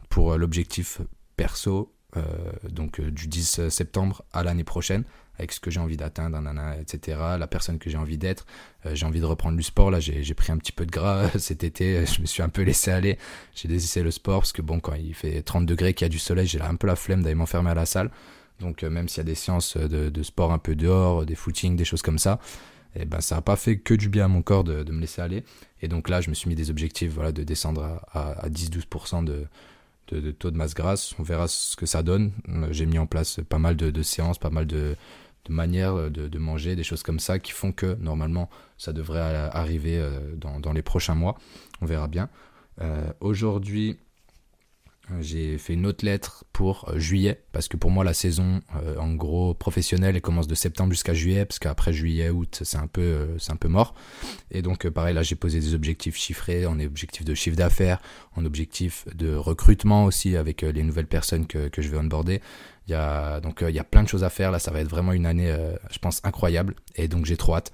pour 0.09 0.37
l'objectif 0.37 1.01
perso 1.37 1.95
euh, 2.17 2.23
donc 2.71 3.01
euh, 3.01 3.11
du 3.11 3.27
10 3.27 3.69
septembre 3.69 4.23
à 4.33 4.45
l'année 4.45 4.63
prochaine, 4.63 5.03
avec 5.37 5.53
ce 5.53 5.59
que 5.59 5.71
j'ai 5.71 5.81
envie 5.81 5.97
d'atteindre, 5.97 6.39
etc. 6.81 7.19
La 7.39 7.47
personne 7.47 7.79
que 7.79 7.91
j'ai 7.91 7.99
envie 7.99 8.19
d'être. 8.19 8.47
Euh, 8.87 8.95
j'ai 8.95 9.05
envie 9.05 9.21
de 9.21 9.25
reprendre 9.25 9.57
du 9.57 9.63
sport. 9.63 9.91
Là, 9.91 9.99
j'ai 10.01 10.35
pris 10.35 10.53
un 10.53 10.59
petit 10.59 10.73
peu 10.73 10.87
de 10.87 10.91
gras 10.91 11.31
cet 11.39 11.65
été. 11.65 12.07
Je 12.15 12.21
me 12.21 12.27
suis 12.27 12.43
un 12.43 12.49
peu 12.49 12.63
laissé 12.63 12.91
aller. 12.91 13.19
J'ai 13.55 13.69
décidé 13.69 14.05
le 14.05 14.11
sport 14.11 14.41
parce 14.41 14.53
que 14.53 14.63
bon, 14.63 14.81
quand 14.81 14.95
il 14.95 15.15
fait 15.15 15.43
30 15.43 15.67
degrés, 15.67 15.95
qu'il 15.95 16.05
y 16.05 16.09
a 16.09 16.11
du 16.11 16.19
soleil, 16.19 16.47
j'ai 16.47 16.61
un 16.61 16.77
peu 16.77 16.87
la 16.87 16.97
flemme 16.97 17.23
d'aller 17.23 17.35
m'enfermer 17.35 17.71
à 17.71 17.75
la 17.75 17.87
salle. 17.87 18.11
Donc 18.61 18.85
même 18.85 19.09
s'il 19.09 19.19
y 19.19 19.21
a 19.23 19.25
des 19.25 19.35
séances 19.35 19.77
de, 19.77 20.23
sport 20.23 20.53
un 20.53 20.59
peu 20.59 20.77
dehors, 20.77 21.27
des 21.27 21.35
footings, 21.35 21.75
des 21.75 21.85
choses 21.85 22.03
comme 22.03 22.19
ça, 22.19 22.39
et 22.97 23.03
eh 23.03 23.05
ben 23.07 23.21
ça 23.21 23.37
n'a 23.37 23.43
pas 23.43 23.57
fait 23.57 23.79
que 23.79 23.93
du 23.93 24.09
bien 24.09 24.27
à 24.27 24.29
mon 24.29 24.43
corps 24.43 24.63
de, 24.63 24.91
me 24.93 25.01
laisser 25.01 25.21
aller. 25.21 25.43
Et 25.83 25.89
donc 25.89 26.09
là, 26.09 26.21
je 26.21 26.31
me 26.31 26.35
suis 26.35 26.49
mis 26.49 26.55
des 26.55 26.71
objectifs, 26.71 27.13
voilà, 27.13 27.33
de 27.33 27.43
descendre 27.43 28.01
à, 28.13 28.31
à 28.31 28.49
10-12% 28.49 29.25
de, 29.25 29.47
de, 30.09 30.31
taux 30.31 30.51
de 30.51 30.57
masse 30.57 30.75
grasse. 30.75 31.15
On 31.19 31.23
verra 31.23 31.49
ce 31.49 31.77
que 31.77 31.87
ça 31.87 32.03
donne. 32.03 32.33
Euh, 32.49 32.69
j'ai 32.71 32.87
mis 32.87 32.99
en 32.99 33.07
place 33.07 33.41
pas 33.49 33.59
mal 33.59 33.77
de, 33.77 34.03
séances, 34.03 34.39
pas 34.39 34.51
mal 34.51 34.67
de, 34.67 34.97
manières 35.49 36.11
de, 36.11 36.39
manger, 36.39 36.77
des 36.77 36.85
choses 36.85 37.03
comme 37.03 37.21
ça 37.21 37.39
qui 37.39 37.53
font 37.53 37.73
que 37.73 37.97
normalement 38.01 38.49
ça 38.79 38.93
devrait 38.93 39.21
arriver 39.21 39.99
euh, 39.99 40.35
dans, 40.37 40.73
les 40.73 40.83
prochains 40.83 41.15
mois. 41.15 41.39
On 41.81 41.87
verra 41.87 42.09
bien. 42.09 42.29
Euh, 42.81 43.13
aujourd'hui, 43.21 43.99
j'ai 45.21 45.59
fait 45.59 45.75
une 45.75 45.85
autre 45.85 46.05
lettre 46.05 46.45
pour 46.53 46.89
euh, 46.89 46.99
juillet, 46.99 47.43
parce 47.53 47.69
que 47.69 47.77
pour 47.77 47.91
moi 47.91 48.05
la 48.05 48.15
saison, 48.15 48.63
euh, 48.77 48.97
en 48.97 49.13
gros, 49.15 49.53
professionnelle, 49.53 50.17
elle 50.17 50.23
commence 50.23 50.47
de 50.47 50.55
septembre 50.55 50.93
jusqu'à 50.93 51.13
juillet, 51.13 51.45
parce 51.45 51.59
qu'après 51.59 51.93
juillet, 51.93 52.31
août, 52.31 52.61
c'est 52.65 52.79
un 52.79 52.87
peu, 52.87 53.03
euh, 53.03 53.39
c'est 53.39 53.53
un 53.53 53.57
peu 53.57 53.69
mort. 53.69 53.95
Et 54.51 54.63
donc 54.63 54.89
pareil, 54.89 55.15
là 55.15 55.23
j'ai 55.23 55.35
posé 55.35 55.61
des 55.61 55.75
objectifs 55.75 56.17
chiffrés, 56.17 56.65
en 56.65 56.81
objectif 56.81 57.25
de 57.25 57.35
chiffre 57.35 57.57
d'affaires, 57.57 58.01
en 58.35 58.47
objectif 58.47 59.07
de 59.15 59.35
recrutement 59.35 60.05
aussi 60.05 60.37
avec 60.37 60.63
les 60.63 60.83
nouvelles 60.83 61.07
personnes 61.07 61.47
que, 61.47 61.69
que 61.69 61.83
je 61.83 61.89
vais 61.89 61.99
onboarder. 61.99 62.41
Il 62.89 62.93
y 62.93 62.95
a, 62.95 63.41
donc 63.41 63.63
il 63.67 63.75
y 63.75 63.79
a 63.79 63.85
plein 63.85 64.03
de 64.03 64.09
choses 64.09 64.25
à 64.25 64.31
faire, 64.31 64.51
là 64.51 64.59
ça 64.59 64.71
va 64.71 64.81
être 64.81 64.89
vraiment 64.89 65.13
une 65.13 65.27
année, 65.27 65.55
je 65.91 65.99
pense, 65.99 66.21
incroyable, 66.25 66.75
et 66.97 67.09
donc 67.09 67.25
j'ai 67.27 67.37
trop 67.37 67.57
hâte. 67.57 67.73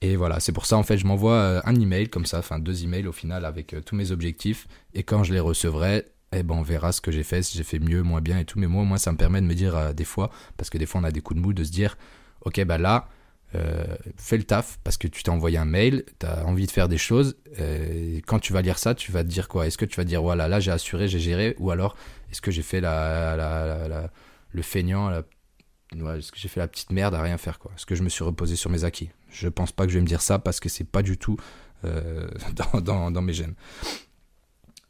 Et 0.00 0.16
voilà, 0.16 0.40
c'est 0.40 0.52
pour 0.52 0.66
ça 0.66 0.76
en 0.76 0.82
fait 0.82 0.98
je 0.98 1.06
m'envoie 1.06 1.66
un 1.66 1.74
email 1.74 2.08
comme 2.08 2.26
ça, 2.26 2.38
enfin 2.38 2.58
deux 2.58 2.84
emails 2.84 3.06
au 3.06 3.12
final 3.12 3.44
avec 3.44 3.74
tous 3.84 3.96
mes 3.96 4.12
objectifs, 4.12 4.68
et 4.94 5.02
quand 5.02 5.24
je 5.24 5.32
les 5.32 5.40
recevrai, 5.40 6.06
eh 6.32 6.42
ben 6.42 6.54
on 6.54 6.62
verra 6.62 6.92
ce 6.92 7.00
que 7.00 7.10
j'ai 7.10 7.22
fait, 7.22 7.42
si 7.42 7.56
j'ai 7.56 7.64
fait 7.64 7.78
mieux, 7.78 8.02
moins 8.02 8.20
bien 8.20 8.38
et 8.38 8.44
tout. 8.44 8.58
Mais 8.58 8.66
moi, 8.66 8.84
moi, 8.84 8.98
ça 8.98 9.12
me 9.12 9.16
permet 9.16 9.40
de 9.40 9.46
me 9.46 9.54
dire 9.54 9.76
euh, 9.76 9.92
des 9.92 10.04
fois, 10.04 10.30
parce 10.56 10.70
que 10.70 10.78
des 10.78 10.86
fois 10.86 11.00
on 11.00 11.04
a 11.04 11.10
des 11.10 11.20
coups 11.20 11.38
de 11.38 11.44
mou, 11.44 11.52
de 11.52 11.64
se 11.64 11.70
dire, 11.70 11.96
ok, 12.42 12.64
bah 12.64 12.78
là, 12.78 13.08
euh, 13.54 13.84
fais 14.16 14.38
le 14.38 14.44
taf, 14.44 14.78
parce 14.82 14.96
que 14.96 15.06
tu 15.08 15.22
t'es 15.22 15.30
envoyé 15.30 15.58
un 15.58 15.66
mail, 15.66 16.04
tu 16.18 16.26
as 16.26 16.46
envie 16.46 16.66
de 16.66 16.70
faire 16.70 16.88
des 16.88 16.98
choses. 16.98 17.36
Euh, 17.60 18.20
quand 18.26 18.38
tu 18.38 18.52
vas 18.52 18.62
lire 18.62 18.78
ça, 18.78 18.94
tu 18.94 19.12
vas 19.12 19.22
te 19.22 19.28
dire 19.28 19.48
quoi? 19.48 19.66
Est-ce 19.66 19.76
que 19.78 19.84
tu 19.84 19.96
vas 19.96 20.04
dire, 20.04 20.22
voilà, 20.22 20.48
là 20.48 20.58
j'ai 20.60 20.70
assuré, 20.70 21.08
j'ai 21.08 21.20
géré, 21.20 21.54
ou 21.58 21.70
alors 21.70 21.96
est-ce 22.30 22.40
que 22.40 22.50
j'ai 22.50 22.62
fait 22.62 22.80
la, 22.80 23.36
la, 23.36 24.10
le 24.52 24.62
feignant, 24.62 25.10
est-ce 25.10 26.32
que 26.32 26.38
j'ai 26.38 26.48
fait 26.48 26.60
la 26.60 26.68
petite 26.68 26.92
merde 26.92 27.14
à 27.14 27.20
rien 27.20 27.36
faire 27.36 27.58
quoi? 27.58 27.72
Est-ce 27.76 27.84
que 27.84 27.94
je 27.94 28.02
me 28.02 28.08
suis 28.08 28.24
reposé 28.24 28.56
sur 28.56 28.70
mes 28.70 28.84
acquis? 28.84 29.10
Je 29.28 29.48
pense 29.48 29.72
pas 29.72 29.84
que 29.84 29.92
je 29.92 29.98
vais 29.98 30.02
me 30.02 30.06
dire 30.06 30.22
ça 30.22 30.38
parce 30.38 30.60
que 30.60 30.70
c'est 30.70 30.84
pas 30.84 31.02
du 31.02 31.18
tout 31.18 31.36
dans, 31.82 32.80
dans, 32.80 33.10
dans 33.10 33.22
mes 33.22 33.32
gènes 33.32 33.54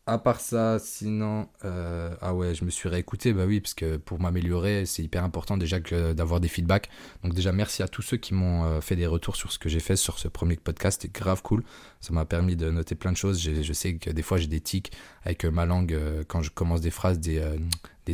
à 0.06 0.18
part 0.18 0.40
ça, 0.40 0.80
sinon, 0.80 1.48
euh, 1.64 2.12
ah 2.20 2.34
ouais, 2.34 2.56
je 2.56 2.64
me 2.64 2.70
suis 2.70 2.88
réécouté, 2.88 3.32
bah 3.32 3.44
oui, 3.46 3.60
parce 3.60 3.74
que 3.74 3.98
pour 3.98 4.18
m'améliorer, 4.18 4.84
c'est 4.84 5.04
hyper 5.04 5.22
important 5.22 5.56
déjà 5.56 5.78
d'avoir 6.12 6.40
des 6.40 6.48
feedbacks. 6.48 6.88
Donc 7.22 7.34
déjà, 7.34 7.52
merci 7.52 7.84
à 7.84 7.88
tous 7.88 8.02
ceux 8.02 8.16
qui 8.16 8.34
m'ont 8.34 8.64
euh, 8.64 8.80
fait 8.80 8.96
des 8.96 9.06
retours 9.06 9.36
sur 9.36 9.52
ce 9.52 9.60
que 9.60 9.68
j'ai 9.68 9.78
fait 9.78 9.94
sur 9.94 10.18
ce 10.18 10.26
premier 10.26 10.56
podcast, 10.56 11.00
c'était 11.00 11.16
grave 11.16 11.42
cool. 11.42 11.62
Ça 12.00 12.12
m'a 12.12 12.24
permis 12.24 12.56
de 12.56 12.68
noter 12.72 12.96
plein 12.96 13.12
de 13.12 13.16
choses. 13.16 13.40
Je 13.40 13.72
sais 13.72 13.94
que 13.94 14.10
des 14.10 14.22
fois 14.22 14.38
j'ai 14.38 14.48
des 14.48 14.60
tics 14.60 14.90
avec 15.24 15.44
euh, 15.44 15.52
ma 15.52 15.66
langue 15.66 15.96
quand 16.26 16.42
je 16.42 16.50
commence 16.50 16.80
des 16.80 16.90
phrases, 16.90 17.20
des, 17.20 17.40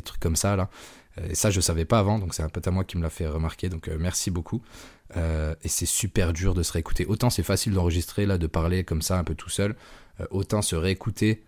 trucs 0.03 0.20
comme 0.20 0.37
ça. 0.37 0.68
Et 1.31 1.35
ça, 1.35 1.51
je 1.51 1.61
savais 1.61 1.87
pas 1.87 1.98
avant, 1.98 2.18
donc 2.18 2.35
c'est 2.35 2.42
un 2.42 2.51
peu 2.51 2.61
à 2.64 2.70
moi 2.70 2.85
qui 2.85 2.98
me 2.98 3.03
l'a 3.03 3.11
fait 3.11 3.27
remarquer. 3.27 3.70
Donc 3.70 3.88
merci 3.88 4.31
beaucoup. 4.31 4.61
et 5.16 5.68
c'est 5.68 5.87
super 5.87 6.35
dur 6.35 6.53
de 6.53 6.62
se 6.62 6.72
réécouter. 6.72 7.07
Autant 7.07 7.31
c'est 7.31 7.42
facile 7.42 7.72
d'enregistrer 7.72 8.27
là, 8.27 8.37
de 8.37 8.46
parler 8.46 8.85
comme 8.85 9.01
ça 9.01 9.18
un 9.18 9.24
peu 9.24 9.35
tout 9.35 9.48
seul. 9.48 9.74
autant 10.31 10.61
se 10.61 10.77
réécouter 10.77 11.44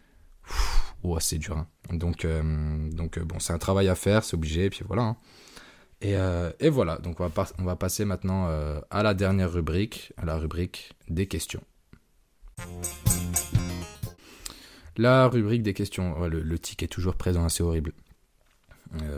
Oh, 1.02 1.18
c'est 1.20 1.38
dur. 1.38 1.56
Hein. 1.56 1.66
Donc, 1.92 2.24
euh, 2.24 2.42
euh, 2.42 3.24
bon, 3.24 3.38
c'est 3.38 3.52
un 3.52 3.58
travail 3.58 3.88
à 3.88 3.94
faire, 3.94 4.24
c'est 4.24 4.34
obligé, 4.34 4.66
et 4.66 4.70
puis 4.70 4.84
voilà. 4.86 5.02
Hein. 5.02 5.16
Et, 6.02 6.16
euh, 6.16 6.50
et, 6.60 6.68
voilà, 6.68 6.98
donc 6.98 7.20
on 7.20 7.28
va, 7.28 7.76
passer 7.76 8.04
maintenant 8.04 8.48
à 8.90 9.02
la 9.02 9.12
dernière 9.12 9.52
rubrique, 9.52 10.12
à 10.16 10.24
la 10.24 10.36
rubrique 10.36 10.92
des 11.08 11.26
questions. 11.26 11.62
La 14.96 15.28
rubrique 15.28 15.62
des 15.62 15.74
questions, 15.74 16.18
le, 16.26 16.58
tic 16.58 16.82
est 16.82 16.88
toujours 16.88 17.16
présent, 17.16 17.48
c'est 17.50 17.62
horrible. 17.62 17.92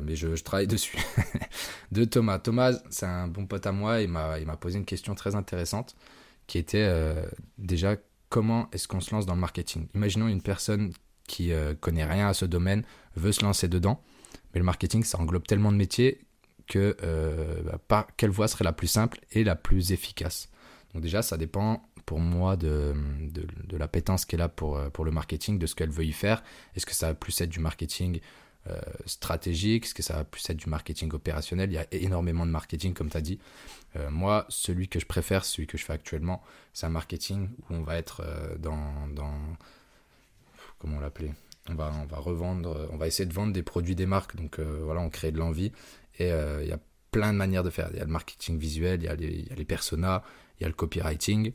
mais 0.02 0.16
je, 0.16 0.34
je, 0.34 0.42
travaille 0.42 0.66
dessus. 0.66 0.98
de 1.92 2.04
Thomas. 2.04 2.40
Thomas, 2.40 2.72
c'est 2.90 3.06
un 3.06 3.28
bon 3.28 3.46
pote 3.46 3.66
à 3.66 3.72
moi, 3.72 4.00
il 4.00 4.08
m'a 4.08 4.56
posé 4.60 4.76
une 4.76 4.84
question 4.84 5.14
très 5.14 5.36
intéressante 5.36 5.94
qui 6.48 6.58
était 6.58 6.92
déjà 7.58 7.96
comment 8.28 8.68
est-ce 8.72 8.88
qu'on 8.88 9.00
se 9.00 9.14
lance 9.14 9.24
dans 9.24 9.34
le 9.34 9.40
marketing? 9.40 9.86
Imaginons 9.94 10.26
une 10.26 10.42
personne 10.42 10.92
qui 11.32 11.50
euh, 11.50 11.74
connaît 11.74 12.04
rien 12.04 12.28
à 12.28 12.34
ce 12.34 12.44
domaine 12.44 12.84
veut 13.16 13.32
se 13.32 13.42
lancer 13.42 13.66
dedans. 13.66 14.02
Mais 14.52 14.58
le 14.58 14.66
marketing, 14.66 15.02
ça 15.02 15.18
englobe 15.18 15.46
tellement 15.46 15.72
de 15.72 15.78
métiers 15.78 16.20
que 16.66 16.94
euh, 17.02 17.62
bah, 17.62 17.78
par 17.88 18.06
quelle 18.16 18.28
voie 18.28 18.48
serait 18.48 18.64
la 18.64 18.74
plus 18.74 18.86
simple 18.86 19.18
et 19.32 19.42
la 19.42 19.56
plus 19.56 19.92
efficace. 19.92 20.50
Donc 20.92 21.02
déjà, 21.02 21.22
ça 21.22 21.38
dépend 21.38 21.88
pour 22.04 22.20
moi 22.20 22.56
de, 22.56 22.94
de, 23.30 23.76
la 23.78 23.88
pétence 23.88 24.26
qu'elle 24.26 24.42
a 24.42 24.50
pour, 24.50 24.76
euh, 24.76 24.90
pour 24.90 25.06
le 25.06 25.10
marketing, 25.10 25.58
de 25.58 25.66
ce 25.66 25.74
qu'elle 25.74 25.88
veut 25.88 26.04
y 26.04 26.12
faire. 26.12 26.42
Est-ce 26.76 26.84
que 26.84 26.94
ça 26.94 27.08
va 27.08 27.14
plus 27.14 27.40
être 27.40 27.50
du 27.50 27.60
marketing 27.60 28.20
stratégique? 29.06 29.86
Est-ce 29.86 29.94
que 29.94 30.04
ça 30.04 30.14
va 30.14 30.24
plus 30.24 30.48
être 30.48 30.56
du 30.56 30.68
marketing 30.68 31.12
opérationnel? 31.14 31.70
Il 31.70 31.74
y 31.74 31.78
a 31.78 31.86
énormément 31.90 32.46
de 32.46 32.50
marketing, 32.52 32.94
comme 32.94 33.10
tu 33.10 33.16
as 33.16 33.20
dit. 33.20 33.40
moi, 34.08 34.46
celui 34.50 34.86
que 34.86 35.00
je 35.00 35.06
préfère, 35.06 35.44
celui 35.44 35.66
que 35.66 35.76
je 35.76 35.84
fais 35.84 35.94
actuellement, 35.94 36.44
c'est 36.72 36.86
un 36.86 36.90
marketing 36.90 37.48
où 37.58 37.74
on 37.74 37.82
va 37.82 37.96
être 37.96 38.22
dans, 38.60 39.08
dans 39.08 39.34
comment 40.82 40.98
on 41.68 41.74
va, 41.74 41.92
on 42.02 42.06
va 42.06 42.18
revendre, 42.18 42.88
on 42.92 42.96
va 42.96 43.06
essayer 43.06 43.26
de 43.26 43.32
vendre 43.32 43.52
des 43.52 43.62
produits 43.62 43.94
des 43.94 44.06
marques. 44.06 44.36
Donc 44.36 44.58
euh, 44.58 44.80
voilà, 44.82 45.00
on 45.00 45.10
crée 45.10 45.30
de 45.30 45.38
l'envie. 45.38 45.72
Et 46.18 46.32
euh, 46.32 46.62
il 46.62 46.68
y 46.68 46.72
a 46.72 46.80
plein 47.12 47.32
de 47.32 47.38
manières 47.38 47.62
de 47.62 47.70
faire. 47.70 47.88
Il 47.92 47.98
y 47.98 48.00
a 48.00 48.04
le 48.04 48.10
marketing 48.10 48.58
visuel, 48.58 49.00
il 49.00 49.06
y 49.06 49.08
a 49.08 49.14
les, 49.14 49.28
il 49.28 49.48
y 49.48 49.52
a 49.52 49.54
les 49.54 49.64
personas, 49.64 50.22
il 50.58 50.64
y 50.64 50.66
a 50.66 50.68
le 50.68 50.74
copywriting. 50.74 51.52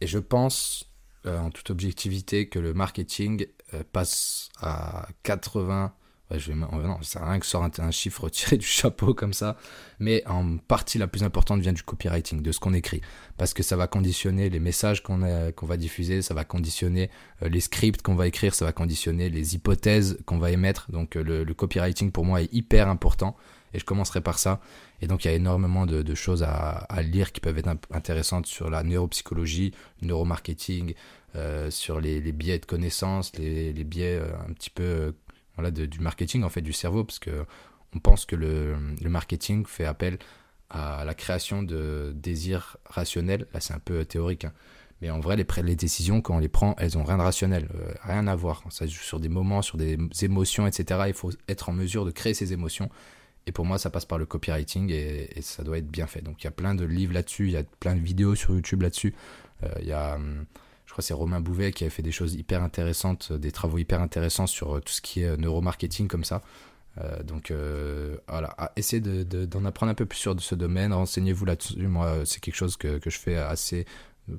Et 0.00 0.06
je 0.06 0.18
pense, 0.18 0.92
euh, 1.26 1.38
en 1.38 1.50
toute 1.50 1.70
objectivité, 1.70 2.48
que 2.48 2.58
le 2.58 2.74
marketing 2.74 3.46
passe 3.92 4.50
à 4.60 5.08
80 5.22 5.94
je 6.38 6.52
vais, 6.52 6.54
non, 6.54 7.02
ça 7.02 7.24
rien 7.24 7.38
que 7.38 7.46
sort 7.46 7.68
un, 7.78 7.90
chiffre 7.90 8.28
tiré 8.30 8.56
du 8.56 8.66
chapeau 8.66 9.14
comme 9.14 9.32
ça, 9.32 9.56
mais 9.98 10.22
en 10.26 10.56
partie 10.56 10.98
la 10.98 11.06
plus 11.06 11.22
importante 11.22 11.60
vient 11.60 11.72
du 11.72 11.82
copywriting, 11.82 12.42
de 12.42 12.52
ce 12.52 12.60
qu'on 12.60 12.74
écrit, 12.74 13.00
parce 13.36 13.54
que 13.54 13.62
ça 13.62 13.76
va 13.76 13.86
conditionner 13.86 14.50
les 14.50 14.60
messages 14.60 15.02
qu'on 15.02 15.18
va 15.18 15.76
diffuser, 15.76 16.22
ça 16.22 16.34
va 16.34 16.44
conditionner 16.44 17.10
euh, 17.42 17.48
les 17.48 17.60
scripts 17.60 18.02
qu'on 18.02 18.14
va 18.14 18.26
écrire, 18.26 18.54
ça 18.54 18.64
va 18.64 18.72
conditionner 18.72 19.30
les 19.30 19.54
hypothèses 19.54 20.18
qu'on 20.26 20.38
va 20.38 20.50
émettre. 20.50 20.90
Donc 20.90 21.16
euh, 21.16 21.44
le, 21.44 21.54
copywriting 21.54 22.12
pour 22.12 22.24
moi 22.24 22.42
est 22.42 22.52
hyper 22.52 22.88
important, 22.88 23.36
et 23.74 23.78
je 23.78 23.84
commencerai 23.84 24.20
par 24.20 24.38
ça. 24.38 24.60
Et 25.00 25.06
donc 25.06 25.24
il 25.24 25.28
y 25.28 25.30
a 25.30 25.34
énormément 25.34 25.86
de, 25.86 26.14
choses 26.14 26.42
à, 26.42 26.86
lire 27.02 27.32
qui 27.32 27.40
peuvent 27.40 27.58
être 27.58 27.70
intéressantes 27.90 28.46
sur 28.46 28.70
la 28.70 28.82
neuropsychologie, 28.82 29.72
neuromarketing, 30.02 30.94
euh, 31.34 31.70
sur 31.70 32.00
les, 32.00 32.20
biais 32.32 32.58
de 32.58 32.66
connaissances, 32.66 33.36
les, 33.36 33.72
les 33.72 33.84
biais 33.84 34.20
un 34.48 34.52
petit 34.52 34.70
peu 34.70 35.14
voilà, 35.56 35.70
du 35.70 36.00
marketing 36.00 36.42
en 36.44 36.48
fait 36.48 36.62
du 36.62 36.72
cerveau 36.72 37.04
parce 37.04 37.18
que 37.18 37.44
on 37.94 37.98
pense 37.98 38.24
que 38.24 38.36
le, 38.36 38.76
le 39.02 39.10
marketing 39.10 39.66
fait 39.66 39.84
appel 39.84 40.18
à 40.70 41.04
la 41.04 41.14
création 41.14 41.62
de 41.62 42.12
désirs 42.16 42.78
rationnels. 42.86 43.46
Là, 43.52 43.60
c'est 43.60 43.74
un 43.74 43.78
peu 43.78 44.04
théorique, 44.04 44.46
hein. 44.46 44.52
mais 45.02 45.10
en 45.10 45.20
vrai, 45.20 45.36
les, 45.36 45.46
les 45.62 45.76
décisions, 45.76 46.22
quand 46.22 46.36
on 46.36 46.38
les 46.38 46.48
prend, 46.48 46.74
elles 46.78 46.96
ont 46.96 47.04
rien 47.04 47.18
de 47.18 47.22
rationnel, 47.22 47.68
euh, 47.74 47.92
rien 48.02 48.26
à 48.26 48.34
voir. 48.34 48.62
Ça 48.70 48.86
joue 48.86 49.02
sur 49.02 49.20
des 49.20 49.28
moments, 49.28 49.60
sur 49.60 49.76
des 49.76 49.98
émotions, 50.22 50.66
etc. 50.66 51.02
Il 51.08 51.14
faut 51.14 51.30
être 51.48 51.68
en 51.68 51.72
mesure 51.72 52.06
de 52.06 52.10
créer 52.10 52.34
ces 52.34 52.52
émotions. 52.54 52.88
Et 53.46 53.52
pour 53.52 53.66
moi, 53.66 53.76
ça 53.76 53.90
passe 53.90 54.06
par 54.06 54.18
le 54.18 54.24
copywriting 54.24 54.90
et, 54.90 55.28
et 55.36 55.42
ça 55.42 55.62
doit 55.64 55.76
être 55.76 55.88
bien 55.88 56.06
fait. 56.06 56.22
Donc, 56.22 56.42
il 56.42 56.44
y 56.44 56.48
a 56.48 56.52
plein 56.52 56.74
de 56.74 56.84
livres 56.84 57.12
là-dessus, 57.12 57.46
il 57.46 57.52
y 57.52 57.56
a 57.56 57.64
plein 57.80 57.94
de 57.94 58.00
vidéos 58.00 58.34
sur 58.34 58.54
YouTube 58.54 58.82
là-dessus. 58.82 59.14
Euh, 59.64 59.68
il 59.80 59.88
y 59.88 59.92
a. 59.92 60.14
Hum, 60.14 60.46
je 60.92 60.94
crois 60.94 61.02
que 61.04 61.06
c'est 61.06 61.14
Romain 61.14 61.40
Bouvet 61.40 61.72
qui 61.72 61.84
avait 61.84 61.90
fait 61.90 62.02
des 62.02 62.12
choses 62.12 62.34
hyper 62.34 62.62
intéressantes, 62.62 63.28
euh, 63.30 63.38
des 63.38 63.50
travaux 63.50 63.78
hyper 63.78 64.02
intéressants 64.02 64.46
sur 64.46 64.76
euh, 64.76 64.80
tout 64.80 64.92
ce 64.92 65.00
qui 65.00 65.22
est 65.22 65.26
euh, 65.26 65.36
neuromarketing 65.38 66.06
comme 66.06 66.22
ça. 66.22 66.42
donc 67.24 67.50
voilà, 68.28 68.54
essayez 68.76 69.00
d'en 69.00 69.64
apprendre 69.64 69.90
un 69.90 69.94
peu 69.94 70.04
plus 70.04 70.18
sur 70.18 70.38
ce 70.38 70.54
domaine, 70.54 70.92
renseignez-vous 70.92 71.46
là-dessus. 71.46 71.86
Moi, 71.86 72.26
c'est 72.26 72.40
quelque 72.40 72.56
chose 72.56 72.76
que, 72.76 73.00
je 73.02 73.18
fais 73.18 73.36
assez 73.36 73.86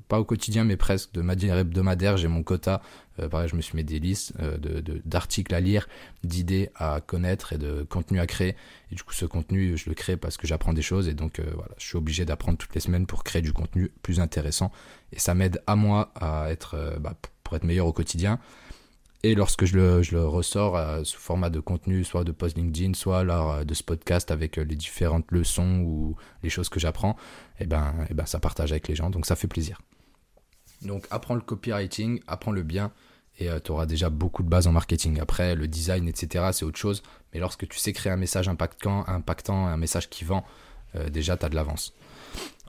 pas 0.08 0.18
au 0.18 0.24
quotidien, 0.24 0.64
mais 0.64 0.76
presque 0.76 1.12
de 1.12 1.20
manière 1.20 1.58
hebdomadaire. 1.58 2.16
J'ai 2.16 2.28
mon 2.28 2.42
quota. 2.42 2.82
Euh, 3.20 3.28
pareil, 3.28 3.48
je 3.48 3.56
me 3.56 3.60
suis 3.60 3.76
mis 3.76 3.84
des 3.84 3.98
listes 3.98 4.32
euh, 4.40 4.56
d'articles 5.04 5.54
à 5.54 5.60
lire, 5.60 5.88
d'idées 6.22 6.70
à 6.74 7.00
connaître 7.00 7.52
et 7.52 7.58
de 7.58 7.82
contenu 7.82 8.18
à 8.18 8.26
créer. 8.26 8.56
Et 8.90 8.94
du 8.94 9.02
coup, 9.02 9.12
ce 9.12 9.26
contenu, 9.26 9.76
je 9.76 9.88
le 9.88 9.94
crée 9.94 10.16
parce 10.16 10.36
que 10.36 10.46
j'apprends 10.46 10.72
des 10.72 10.82
choses. 10.82 11.08
Et 11.08 11.14
donc, 11.14 11.38
euh, 11.38 11.44
voilà, 11.54 11.72
je 11.78 11.86
suis 11.86 11.96
obligé 11.96 12.24
d'apprendre 12.24 12.58
toutes 12.58 12.74
les 12.74 12.80
semaines 12.80 13.06
pour 13.06 13.24
créer 13.24 13.42
du 13.42 13.52
contenu 13.52 13.90
plus 14.02 14.20
intéressant. 14.20 14.72
Et 15.12 15.18
ça 15.18 15.34
m'aide 15.34 15.62
à 15.66 15.76
moi 15.76 16.12
à 16.14 16.50
être, 16.50 16.96
bah, 17.00 17.14
pour 17.42 17.56
être 17.56 17.64
meilleur 17.64 17.86
au 17.86 17.92
quotidien. 17.92 18.40
Et 19.24 19.34
lorsque 19.34 19.64
je 19.64 19.74
le, 19.74 20.26
ressors 20.26 20.78
sous 21.06 21.18
format 21.18 21.48
de 21.48 21.58
contenu, 21.58 22.04
soit 22.04 22.24
de 22.24 22.30
post 22.30 22.58
LinkedIn, 22.58 22.92
soit 22.92 23.24
lors 23.24 23.64
de 23.64 23.72
ce 23.72 23.82
podcast 23.82 24.30
avec 24.30 24.56
les 24.56 24.76
différentes 24.76 25.30
leçons 25.30 25.80
ou 25.80 26.14
les 26.42 26.50
choses 26.50 26.68
que 26.68 26.78
j'apprends, 26.78 27.16
et 27.58 27.62
eh 27.62 27.66
ben, 27.66 27.94
et 28.02 28.08
eh 28.10 28.14
ben 28.14 28.26
ça 28.26 28.38
partage 28.38 28.70
avec 28.72 28.86
les 28.86 28.94
gens, 28.94 29.08
donc 29.08 29.24
ça 29.24 29.34
fait 29.34 29.48
plaisir. 29.48 29.80
Donc 30.82 31.06
apprends 31.10 31.36
le 31.36 31.40
copywriting, 31.40 32.20
apprends 32.26 32.52
le 32.52 32.62
bien, 32.64 32.92
et 33.38 33.48
tu 33.64 33.72
auras 33.72 33.86
déjà 33.86 34.10
beaucoup 34.10 34.42
de 34.42 34.48
bases 34.50 34.66
en 34.66 34.72
marketing. 34.72 35.18
Après, 35.20 35.54
le 35.54 35.68
design, 35.68 36.06
etc., 36.06 36.50
c'est 36.52 36.66
autre 36.66 36.78
chose, 36.78 37.02
mais 37.32 37.40
lorsque 37.40 37.66
tu 37.66 37.78
sais 37.78 37.94
créer 37.94 38.12
un 38.12 38.18
message 38.18 38.50
impactant, 38.50 39.08
impactant 39.08 39.66
un 39.66 39.78
message 39.78 40.10
qui 40.10 40.24
vend, 40.24 40.44
euh, 40.96 41.08
déjà 41.08 41.38
tu 41.38 41.46
as 41.46 41.48
de 41.48 41.54
l'avance. 41.54 41.94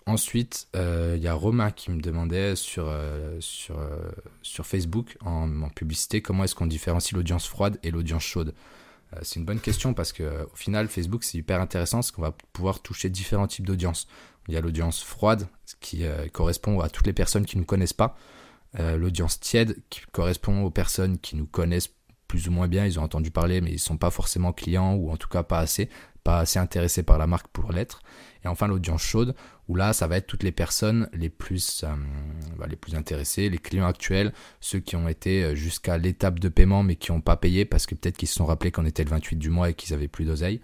Ensuite, 0.08 0.68
il 0.74 0.80
euh, 0.80 1.18
y 1.18 1.28
a 1.28 1.34
Romain 1.34 1.72
qui 1.72 1.90
me 1.90 2.00
demandait 2.00 2.56
sur, 2.56 2.86
euh, 2.88 3.38
sur, 3.40 3.76
sur 4.44 4.66
Facebook, 4.66 5.18
en, 5.22 5.70
publicité, 5.70 6.22
comment 6.22 6.44
est-ce 6.44 6.54
qu'on 6.54 6.68
différencie 6.68 7.14
l'audience 7.14 7.48
froide 7.48 7.80
et 7.84 7.92
l'audience 7.92 8.24
chaude? 8.24 8.54
c'est 9.22 9.40
une 9.40 9.46
bonne 9.46 9.62
question 9.62 9.94
parce 9.94 10.12
que 10.12 10.44
au 10.52 10.56
final, 10.56 10.90
Facebook, 10.90 11.24
c'est 11.24 11.38
hyper 11.38 11.62
intéressant 11.62 12.00
parce 12.00 12.12
qu'on 12.12 12.22
va 12.22 12.36
pouvoir 12.52 12.82
toucher 12.82 13.10
différents 13.10 13.48
types 13.48 13.66
d'audience. 13.66 14.08
Il 14.48 14.54
y 14.54 14.58
a 14.58 14.62
l'audience 14.62 15.02
froide, 15.04 15.48
qui 15.80 16.06
euh, 16.06 16.28
correspond 16.30 16.80
à 16.80 16.90
toutes 16.90 17.08
les 17.08 17.14
personnes 17.14 17.46
qui 17.46 17.58
ne 17.58 17.62
nous 17.62 17.66
connaissent 17.66 17.94
pas. 17.94 18.16
Euh, 18.80 18.98
l'audience 18.98 19.40
tiède, 19.40 19.78
qui 19.90 20.02
correspond 20.12 20.64
aux 20.64 20.70
personnes 20.70 21.18
qui 21.18 21.36
nous 21.36 21.48
connaissent 21.48 21.90
plus 22.28 22.48
ou 22.48 22.52
moins 22.52 22.68
bien, 22.68 22.86
ils 22.86 23.00
ont 23.00 23.04
entendu 23.04 23.32
parler, 23.32 23.62
mais 23.62 23.72
ils 23.72 23.76
ne 23.76 23.80
sont 23.80 23.98
pas 23.98 24.12
forcément 24.12 24.52
clients, 24.52 24.94
ou 24.94 25.12
en 25.12 25.18
tout 25.18 25.30
cas 25.30 25.44
pas 25.44 25.60
assez, 25.60 25.90
pas 26.24 26.40
assez 26.40 26.60
intéressés 26.60 27.04
par 27.04 27.18
la 27.18 27.28
marque 27.28 27.48
pour 27.48 27.72
l'être. 27.72 28.02
Et 28.44 28.48
enfin 28.48 28.68
l'audience 28.68 29.02
chaude, 29.02 29.36
où 29.68 29.76
là, 29.76 29.94
ça 29.94 30.08
va 30.08 30.18
être 30.18 30.28
toutes 30.28 30.44
les 30.44 30.52
personnes 30.52 31.10
les 31.14 31.30
plus, 31.30 31.84
euh, 31.84 31.96
bah, 32.58 32.68
les 32.70 32.76
plus 32.76 32.96
intéressées, 32.96 33.50
les 33.50 33.58
clients 33.58 33.88
actuels, 33.88 34.32
ceux 34.60 34.80
qui 34.80 34.96
ont 34.96 35.08
été 35.08 35.56
jusqu'à 35.56 35.98
l'étape 35.98 36.40
de 36.40 36.50
paiement, 36.50 36.84
mais 36.84 36.96
qui 36.96 37.12
n'ont 37.12 37.22
pas 37.22 37.38
payé, 37.38 37.66
parce 37.66 37.86
que 37.86 37.96
peut-être 37.96 38.18
qu'ils 38.18 38.28
se 38.28 38.36
sont 38.36 38.46
rappelés 38.46 38.72
qu'on 38.72 38.86
était 38.86 39.04
le 39.04 39.10
28 39.10 39.38
du 39.38 39.50
mois 39.50 39.70
et 39.70 39.74
qu'ils 39.74 39.94
avaient 39.94 40.08
plus 40.08 40.26
d'oseille. 40.26 40.62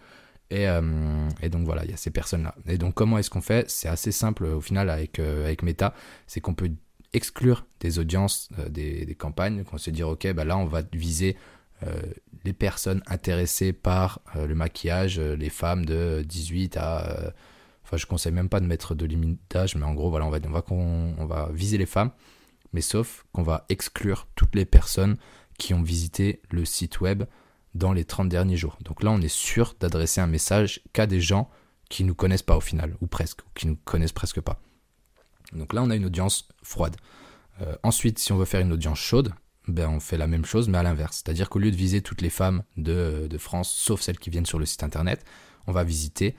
Euh, 0.51 1.29
et, 1.41 1.49
donc 1.49 1.65
voilà, 1.65 1.85
il 1.85 1.91
y 1.91 1.93
a 1.93 1.97
ces 1.97 2.11
personnes-là. 2.11 2.55
Et 2.67 2.77
donc 2.77 2.93
comment 2.93 3.17
est-ce 3.17 3.29
qu'on 3.29 3.41
fait? 3.41 3.69
C'est 3.69 3.87
assez 3.87 4.11
simple 4.11 4.45
au 4.45 4.61
final 4.61 4.89
avec, 4.89 5.19
euh, 5.19 5.45
avec 5.45 5.63
Meta, 5.63 5.93
c'est 6.27 6.41
qu'on 6.41 6.53
peut 6.53 6.71
exclure 7.13 7.65
des 7.79 7.99
audiences, 7.99 8.49
euh, 8.59 8.69
des, 8.69 9.15
campagnes, 9.17 9.63
qu'on 9.63 9.77
se 9.77 9.89
dire 9.89 10.09
ok, 10.09 10.31
bah 10.33 10.45
là 10.45 10.57
on 10.57 10.65
va 10.65 10.81
viser 10.93 11.37
les 12.43 12.53
personnes 12.53 13.01
intéressées 13.07 13.73
par 13.73 14.21
le 14.35 14.53
maquillage, 14.53 15.19
les 15.19 15.49
femmes 15.49 15.83
de 15.83 16.23
18 16.23 16.77
à... 16.77 17.33
enfin 17.91 17.97
je 17.97 18.05
conseille 18.05 18.31
même 18.31 18.47
pas 18.47 18.61
de 18.61 18.65
mettre 18.65 18.95
de 18.95 19.05
limitage, 19.05 19.75
mais 19.75 19.85
en 19.85 19.93
gros 19.93 20.09
voilà, 20.09 20.25
on 20.25 21.25
va 21.25 21.49
viser 21.51 21.77
les 21.77 21.85
femmes, 21.85 22.11
mais 22.71 22.79
sauf 22.79 23.25
qu'on 23.33 23.43
va 23.43 23.65
exclure 23.67 24.27
toutes 24.35 24.55
les 24.55 24.65
personnes 24.65 25.17
qui 25.57 25.73
ont 25.73 25.83
visité 25.83 26.41
le 26.51 26.63
site 26.63 27.01
web 27.01 27.23
dans 27.75 27.93
les 27.93 28.05
30 28.05 28.29
derniers 28.29 28.57
jours. 28.57 28.77
Donc 28.83 29.03
là, 29.03 29.11
on 29.11 29.21
est 29.21 29.27
sûr 29.27 29.75
d'adresser 29.79 30.21
un 30.21 30.27
message 30.27 30.81
qu'à 30.93 31.05
des 31.05 31.21
gens 31.21 31.49
qui 31.89 32.03
nous 32.03 32.15
connaissent 32.15 32.41
pas 32.41 32.57
au 32.57 32.61
final, 32.61 32.95
ou 33.01 33.07
presque, 33.07 33.41
ou 33.41 33.49
qui 33.55 33.67
nous 33.67 33.75
connaissent 33.75 34.11
presque 34.11 34.41
pas. 34.41 34.61
Donc 35.53 35.73
là, 35.73 35.83
on 35.83 35.89
a 35.89 35.95
une 35.95 36.05
audience 36.05 36.47
froide. 36.63 36.95
Euh, 37.61 37.75
ensuite, 37.83 38.19
si 38.19 38.31
on 38.31 38.37
veut 38.37 38.45
faire 38.45 38.61
une 38.61 38.71
audience 38.71 38.99
chaude, 38.99 39.33
ben 39.67 39.89
on 39.89 39.99
fait 39.99 40.17
la 40.17 40.27
même 40.27 40.45
chose, 40.45 40.69
mais 40.69 40.77
à 40.77 40.83
l'inverse. 40.83 41.21
C'est-à-dire 41.23 41.49
qu'au 41.49 41.59
lieu 41.59 41.71
de 41.71 41.75
viser 41.75 42.01
toutes 42.01 42.21
les 42.21 42.29
femmes 42.29 42.63
de, 42.77 43.29
France, 43.37 43.71
sauf 43.71 44.01
celles 44.01 44.19
qui 44.19 44.29
viennent 44.29 44.45
sur 44.45 44.59
le 44.59 44.65
site 44.65 44.83
internet, 44.83 45.23
on 45.67 45.71
va 45.71 45.83
visiter, 45.83 46.35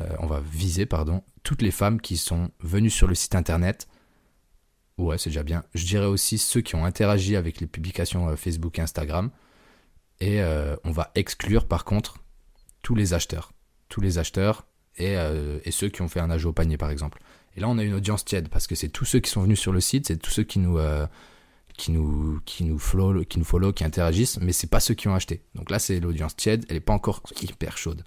euh, 0.00 0.04
on 0.20 0.26
va 0.26 0.40
viser, 0.40 0.86
pardon, 0.86 1.22
toutes 1.42 1.62
les 1.62 1.70
femmes 1.70 2.00
qui 2.00 2.16
sont 2.16 2.50
venues 2.60 2.90
sur 2.90 3.06
le 3.06 3.14
site 3.14 3.34
internet. 3.34 3.88
Ouais, 4.96 5.18
c'est 5.18 5.30
déjà 5.30 5.42
bien. 5.42 5.64
Je 5.74 5.86
dirais 5.86 6.06
aussi 6.06 6.38
ceux 6.38 6.60
qui 6.60 6.74
ont 6.74 6.84
interagi 6.84 7.36
avec 7.36 7.60
les 7.60 7.66
publications 7.66 8.28
euh, 8.28 8.36
Facebook 8.36 8.78
et 8.78 8.82
Instagram. 8.82 9.30
Et 10.20 10.42
euh, 10.42 10.76
on 10.84 10.90
va 10.90 11.10
exclure 11.14 11.66
par 11.66 11.84
contre 11.84 12.18
tous 12.82 12.94
les 12.94 13.14
acheteurs. 13.14 13.52
Tous 13.88 14.00
les 14.00 14.18
acheteurs 14.18 14.66
et, 14.96 15.16
ceux 15.70 15.88
qui 15.88 16.02
ont 16.02 16.08
fait 16.08 16.18
un 16.18 16.28
ajout 16.28 16.48
au 16.48 16.52
panier 16.52 16.76
par 16.76 16.90
exemple. 16.90 17.22
Et 17.56 17.60
là 17.60 17.68
on 17.68 17.78
a 17.78 17.84
une 17.84 17.94
audience 17.94 18.24
tiède 18.24 18.48
parce 18.48 18.66
que 18.66 18.74
c'est 18.74 18.88
tous 18.88 19.04
ceux 19.04 19.20
qui 19.20 19.30
sont 19.30 19.42
venus 19.42 19.60
sur 19.60 19.72
le 19.72 19.80
site, 19.80 20.08
c'est 20.08 20.16
tous 20.16 20.32
ceux 20.32 20.42
qui 20.42 20.58
nous, 20.58 20.76
qui 21.76 21.92
nous, 21.92 22.40
qui 22.44 22.68
follow, 22.78 23.72
qui 23.72 23.84
interagissent, 23.84 24.40
mais 24.40 24.52
c'est 24.52 24.66
pas 24.66 24.80
ceux 24.80 24.94
qui 24.94 25.06
ont 25.06 25.14
acheté. 25.14 25.44
Donc 25.54 25.70
là 25.70 25.78
c'est 25.78 26.00
l'audience 26.00 26.34
tiède, 26.34 26.66
elle 26.68 26.74
n'est 26.74 26.80
pas 26.80 26.94
encore 26.94 27.22
hyper 27.40 27.78
chaude. 27.78 28.02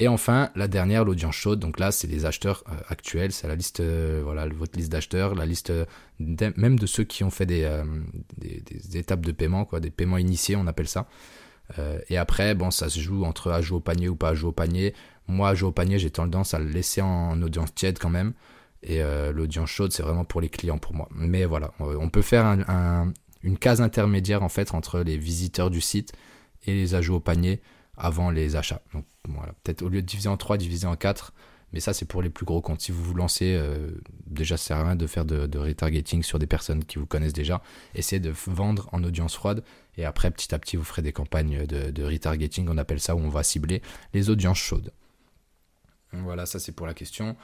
Et 0.00 0.08
enfin, 0.08 0.50
la 0.56 0.66
dernière, 0.66 1.04
l'audience 1.04 1.36
chaude. 1.36 1.60
Donc 1.60 1.78
là, 1.78 1.92
c'est 1.92 2.08
les 2.08 2.24
acheteurs 2.24 2.64
actuels. 2.88 3.32
C'est 3.32 3.46
la 3.46 3.54
liste, 3.54 3.82
voilà, 3.82 4.48
votre 4.48 4.76
liste 4.76 4.90
d'acheteurs, 4.90 5.34
la 5.34 5.46
liste 5.46 5.72
même 6.18 6.78
de 6.78 6.86
ceux 6.86 7.04
qui 7.04 7.22
ont 7.22 7.30
fait 7.30 7.46
des, 7.46 7.70
étapes 8.94 9.20
de 9.20 9.32
paiement, 9.32 9.64
quoi, 9.64 9.78
des 9.78 9.90
paiements 9.90 10.18
initiés, 10.18 10.56
on 10.56 10.66
appelle 10.66 10.88
ça. 10.88 11.06
Euh, 11.78 12.00
et 12.08 12.16
après, 12.16 12.54
bon, 12.54 12.70
ça 12.70 12.88
se 12.88 12.98
joue 13.00 13.24
entre 13.24 13.50
à 13.50 13.60
jouer 13.60 13.76
au 13.76 13.80
panier 13.80 14.08
ou 14.08 14.16
pas 14.16 14.30
à 14.30 14.34
jouer 14.34 14.48
au 14.48 14.52
panier. 14.52 14.94
Moi, 15.28 15.50
à 15.50 15.54
jouer 15.54 15.68
au 15.68 15.72
panier, 15.72 15.98
j'ai 15.98 16.10
tendance 16.10 16.54
à 16.54 16.58
le 16.58 16.66
laisser 16.66 17.00
en 17.00 17.40
audience 17.42 17.74
tiède 17.74 17.98
quand 17.98 18.10
même. 18.10 18.32
Et 18.82 19.02
euh, 19.02 19.32
l'audience 19.32 19.70
chaude, 19.70 19.92
c'est 19.92 20.02
vraiment 20.02 20.24
pour 20.24 20.40
les 20.40 20.48
clients 20.48 20.78
pour 20.78 20.94
moi. 20.94 21.08
Mais 21.14 21.44
voilà, 21.44 21.72
on 21.78 22.08
peut 22.08 22.22
faire 22.22 22.46
une 23.42 23.58
case 23.58 23.80
intermédiaire 23.80 24.42
en 24.42 24.48
fait 24.48 24.74
entre 24.74 25.00
les 25.00 25.16
visiteurs 25.16 25.70
du 25.70 25.80
site 25.80 26.12
et 26.66 26.74
les 26.74 26.94
ajouts 26.94 27.16
au 27.16 27.20
panier 27.20 27.60
avant 28.00 28.30
les 28.30 28.56
achats. 28.56 28.82
Donc 28.92 29.04
voilà, 29.28 29.52
peut-être 29.62 29.82
au 29.82 29.88
lieu 29.88 30.02
de 30.02 30.06
diviser 30.06 30.28
en 30.28 30.36
3, 30.36 30.56
diviser 30.56 30.86
en 30.86 30.96
4. 30.96 31.32
Mais 31.72 31.78
ça, 31.78 31.92
c'est 31.92 32.04
pour 32.04 32.20
les 32.20 32.30
plus 32.30 32.44
gros 32.44 32.60
comptes. 32.60 32.80
Si 32.80 32.90
vous 32.90 33.02
vous 33.02 33.14
lancez, 33.14 33.54
euh, 33.54 33.92
déjà, 34.26 34.56
ça 34.56 34.64
sert 34.64 34.76
à 34.78 34.84
rien 34.84 34.96
de 34.96 35.06
faire 35.06 35.24
de, 35.24 35.58
retargeting 35.58 36.22
sur 36.24 36.40
des 36.40 36.48
personnes 36.48 36.84
qui 36.84 36.98
vous 36.98 37.06
connaissent 37.06 37.32
déjà. 37.32 37.62
Essayez 37.94 38.18
de 38.18 38.32
vendre 38.46 38.88
en 38.90 39.04
audience 39.04 39.36
froide. 39.36 39.62
Et 39.96 40.04
après, 40.04 40.32
petit 40.32 40.52
à 40.52 40.58
petit, 40.58 40.76
vous 40.76 40.82
ferez 40.82 41.02
des 41.02 41.12
campagnes 41.12 41.66
de, 41.66 42.02
retargeting, 42.02 42.66
on 42.68 42.76
appelle 42.76 42.98
ça, 42.98 43.14
où 43.14 43.20
on 43.20 43.28
va 43.28 43.44
cibler 43.44 43.82
les 44.14 44.30
audiences 44.30 44.58
chaudes. 44.58 44.92
Voilà, 46.12 46.44
ça 46.44 46.58
c'est 46.58 46.72
pour 46.72 46.88
la 46.88 46.94
question. 46.94 47.36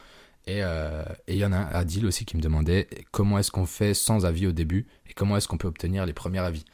Euh, 0.49 1.05
et 1.29 1.35
il 1.35 1.39
y 1.39 1.45
en 1.45 1.53
a 1.53 1.59
Adil 1.59 2.07
aussi 2.07 2.25
qui 2.25 2.37
me 2.37 2.43
demandait 2.43 2.89
comment 3.11 3.39
est-ce 3.39 3.51
qu'on 3.51 3.67
fait 3.67 3.95
sans 3.95 4.27
avis 4.27 4.49
au 4.49 4.53
début? 4.53 4.87
Et 5.09 5.13
comment 5.13 5.37
est-ce 5.37 5.47
qu'on 5.47 5.59
peut 5.59 5.69
obtenir 5.69 6.05
les 6.05 6.13
premiers 6.13 6.41
avis? 6.41 6.65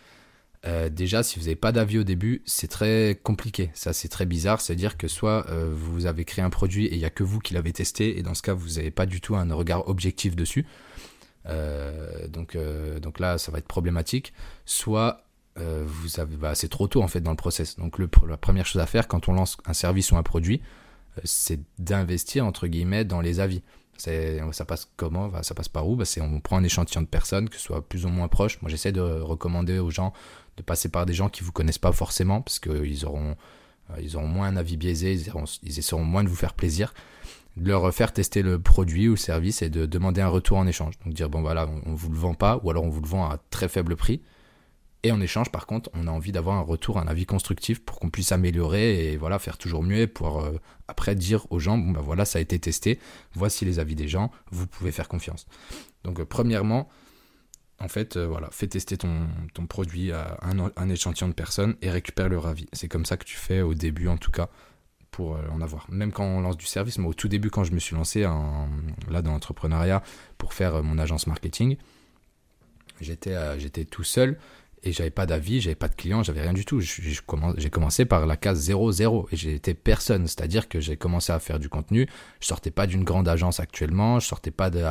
Euh, 0.64 0.88
déjà, 0.88 1.22
si 1.22 1.38
vous 1.38 1.46
n'avez 1.46 1.56
pas 1.56 1.72
d'avis 1.72 1.98
au 1.98 2.04
début, 2.04 2.42
c'est 2.44 2.68
très 2.68 3.18
compliqué. 3.22 3.70
Ça, 3.74 3.92
c'est 3.92 4.08
très 4.08 4.26
bizarre. 4.26 4.60
C'est-à-dire 4.60 4.96
que 4.96 5.08
soit 5.08 5.46
euh, 5.50 5.72
vous 5.74 6.06
avez 6.06 6.24
créé 6.24 6.44
un 6.44 6.50
produit 6.50 6.86
et 6.86 6.94
il 6.94 6.98
n'y 6.98 7.04
a 7.04 7.10
que 7.10 7.24
vous 7.24 7.40
qui 7.40 7.54
l'avez 7.54 7.72
testé, 7.72 8.18
et 8.18 8.22
dans 8.22 8.34
ce 8.34 8.42
cas, 8.42 8.54
vous 8.54 8.74
n'avez 8.74 8.90
pas 8.90 9.06
du 9.06 9.20
tout 9.20 9.34
un 9.34 9.52
regard 9.52 9.88
objectif 9.88 10.36
dessus. 10.36 10.66
Euh, 11.46 12.28
donc, 12.28 12.54
là, 13.18 13.38
ça 13.38 13.50
va 13.50 13.58
être 13.58 13.66
problématique. 13.66 14.32
Soit 14.64 15.24
vous 15.56 16.18
avez, 16.18 16.36
bah, 16.36 16.54
c'est 16.54 16.70
trop 16.70 16.88
tôt 16.88 17.02
en 17.02 17.08
fait 17.08 17.20
dans 17.20 17.30
le 17.32 17.36
process. 17.36 17.76
Donc, 17.76 17.98
la 17.98 18.36
première 18.36 18.64
chose 18.64 18.80
à 18.80 18.86
faire 18.86 19.08
quand 19.08 19.28
on 19.28 19.32
lance 19.32 19.58
un 19.66 19.74
service 19.74 20.10
ou 20.12 20.16
un 20.16 20.22
produit, 20.22 20.62
c'est 21.24 21.60
d'investir 21.78 22.46
entre 22.46 22.68
guillemets 22.68 23.04
dans 23.04 23.20
les 23.20 23.38
avis. 23.40 23.62
Ça 23.96 24.64
passe 24.66 24.90
comment? 24.96 25.30
Ça 25.42 25.54
passe 25.54 25.68
par 25.68 25.88
où? 25.88 25.96
Bah, 25.96 26.04
On 26.20 26.40
prend 26.40 26.56
un 26.56 26.64
échantillon 26.64 27.02
de 27.02 27.06
personnes, 27.06 27.48
que 27.48 27.56
ce 27.56 27.62
soit 27.62 27.86
plus 27.86 28.04
ou 28.04 28.08
moins 28.08 28.28
proche. 28.28 28.60
Moi, 28.62 28.70
j'essaie 28.70 28.92
de 28.92 29.00
recommander 29.00 29.78
aux 29.78 29.90
gens 29.90 30.12
de 30.56 30.62
passer 30.62 30.88
par 30.88 31.06
des 31.06 31.14
gens 31.14 31.28
qui 31.28 31.42
vous 31.42 31.52
connaissent 31.52 31.78
pas 31.78 31.92
forcément, 31.92 32.42
parce 32.42 32.58
qu'ils 32.58 33.06
auront, 33.06 33.36
euh, 33.90 34.00
ils 34.02 34.16
auront 34.16 34.28
moins 34.28 34.48
un 34.48 34.56
avis 34.56 34.76
biaisé, 34.76 35.12
ils, 35.14 35.32
ils 35.62 35.78
essaieront 35.78 36.04
moins 36.04 36.24
de 36.24 36.28
vous 36.28 36.36
faire 36.36 36.54
plaisir, 36.54 36.92
de 37.56 37.68
leur 37.68 37.92
faire 37.94 38.12
tester 38.12 38.42
le 38.42 38.58
produit 38.58 39.08
ou 39.08 39.12
le 39.12 39.16
service 39.16 39.62
et 39.62 39.70
de 39.70 39.86
demander 39.86 40.20
un 40.20 40.28
retour 40.28 40.58
en 40.58 40.66
échange. 40.66 40.98
Donc 41.04 41.14
dire 41.14 41.28
bon 41.28 41.40
voilà, 41.42 41.68
on, 41.86 41.92
ne 41.92 41.96
vous 41.96 42.10
le 42.10 42.18
vend 42.18 42.34
pas, 42.34 42.60
ou 42.62 42.70
alors 42.70 42.84
on 42.84 42.88
vous 42.88 43.00
le 43.00 43.08
vend 43.08 43.28
à 43.28 43.38
très 43.50 43.68
faible 43.68 43.96
prix. 43.96 44.20
Et 45.04 45.10
en 45.10 45.20
échange, 45.20 45.50
par 45.50 45.66
contre, 45.66 45.90
on 45.94 46.06
a 46.06 46.10
envie 46.10 46.30
d'avoir 46.30 46.56
un 46.56 46.62
retour, 46.62 46.98
un 46.98 47.08
avis 47.08 47.26
constructif 47.26 47.84
pour 47.84 47.98
qu'on 47.98 48.10
puisse 48.10 48.30
améliorer 48.30 49.12
et 49.12 49.16
voilà 49.16 49.40
faire 49.40 49.58
toujours 49.58 49.82
mieux 49.82 49.98
et 49.98 50.06
pouvoir 50.06 50.44
euh, 50.44 50.60
après 50.86 51.16
dire 51.16 51.46
aux 51.50 51.58
gens 51.58 51.76
bon 51.76 51.90
ben 51.90 52.00
voilà 52.00 52.24
ça 52.24 52.38
a 52.38 52.42
été 52.42 52.58
testé, 52.58 53.00
voici 53.34 53.64
les 53.64 53.80
avis 53.80 53.96
des 53.96 54.06
gens, 54.06 54.30
vous 54.52 54.66
pouvez 54.66 54.92
faire 54.92 55.08
confiance. 55.08 55.46
Donc 56.04 56.20
euh, 56.20 56.24
premièrement, 56.24 56.88
en 57.80 57.88
fait, 57.88 58.16
euh, 58.16 58.28
voilà, 58.28 58.48
fais 58.52 58.68
tester 58.68 58.96
ton, 58.96 59.26
produit 59.68 60.12
à 60.12 60.38
un, 60.42 60.88
échantillon 60.88 61.28
de 61.28 61.34
personnes 61.34 61.74
et 61.82 61.90
récupère 61.90 62.28
leur 62.28 62.46
avis. 62.46 62.68
C'est 62.72 62.86
comme 62.86 63.04
ça 63.04 63.16
que 63.16 63.24
tu 63.24 63.36
fais 63.36 63.60
au 63.60 63.74
début, 63.74 64.06
en 64.06 64.18
tout 64.18 64.30
cas, 64.30 64.50
pour 65.10 65.36
en 65.52 65.60
avoir. 65.60 65.86
Même 65.90 66.12
quand 66.12 66.24
on 66.24 66.40
lance 66.40 66.56
du 66.56 66.66
service, 66.66 66.98
moi, 66.98 67.10
au 67.10 67.14
tout 67.14 67.26
début, 67.26 67.50
quand 67.50 67.64
je 67.64 67.72
me 67.72 67.80
suis 67.80 67.96
lancé 67.96 68.20
là 68.20 69.22
dans 69.22 69.32
l'entrepreneuriat 69.32 70.02
pour 70.38 70.54
faire 70.54 70.82
mon 70.84 70.96
agence 70.98 71.26
marketing, 71.26 71.76
j'étais 73.00 73.84
tout 73.84 74.04
seul 74.04 74.38
et 74.84 74.92
j'avais 74.92 75.10
pas 75.10 75.26
d'avis, 75.26 75.60
j'avais 75.60 75.76
pas 75.76 75.88
de 75.88 75.94
clients, 75.94 76.22
j'avais 76.22 76.42
rien 76.42 76.52
du 76.52 76.64
tout. 76.64 76.80
J'ai 76.80 77.70
commencé 77.70 78.04
par 78.04 78.26
la 78.26 78.36
case 78.36 78.68
0-0 78.68 79.26
et 79.30 79.36
j'étais 79.36 79.74
personne. 79.74 80.26
C'est-à-dire 80.26 80.68
que 80.68 80.80
j'ai 80.80 80.96
commencé 80.96 81.32
à 81.32 81.38
faire 81.38 81.58
du 81.58 81.68
contenu. 81.68 82.08
Je 82.40 82.46
sortais 82.46 82.70
pas 82.70 82.86
d'une 82.86 83.04
grande 83.04 83.28
agence 83.28 83.60
actuellement, 83.60 84.18
je 84.18 84.26
sortais 84.26 84.50
pas 84.50 84.70
de, 84.70 84.82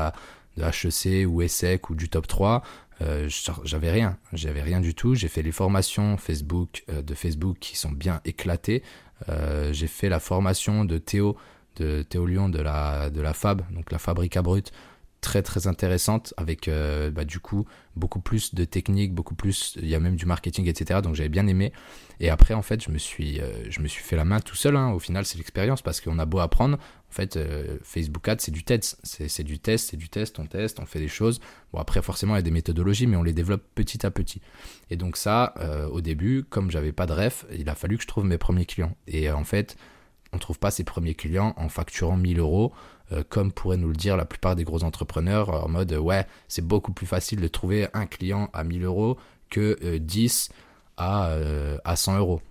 de 0.57 0.63
HEC 0.63 1.27
ou 1.27 1.41
ESSEC 1.41 1.89
ou 1.89 1.95
du 1.95 2.09
top 2.09 2.27
3. 2.27 2.63
Euh, 3.01 3.27
j'avais 3.63 3.91
rien, 3.91 4.17
j'avais 4.31 4.61
rien 4.61 4.79
du 4.79 4.93
tout. 4.93 5.15
J'ai 5.15 5.27
fait 5.27 5.41
les 5.41 5.51
formations 5.51 6.17
Facebook 6.17 6.83
euh, 6.89 7.01
de 7.01 7.13
Facebook 7.13 7.57
qui 7.59 7.75
sont 7.75 7.91
bien 7.91 8.21
éclatées. 8.25 8.83
Euh, 9.29 9.73
j'ai 9.73 9.87
fait 9.87 10.09
la 10.09 10.19
formation 10.19 10.85
de 10.85 10.97
Théo 10.97 11.35
de 11.77 12.01
Théo 12.03 12.25
Lyon 12.25 12.49
de 12.49 12.59
la 12.59 13.09
de 13.09 13.21
la 13.21 13.33
Fab, 13.33 13.61
donc 13.71 13.91
la 13.91 13.97
Fabrica 13.97 14.41
Brute, 14.41 14.71
très 15.21 15.43
très 15.43 15.67
intéressante 15.67 16.33
avec 16.35 16.67
euh, 16.67 17.11
bah, 17.11 17.23
du 17.23 17.39
coup 17.39 17.65
beaucoup 17.95 18.19
plus 18.19 18.55
de 18.55 18.65
techniques, 18.65 19.13
beaucoup 19.13 19.35
plus, 19.35 19.77
il 19.79 19.87
y 19.87 19.95
a 19.95 19.99
même 19.99 20.15
du 20.15 20.25
marketing, 20.25 20.67
etc. 20.67 21.01
Donc 21.01 21.15
j'avais 21.15 21.29
bien 21.29 21.47
aimé. 21.47 21.71
Et 22.19 22.29
après 22.29 22.53
en 22.53 22.61
fait 22.61 22.83
je 22.83 22.89
me 22.89 22.97
suis, 22.97 23.39
euh, 23.39 23.69
je 23.69 23.81
me 23.81 23.87
suis 23.87 24.03
fait 24.03 24.15
la 24.15 24.25
main 24.25 24.39
tout 24.39 24.55
seul. 24.55 24.75
Hein. 24.75 24.91
Au 24.91 24.99
final 24.99 25.25
c'est 25.25 25.37
l'expérience 25.37 25.81
parce 25.81 26.01
qu'on 26.01 26.17
a 26.19 26.25
beau 26.25 26.39
apprendre. 26.39 26.77
En 26.77 27.13
fait 27.13 27.37
euh, 27.37 27.77
Facebook 27.83 28.27
Ads 28.27 28.37
c'est 28.39 28.51
du 28.51 28.63
test, 28.63 28.99
c'est 29.03 29.43
du 29.43 29.59
test, 29.59 29.89
c'est 29.91 29.97
du 29.97 30.09
test, 30.09 30.39
on 30.39 30.47
teste, 30.47 30.79
on 30.79 30.85
fait 30.85 30.99
des 30.99 31.07
choses. 31.07 31.39
Bon 31.71 31.79
après 31.79 32.01
forcément 32.01 32.33
il 32.33 32.37
y 32.37 32.39
a 32.39 32.43
des 32.43 32.51
méthodologies 32.51 33.05
mais 33.05 33.17
on 33.17 33.23
les 33.23 33.33
développe 33.33 33.63
petit 33.75 34.05
à 34.05 34.11
petit. 34.11 34.41
Et 34.89 34.95
donc 34.95 35.17
ça 35.17 35.53
au 35.91 36.01
début 36.01 36.43
comme 36.43 36.71
j'avais 36.71 36.93
pas 36.93 37.05
de 37.05 37.13
ref, 37.13 37.45
il 37.55 37.69
a 37.69 37.75
fallu 37.75 37.97
que 37.97 38.03
je 38.03 38.07
trouve 38.07 38.25
mes 38.25 38.39
premiers 38.39 38.65
clients. 38.65 38.95
Et 39.07 39.29
en 39.29 39.43
fait 39.43 39.77
on 40.33 40.37
trouve 40.37 40.59
pas 40.59 40.71
ses 40.71 40.83
premiers 40.83 41.13
clients 41.13 41.53
en 41.57 41.69
facturant 41.69 42.17
1000 42.17 42.39
euros 42.39 42.73
euh, 43.11 43.23
comme 43.27 43.51
pourraient 43.51 43.77
nous 43.77 43.89
le 43.89 43.95
dire 43.95 44.15
la 44.17 44.25
plupart 44.25 44.55
des 44.55 44.63
gros 44.63 44.83
entrepreneurs, 44.83 45.65
en 45.65 45.69
mode 45.69 45.91
ouais, 45.93 46.25
c'est 46.47 46.65
beaucoup 46.65 46.93
plus 46.93 47.07
facile 47.07 47.41
de 47.41 47.47
trouver 47.47 47.87
un 47.93 48.05
client 48.05 48.49
à 48.53 48.63
1000 48.63 48.85
euros 48.85 49.17
que 49.49 49.97
10 49.97 50.49
euh, 50.51 50.53
à, 50.97 51.29
euh, 51.29 51.77
à 51.83 51.95
100 51.95 52.19
euros. 52.19 52.41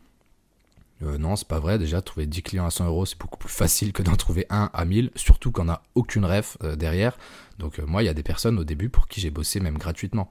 non, 1.00 1.36
c'est 1.36 1.48
pas 1.48 1.60
vrai. 1.60 1.78
Déjà, 1.78 2.02
trouver 2.02 2.26
10 2.26 2.42
clients 2.42 2.66
à 2.66 2.70
100 2.70 2.86
euros, 2.86 3.06
c'est 3.06 3.18
beaucoup 3.18 3.38
plus 3.38 3.48
facile 3.48 3.92
que 3.92 4.02
d'en 4.02 4.16
trouver 4.16 4.46
un 4.50 4.70
à 4.74 4.84
1000, 4.84 5.10
surtout 5.14 5.50
qu'on 5.50 5.64
n'a 5.64 5.82
aucune 5.94 6.26
ref 6.26 6.58
derrière. 6.76 7.16
Donc, 7.58 7.78
moi, 7.78 8.02
il 8.02 8.06
y 8.06 8.10
a 8.10 8.14
des 8.14 8.22
personnes 8.22 8.58
au 8.58 8.64
début 8.64 8.90
pour 8.90 9.08
qui 9.08 9.20
j'ai 9.20 9.30
bossé 9.30 9.60
même 9.60 9.78
gratuitement. 9.78 10.30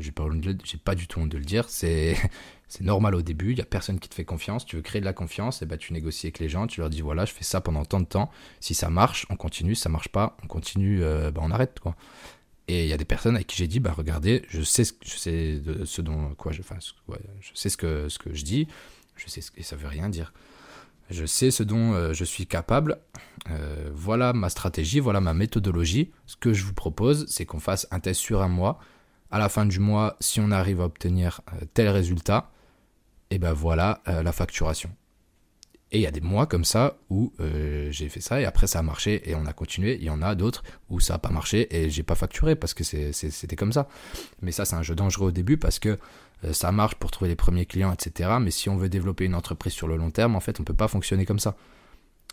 J'ai 0.00 0.12
pas, 0.12 0.26
pas 0.84 0.94
du 0.94 1.06
tout 1.06 1.20
honte 1.20 1.28
de 1.28 1.38
le 1.38 1.44
dire. 1.44 1.68
C'est 1.68 2.16
normal 2.80 3.14
au 3.14 3.22
début, 3.22 3.50
il 3.50 3.56
n'y 3.56 3.60
a 3.60 3.66
personne 3.66 3.98
qui 3.98 4.08
te 4.08 4.14
fait 4.14 4.24
confiance, 4.24 4.64
tu 4.64 4.76
veux 4.76 4.82
créer 4.82 5.00
de 5.00 5.06
la 5.06 5.12
confiance, 5.12 5.62
et 5.62 5.66
bah 5.66 5.76
tu 5.76 5.92
négocies 5.92 6.26
avec 6.26 6.38
les 6.38 6.48
gens, 6.48 6.66
tu 6.66 6.80
leur 6.80 6.90
dis 6.90 7.00
voilà, 7.00 7.24
je 7.24 7.32
fais 7.32 7.44
ça 7.44 7.60
pendant 7.60 7.84
tant 7.84 8.00
de 8.00 8.06
temps, 8.06 8.30
si 8.60 8.74
ça 8.74 8.90
marche, 8.90 9.26
on 9.30 9.36
continue, 9.36 9.74
si 9.74 9.82
ça 9.82 9.88
marche 9.88 10.08
pas, 10.08 10.36
on 10.44 10.46
continue, 10.46 11.02
euh, 11.02 11.30
bah 11.30 11.40
on 11.44 11.50
arrête 11.50 11.80
quoi. 11.80 11.96
Et 12.68 12.84
il 12.84 12.88
y 12.88 12.92
a 12.92 12.96
des 12.96 13.04
personnes 13.04 13.34
avec 13.34 13.48
qui 13.48 13.56
j'ai 13.56 13.66
dit 13.66 13.80
bah 13.80 13.92
regardez, 13.96 14.44
je 14.48 14.62
sais 14.62 14.84
ce, 14.84 14.92
je 15.04 15.16
sais 15.16 15.62
ce 15.84 16.00
dont 16.00 16.34
quoi 16.36 16.52
fasse, 16.52 16.94
je 17.40 17.50
sais 17.54 17.68
ce 17.68 17.76
que 17.76 18.08
ce 18.08 18.18
que 18.18 18.32
je 18.34 18.44
dis, 18.44 18.68
je 19.16 19.28
sais 19.28 19.40
ce 19.40 19.50
ça 19.62 19.76
veut 19.76 19.88
rien 19.88 20.08
dire. 20.08 20.32
Je 21.10 21.26
sais 21.26 21.50
ce 21.50 21.64
dont 21.64 21.92
euh, 21.92 22.12
je 22.12 22.24
suis 22.24 22.46
capable. 22.46 22.98
Euh, 23.50 23.90
voilà 23.92 24.32
ma 24.32 24.48
stratégie, 24.48 25.00
voilà 25.00 25.20
ma 25.20 25.34
méthodologie. 25.34 26.12
Ce 26.26 26.36
que 26.36 26.52
je 26.52 26.64
vous 26.64 26.72
propose, 26.72 27.26
c'est 27.28 27.44
qu'on 27.44 27.58
fasse 27.58 27.88
un 27.90 27.98
test 27.98 28.20
sur 28.20 28.42
un 28.42 28.48
mois. 28.48 28.78
À 29.30 29.38
la 29.38 29.48
fin 29.48 29.66
du 29.66 29.78
mois, 29.78 30.16
si 30.20 30.40
on 30.40 30.50
arrive 30.50 30.80
à 30.80 30.84
obtenir 30.84 31.40
tel 31.74 31.88
résultat, 31.88 32.50
et 33.30 33.38
ben 33.38 33.52
voilà 33.52 34.02
euh, 34.08 34.22
la 34.22 34.32
facturation. 34.32 34.90
Et 35.92 35.98
il 35.98 36.02
y 36.02 36.06
a 36.06 36.12
des 36.12 36.20
mois 36.20 36.46
comme 36.46 36.64
ça 36.64 36.98
où 37.08 37.32
euh, 37.40 37.90
j'ai 37.90 38.08
fait 38.08 38.20
ça 38.20 38.40
et 38.40 38.44
après 38.44 38.68
ça 38.68 38.78
a 38.78 38.82
marché 38.82 39.28
et 39.28 39.34
on 39.34 39.44
a 39.46 39.52
continué. 39.52 39.96
Il 39.96 40.04
y 40.04 40.10
en 40.10 40.22
a 40.22 40.36
d'autres 40.36 40.62
où 40.88 41.00
ça 41.00 41.14
n'a 41.14 41.18
pas 41.18 41.30
marché 41.30 41.74
et 41.76 41.90
j'ai 41.90 42.04
pas 42.04 42.14
facturé 42.14 42.54
parce 42.54 42.74
que 42.74 42.84
c'était 42.84 43.56
comme 43.56 43.72
ça. 43.72 43.88
Mais 44.40 44.52
ça, 44.52 44.64
c'est 44.64 44.76
un 44.76 44.82
jeu 44.82 44.94
dangereux 44.94 45.28
au 45.28 45.32
début 45.32 45.56
parce 45.56 45.80
que 45.80 45.98
euh, 46.44 46.52
ça 46.52 46.70
marche 46.70 46.94
pour 46.94 47.10
trouver 47.10 47.28
les 47.28 47.36
premiers 47.36 47.66
clients, 47.66 47.92
etc. 47.92 48.36
Mais 48.40 48.52
si 48.52 48.68
on 48.68 48.76
veut 48.76 48.88
développer 48.88 49.24
une 49.24 49.34
entreprise 49.34 49.72
sur 49.72 49.88
le 49.88 49.96
long 49.96 50.12
terme, 50.12 50.36
en 50.36 50.40
fait, 50.40 50.60
on 50.60 50.64
peut 50.64 50.74
pas 50.74 50.86
fonctionner 50.86 51.26
comme 51.26 51.40
ça. 51.40 51.56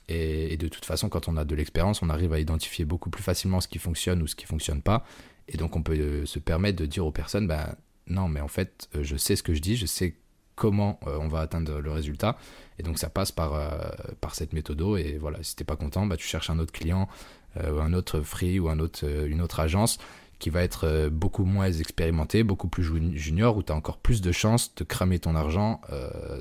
Et, 0.08 0.54
et 0.54 0.58
de 0.58 0.68
toute 0.68 0.86
façon, 0.86 1.10
quand 1.10 1.28
on 1.28 1.36
a 1.36 1.44
de 1.44 1.56
l'expérience, 1.56 2.04
on 2.04 2.10
arrive 2.10 2.34
à 2.34 2.40
identifier 2.40 2.86
beaucoup 2.86 3.10
plus 3.10 3.24
facilement 3.24 3.60
ce 3.60 3.68
qui 3.68 3.80
fonctionne 3.80 4.22
ou 4.22 4.28
ce 4.28 4.36
qui 4.36 4.46
fonctionne 4.46 4.84
pas. 4.84 5.04
Et 5.48 5.58
donc, 5.58 5.76
on 5.76 5.84
peut 5.84 6.26
se 6.26 6.40
permettre 6.40 6.78
de 6.78 6.86
dire 6.86 7.06
aux 7.06 7.12
personnes, 7.12 7.48
ben 7.48 7.76
non, 8.08 8.28
mais 8.28 8.42
en 8.42 8.48
fait, 8.48 8.90
je 9.00 9.16
sais 9.18 9.36
ce 9.36 9.44
que 9.44 9.54
je 9.54 9.62
dis, 9.62 9.76
je 9.76 9.86
sais 9.86 10.16
comment 10.58 11.00
euh, 11.08 11.18
on 11.22 11.30
va 11.30 11.40
atteindre 11.40 11.80
le 11.80 11.92
résultat. 11.92 12.36
Et 12.80 12.84
donc 12.84 12.98
ça 13.00 13.10
passe 13.10 13.32
par, 13.32 13.54
euh, 13.54 13.70
par 14.20 14.36
cette 14.36 14.52
méthode. 14.52 14.82
Et 15.00 15.18
voilà, 15.18 15.38
si 15.42 15.56
t'es 15.56 15.64
pas 15.64 15.78
content, 15.78 16.06
bah, 16.06 16.18
tu 16.18 16.28
cherches 16.28 16.50
un 16.50 16.60
autre 16.60 16.74
client, 16.74 17.08
euh, 17.56 17.80
un 17.80 17.94
autre 17.94 18.20
free 18.22 18.60
ou 18.60 18.68
un 18.68 18.80
autre, 18.80 19.06
une 19.06 19.42
autre 19.42 19.62
agence 19.62 20.00
qui 20.40 20.52
va 20.52 20.62
être 20.62 21.10
beaucoup 21.10 21.46
moins 21.46 21.72
expérimenté, 21.72 22.44
beaucoup 22.44 22.68
plus 22.68 22.84
junior, 23.16 23.58
où 23.58 23.64
tu 23.64 23.72
as 23.72 23.76
encore 23.76 23.98
plus 23.98 24.22
de 24.22 24.32
chances 24.32 24.76
de 24.76 24.84
cramer 24.84 25.18
ton 25.18 25.34
argent 25.34 25.82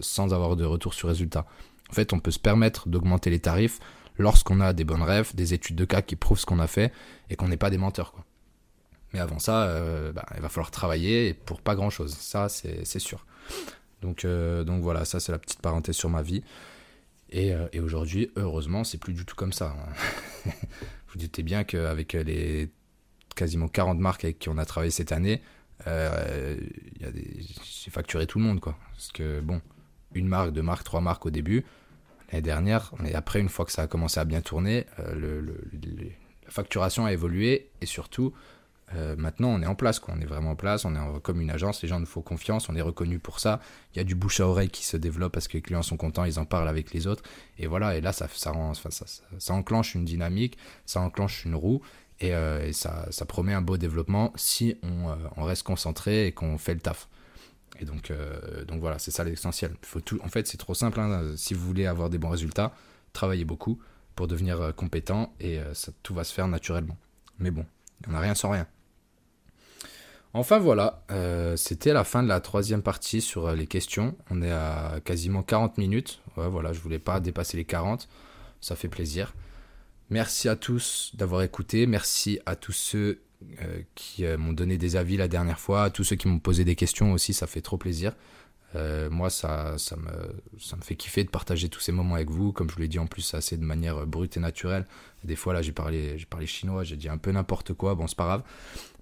sans 0.02 0.34
avoir 0.34 0.54
de 0.54 0.66
retour 0.66 0.92
sur 0.92 1.08
résultat. 1.08 1.46
En 1.88 1.94
fait, 1.94 2.12
on 2.12 2.20
peut 2.20 2.30
se 2.30 2.38
permettre 2.38 2.90
d'augmenter 2.90 3.30
les 3.30 3.38
tarifs 3.38 3.80
lorsqu'on 4.18 4.60
a 4.60 4.74
des 4.74 4.84
bonnes 4.84 5.02
rêves, 5.02 5.34
des 5.34 5.54
études 5.54 5.76
de 5.76 5.86
cas 5.86 6.02
qui 6.02 6.14
prouvent 6.14 6.38
ce 6.38 6.44
qu'on 6.44 6.58
a 6.58 6.66
fait 6.66 6.92
et 7.30 7.36
qu'on 7.36 7.48
n'est 7.48 7.56
pas 7.56 7.70
des 7.70 7.78
menteurs. 7.78 8.12
Mais 9.12 9.20
avant 9.20 9.38
ça, 9.38 9.72
bah, 10.12 10.26
il 10.34 10.42
va 10.42 10.48
falloir 10.48 10.70
travailler 10.70 11.32
pour 11.32 11.60
pas 11.60 11.74
grand-chose. 11.74 12.14
Ça, 12.14 12.48
c'est 12.48 12.98
sûr. 12.98 13.24
Donc, 14.02 14.24
euh, 14.24 14.64
donc 14.64 14.82
voilà, 14.82 15.04
ça 15.04 15.20
c'est 15.20 15.32
la 15.32 15.38
petite 15.38 15.60
parenthèse 15.60 15.96
sur 15.96 16.10
ma 16.10 16.22
vie. 16.22 16.42
Et, 17.30 17.52
euh, 17.52 17.66
et 17.72 17.80
aujourd'hui, 17.80 18.30
heureusement, 18.36 18.84
c'est 18.84 18.98
plus 18.98 19.12
du 19.12 19.24
tout 19.24 19.34
comme 19.34 19.52
ça. 19.52 19.74
Hein. 19.76 20.50
Vous 21.08 21.18
doutez 21.18 21.42
bien 21.42 21.64
qu'avec 21.64 22.12
les 22.12 22.70
quasiment 23.34 23.68
40 23.68 23.98
marques 23.98 24.24
avec 24.24 24.38
qui 24.38 24.48
on 24.48 24.58
a 24.58 24.64
travaillé 24.64 24.90
cette 24.90 25.12
année, 25.12 25.42
euh, 25.86 26.56
j'ai 27.00 27.90
facturé 27.90 28.26
tout 28.26 28.38
le 28.38 28.44
monde. 28.44 28.60
Quoi. 28.60 28.78
Parce 28.92 29.12
que 29.12 29.40
bon, 29.40 29.60
une 30.14 30.28
marque, 30.28 30.52
deux 30.52 30.62
marques, 30.62 30.84
trois 30.84 31.00
marques 31.00 31.26
au 31.26 31.30
début, 31.30 31.64
l'année 32.30 32.42
dernière, 32.42 32.92
mais 33.00 33.14
après, 33.14 33.40
une 33.40 33.48
fois 33.48 33.64
que 33.64 33.72
ça 33.72 33.82
a 33.82 33.86
commencé 33.86 34.20
à 34.20 34.24
bien 34.24 34.40
tourner, 34.40 34.86
la 34.98 36.50
facturation 36.50 37.06
a 37.06 37.12
évolué 37.12 37.70
et 37.80 37.86
surtout, 37.86 38.32
euh, 38.94 39.16
maintenant, 39.16 39.48
on 39.48 39.62
est 39.62 39.66
en 39.66 39.74
place, 39.74 39.98
quoi. 39.98 40.14
on 40.16 40.20
est 40.20 40.26
vraiment 40.26 40.50
en 40.50 40.56
place, 40.56 40.84
on 40.84 40.94
est 40.94 41.20
comme 41.20 41.40
une 41.40 41.50
agence, 41.50 41.82
les 41.82 41.88
gens 41.88 41.98
nous 41.98 42.06
font 42.06 42.22
confiance, 42.22 42.68
on 42.68 42.76
est 42.76 42.82
reconnu 42.82 43.18
pour 43.18 43.40
ça. 43.40 43.60
Il 43.94 43.98
y 43.98 44.00
a 44.00 44.04
du 44.04 44.14
bouche 44.14 44.40
à 44.40 44.46
oreille 44.46 44.70
qui 44.70 44.84
se 44.84 44.96
développe 44.96 45.32
parce 45.32 45.48
que 45.48 45.54
les 45.54 45.62
clients 45.62 45.82
sont 45.82 45.96
contents, 45.96 46.24
ils 46.24 46.38
en 46.38 46.44
parlent 46.44 46.68
avec 46.68 46.92
les 46.92 47.06
autres. 47.06 47.24
Et 47.58 47.66
voilà, 47.66 47.96
et 47.96 48.00
là, 48.00 48.12
ça, 48.12 48.28
ça, 48.28 48.52
enclenche 49.52 49.94
une 49.94 50.04
dynamique, 50.04 50.56
ça 50.84 51.00
enclenche 51.00 51.44
une 51.44 51.56
roue, 51.56 51.82
et, 52.20 52.34
euh, 52.34 52.72
ça, 52.72 53.08
promet 53.26 53.54
un 53.54 53.60
beau 53.60 53.76
développement 53.76 54.32
si 54.36 54.78
on, 54.82 55.10
euh, 55.10 55.14
on 55.36 55.44
reste 55.44 55.64
concentré 55.64 56.28
et 56.28 56.32
qu'on 56.32 56.56
fait 56.56 56.74
le 56.74 56.80
taf. 56.80 57.08
Et 57.78 57.84
donc, 57.84 58.10
donc 58.68 58.80
voilà, 58.80 58.98
c'est 58.98 59.10
ça 59.10 59.22
l'essentiel. 59.22 59.74
En 60.24 60.28
fait, 60.28 60.46
c'est 60.46 60.56
trop 60.56 60.72
simple. 60.72 60.98
Hein. 60.98 61.34
Si 61.36 61.52
vous 61.52 61.66
voulez 61.66 61.84
avoir 61.84 62.08
des 62.08 62.16
bons 62.16 62.30
résultats, 62.30 62.72
travaillez 63.12 63.44
beaucoup 63.44 63.78
pour 64.14 64.28
devenir 64.28 64.72
compétent 64.74 65.34
et 65.40 65.60
tout 66.02 66.14
va 66.14 66.24
se 66.24 66.32
faire 66.32 66.48
naturellement. 66.48 66.96
Mais 67.38 67.50
bon, 67.50 67.66
on 68.08 68.12
n'a 68.12 68.20
rien 68.20 68.34
sans 68.34 68.48
rien. 68.48 68.66
Enfin 70.38 70.58
voilà, 70.58 71.02
euh, 71.10 71.56
c'était 71.56 71.94
la 71.94 72.04
fin 72.04 72.22
de 72.22 72.28
la 72.28 72.42
troisième 72.42 72.82
partie 72.82 73.22
sur 73.22 73.46
euh, 73.46 73.54
les 73.54 73.66
questions. 73.66 74.14
On 74.28 74.42
est 74.42 74.50
à 74.50 75.00
quasiment 75.02 75.42
40 75.42 75.78
minutes. 75.78 76.20
Voilà, 76.36 76.74
je 76.74 76.80
voulais 76.80 76.98
pas 76.98 77.20
dépasser 77.20 77.56
les 77.56 77.64
40. 77.64 78.06
Ça 78.60 78.76
fait 78.76 78.88
plaisir. 78.88 79.32
Merci 80.10 80.50
à 80.50 80.54
tous 80.54 81.12
d'avoir 81.14 81.40
écouté. 81.40 81.86
Merci 81.86 82.38
à 82.44 82.54
tous 82.54 82.72
ceux 82.72 83.22
euh, 83.62 83.80
qui 83.94 84.26
m'ont 84.36 84.52
donné 84.52 84.76
des 84.76 84.96
avis 84.96 85.16
la 85.16 85.26
dernière 85.26 85.58
fois, 85.58 85.84
à 85.84 85.90
tous 85.90 86.04
ceux 86.04 86.16
qui 86.16 86.28
m'ont 86.28 86.38
posé 86.38 86.66
des 86.66 86.74
questions 86.76 87.12
aussi. 87.12 87.32
Ça 87.32 87.46
fait 87.46 87.62
trop 87.62 87.78
plaisir. 87.78 88.12
moi, 89.10 89.30
ça, 89.30 89.78
ça, 89.78 89.96
me, 89.96 90.60
ça 90.60 90.76
me 90.76 90.82
fait 90.82 90.96
kiffer 90.96 91.24
de 91.24 91.30
partager 91.30 91.70
tous 91.70 91.80
ces 91.80 91.92
moments 91.92 92.16
avec 92.16 92.28
vous. 92.28 92.52
Comme 92.52 92.68
je 92.68 92.74
vous 92.74 92.82
l'ai 92.82 92.88
dit 92.88 92.98
en 92.98 93.06
plus, 93.06 93.32
assez 93.32 93.56
de 93.56 93.64
manière 93.64 94.06
brute 94.06 94.36
et 94.36 94.40
naturelle. 94.40 94.84
Des 95.26 95.36
fois, 95.36 95.52
là, 95.52 95.62
j'ai 95.62 95.72
parlé, 95.72 96.18
j'ai 96.18 96.26
parlé 96.26 96.46
chinois, 96.46 96.84
j'ai 96.84 96.96
dit 96.96 97.08
un 97.08 97.18
peu 97.18 97.32
n'importe 97.32 97.74
quoi. 97.74 97.94
Bon, 97.94 98.06
c'est 98.06 98.16
pas 98.16 98.24
grave. 98.24 98.42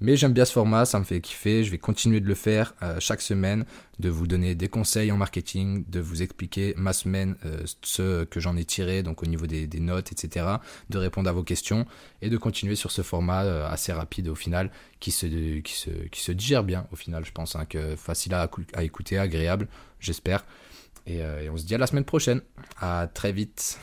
Mais 0.01 0.17
j'aime 0.17 0.33
bien 0.33 0.45
ce 0.45 0.53
format, 0.53 0.85
ça 0.85 0.99
me 0.99 1.05
fait 1.05 1.21
kiffer. 1.21 1.65
Je 1.65 1.71
vais 1.71 1.79
continuer 1.79 2.21
de 2.21 2.27
le 2.27 2.35
faire 2.35 2.75
euh, 2.83 2.97
chaque 2.99 3.21
semaine, 3.21 3.65
de 4.01 4.09
vous 4.09 4.27
donner 4.27 4.55
des 4.55 4.69
conseils 4.69 5.13
en 5.13 5.17
marketing, 5.17 5.85
de 5.89 6.01
vous 6.01 6.23
expliquer 6.23 6.75
ma 6.77 6.93
semaine, 6.93 7.37
euh, 7.45 7.63
ce 7.83 8.25
que 8.25 8.41
j'en 8.41 8.57
ai 8.57 8.65
tiré, 8.65 9.03
donc 9.03 9.23
au 9.23 9.27
niveau 9.27 9.47
des, 9.47 9.69
notes, 9.81 10.13
etc. 10.13 10.47
De 10.91 10.99
répondre 10.99 11.29
à 11.29 11.33
vos 11.33 11.45
questions 11.45 11.87
et 12.23 12.31
de 12.31 12.37
continuer 12.37 12.75
sur 12.75 12.91
ce 12.91 13.03
format 13.03 13.45
euh, 13.45 13.69
assez 13.69 13.93
rapide 13.93 14.29
au 14.29 14.35
final, 14.35 14.71
qui 15.01 15.11
se, 15.11 15.27
qui 15.61 15.75
se, 15.75 15.91
qui 15.91 16.21
se 16.21 16.33
digère 16.33 16.65
bien 16.65 16.87
au 16.93 16.97
final, 16.97 17.25
je 17.25 17.33
pense, 17.33 17.55
hein, 17.55 17.67
que 17.67 17.97
facile 17.97 18.35
à, 18.35 18.49
écouter, 18.83 19.19
agréable, 19.19 19.69
j'espère. 20.01 20.45
Et, 21.07 21.19
et 21.19 21.51
on 21.51 21.57
se 21.57 21.65
dit 21.65 21.75
à 21.75 21.79
la 21.79 21.87
semaine 21.87 22.05
prochaine. 22.05 22.41
À 22.81 23.07
très 23.13 23.33
vite. 23.33 23.79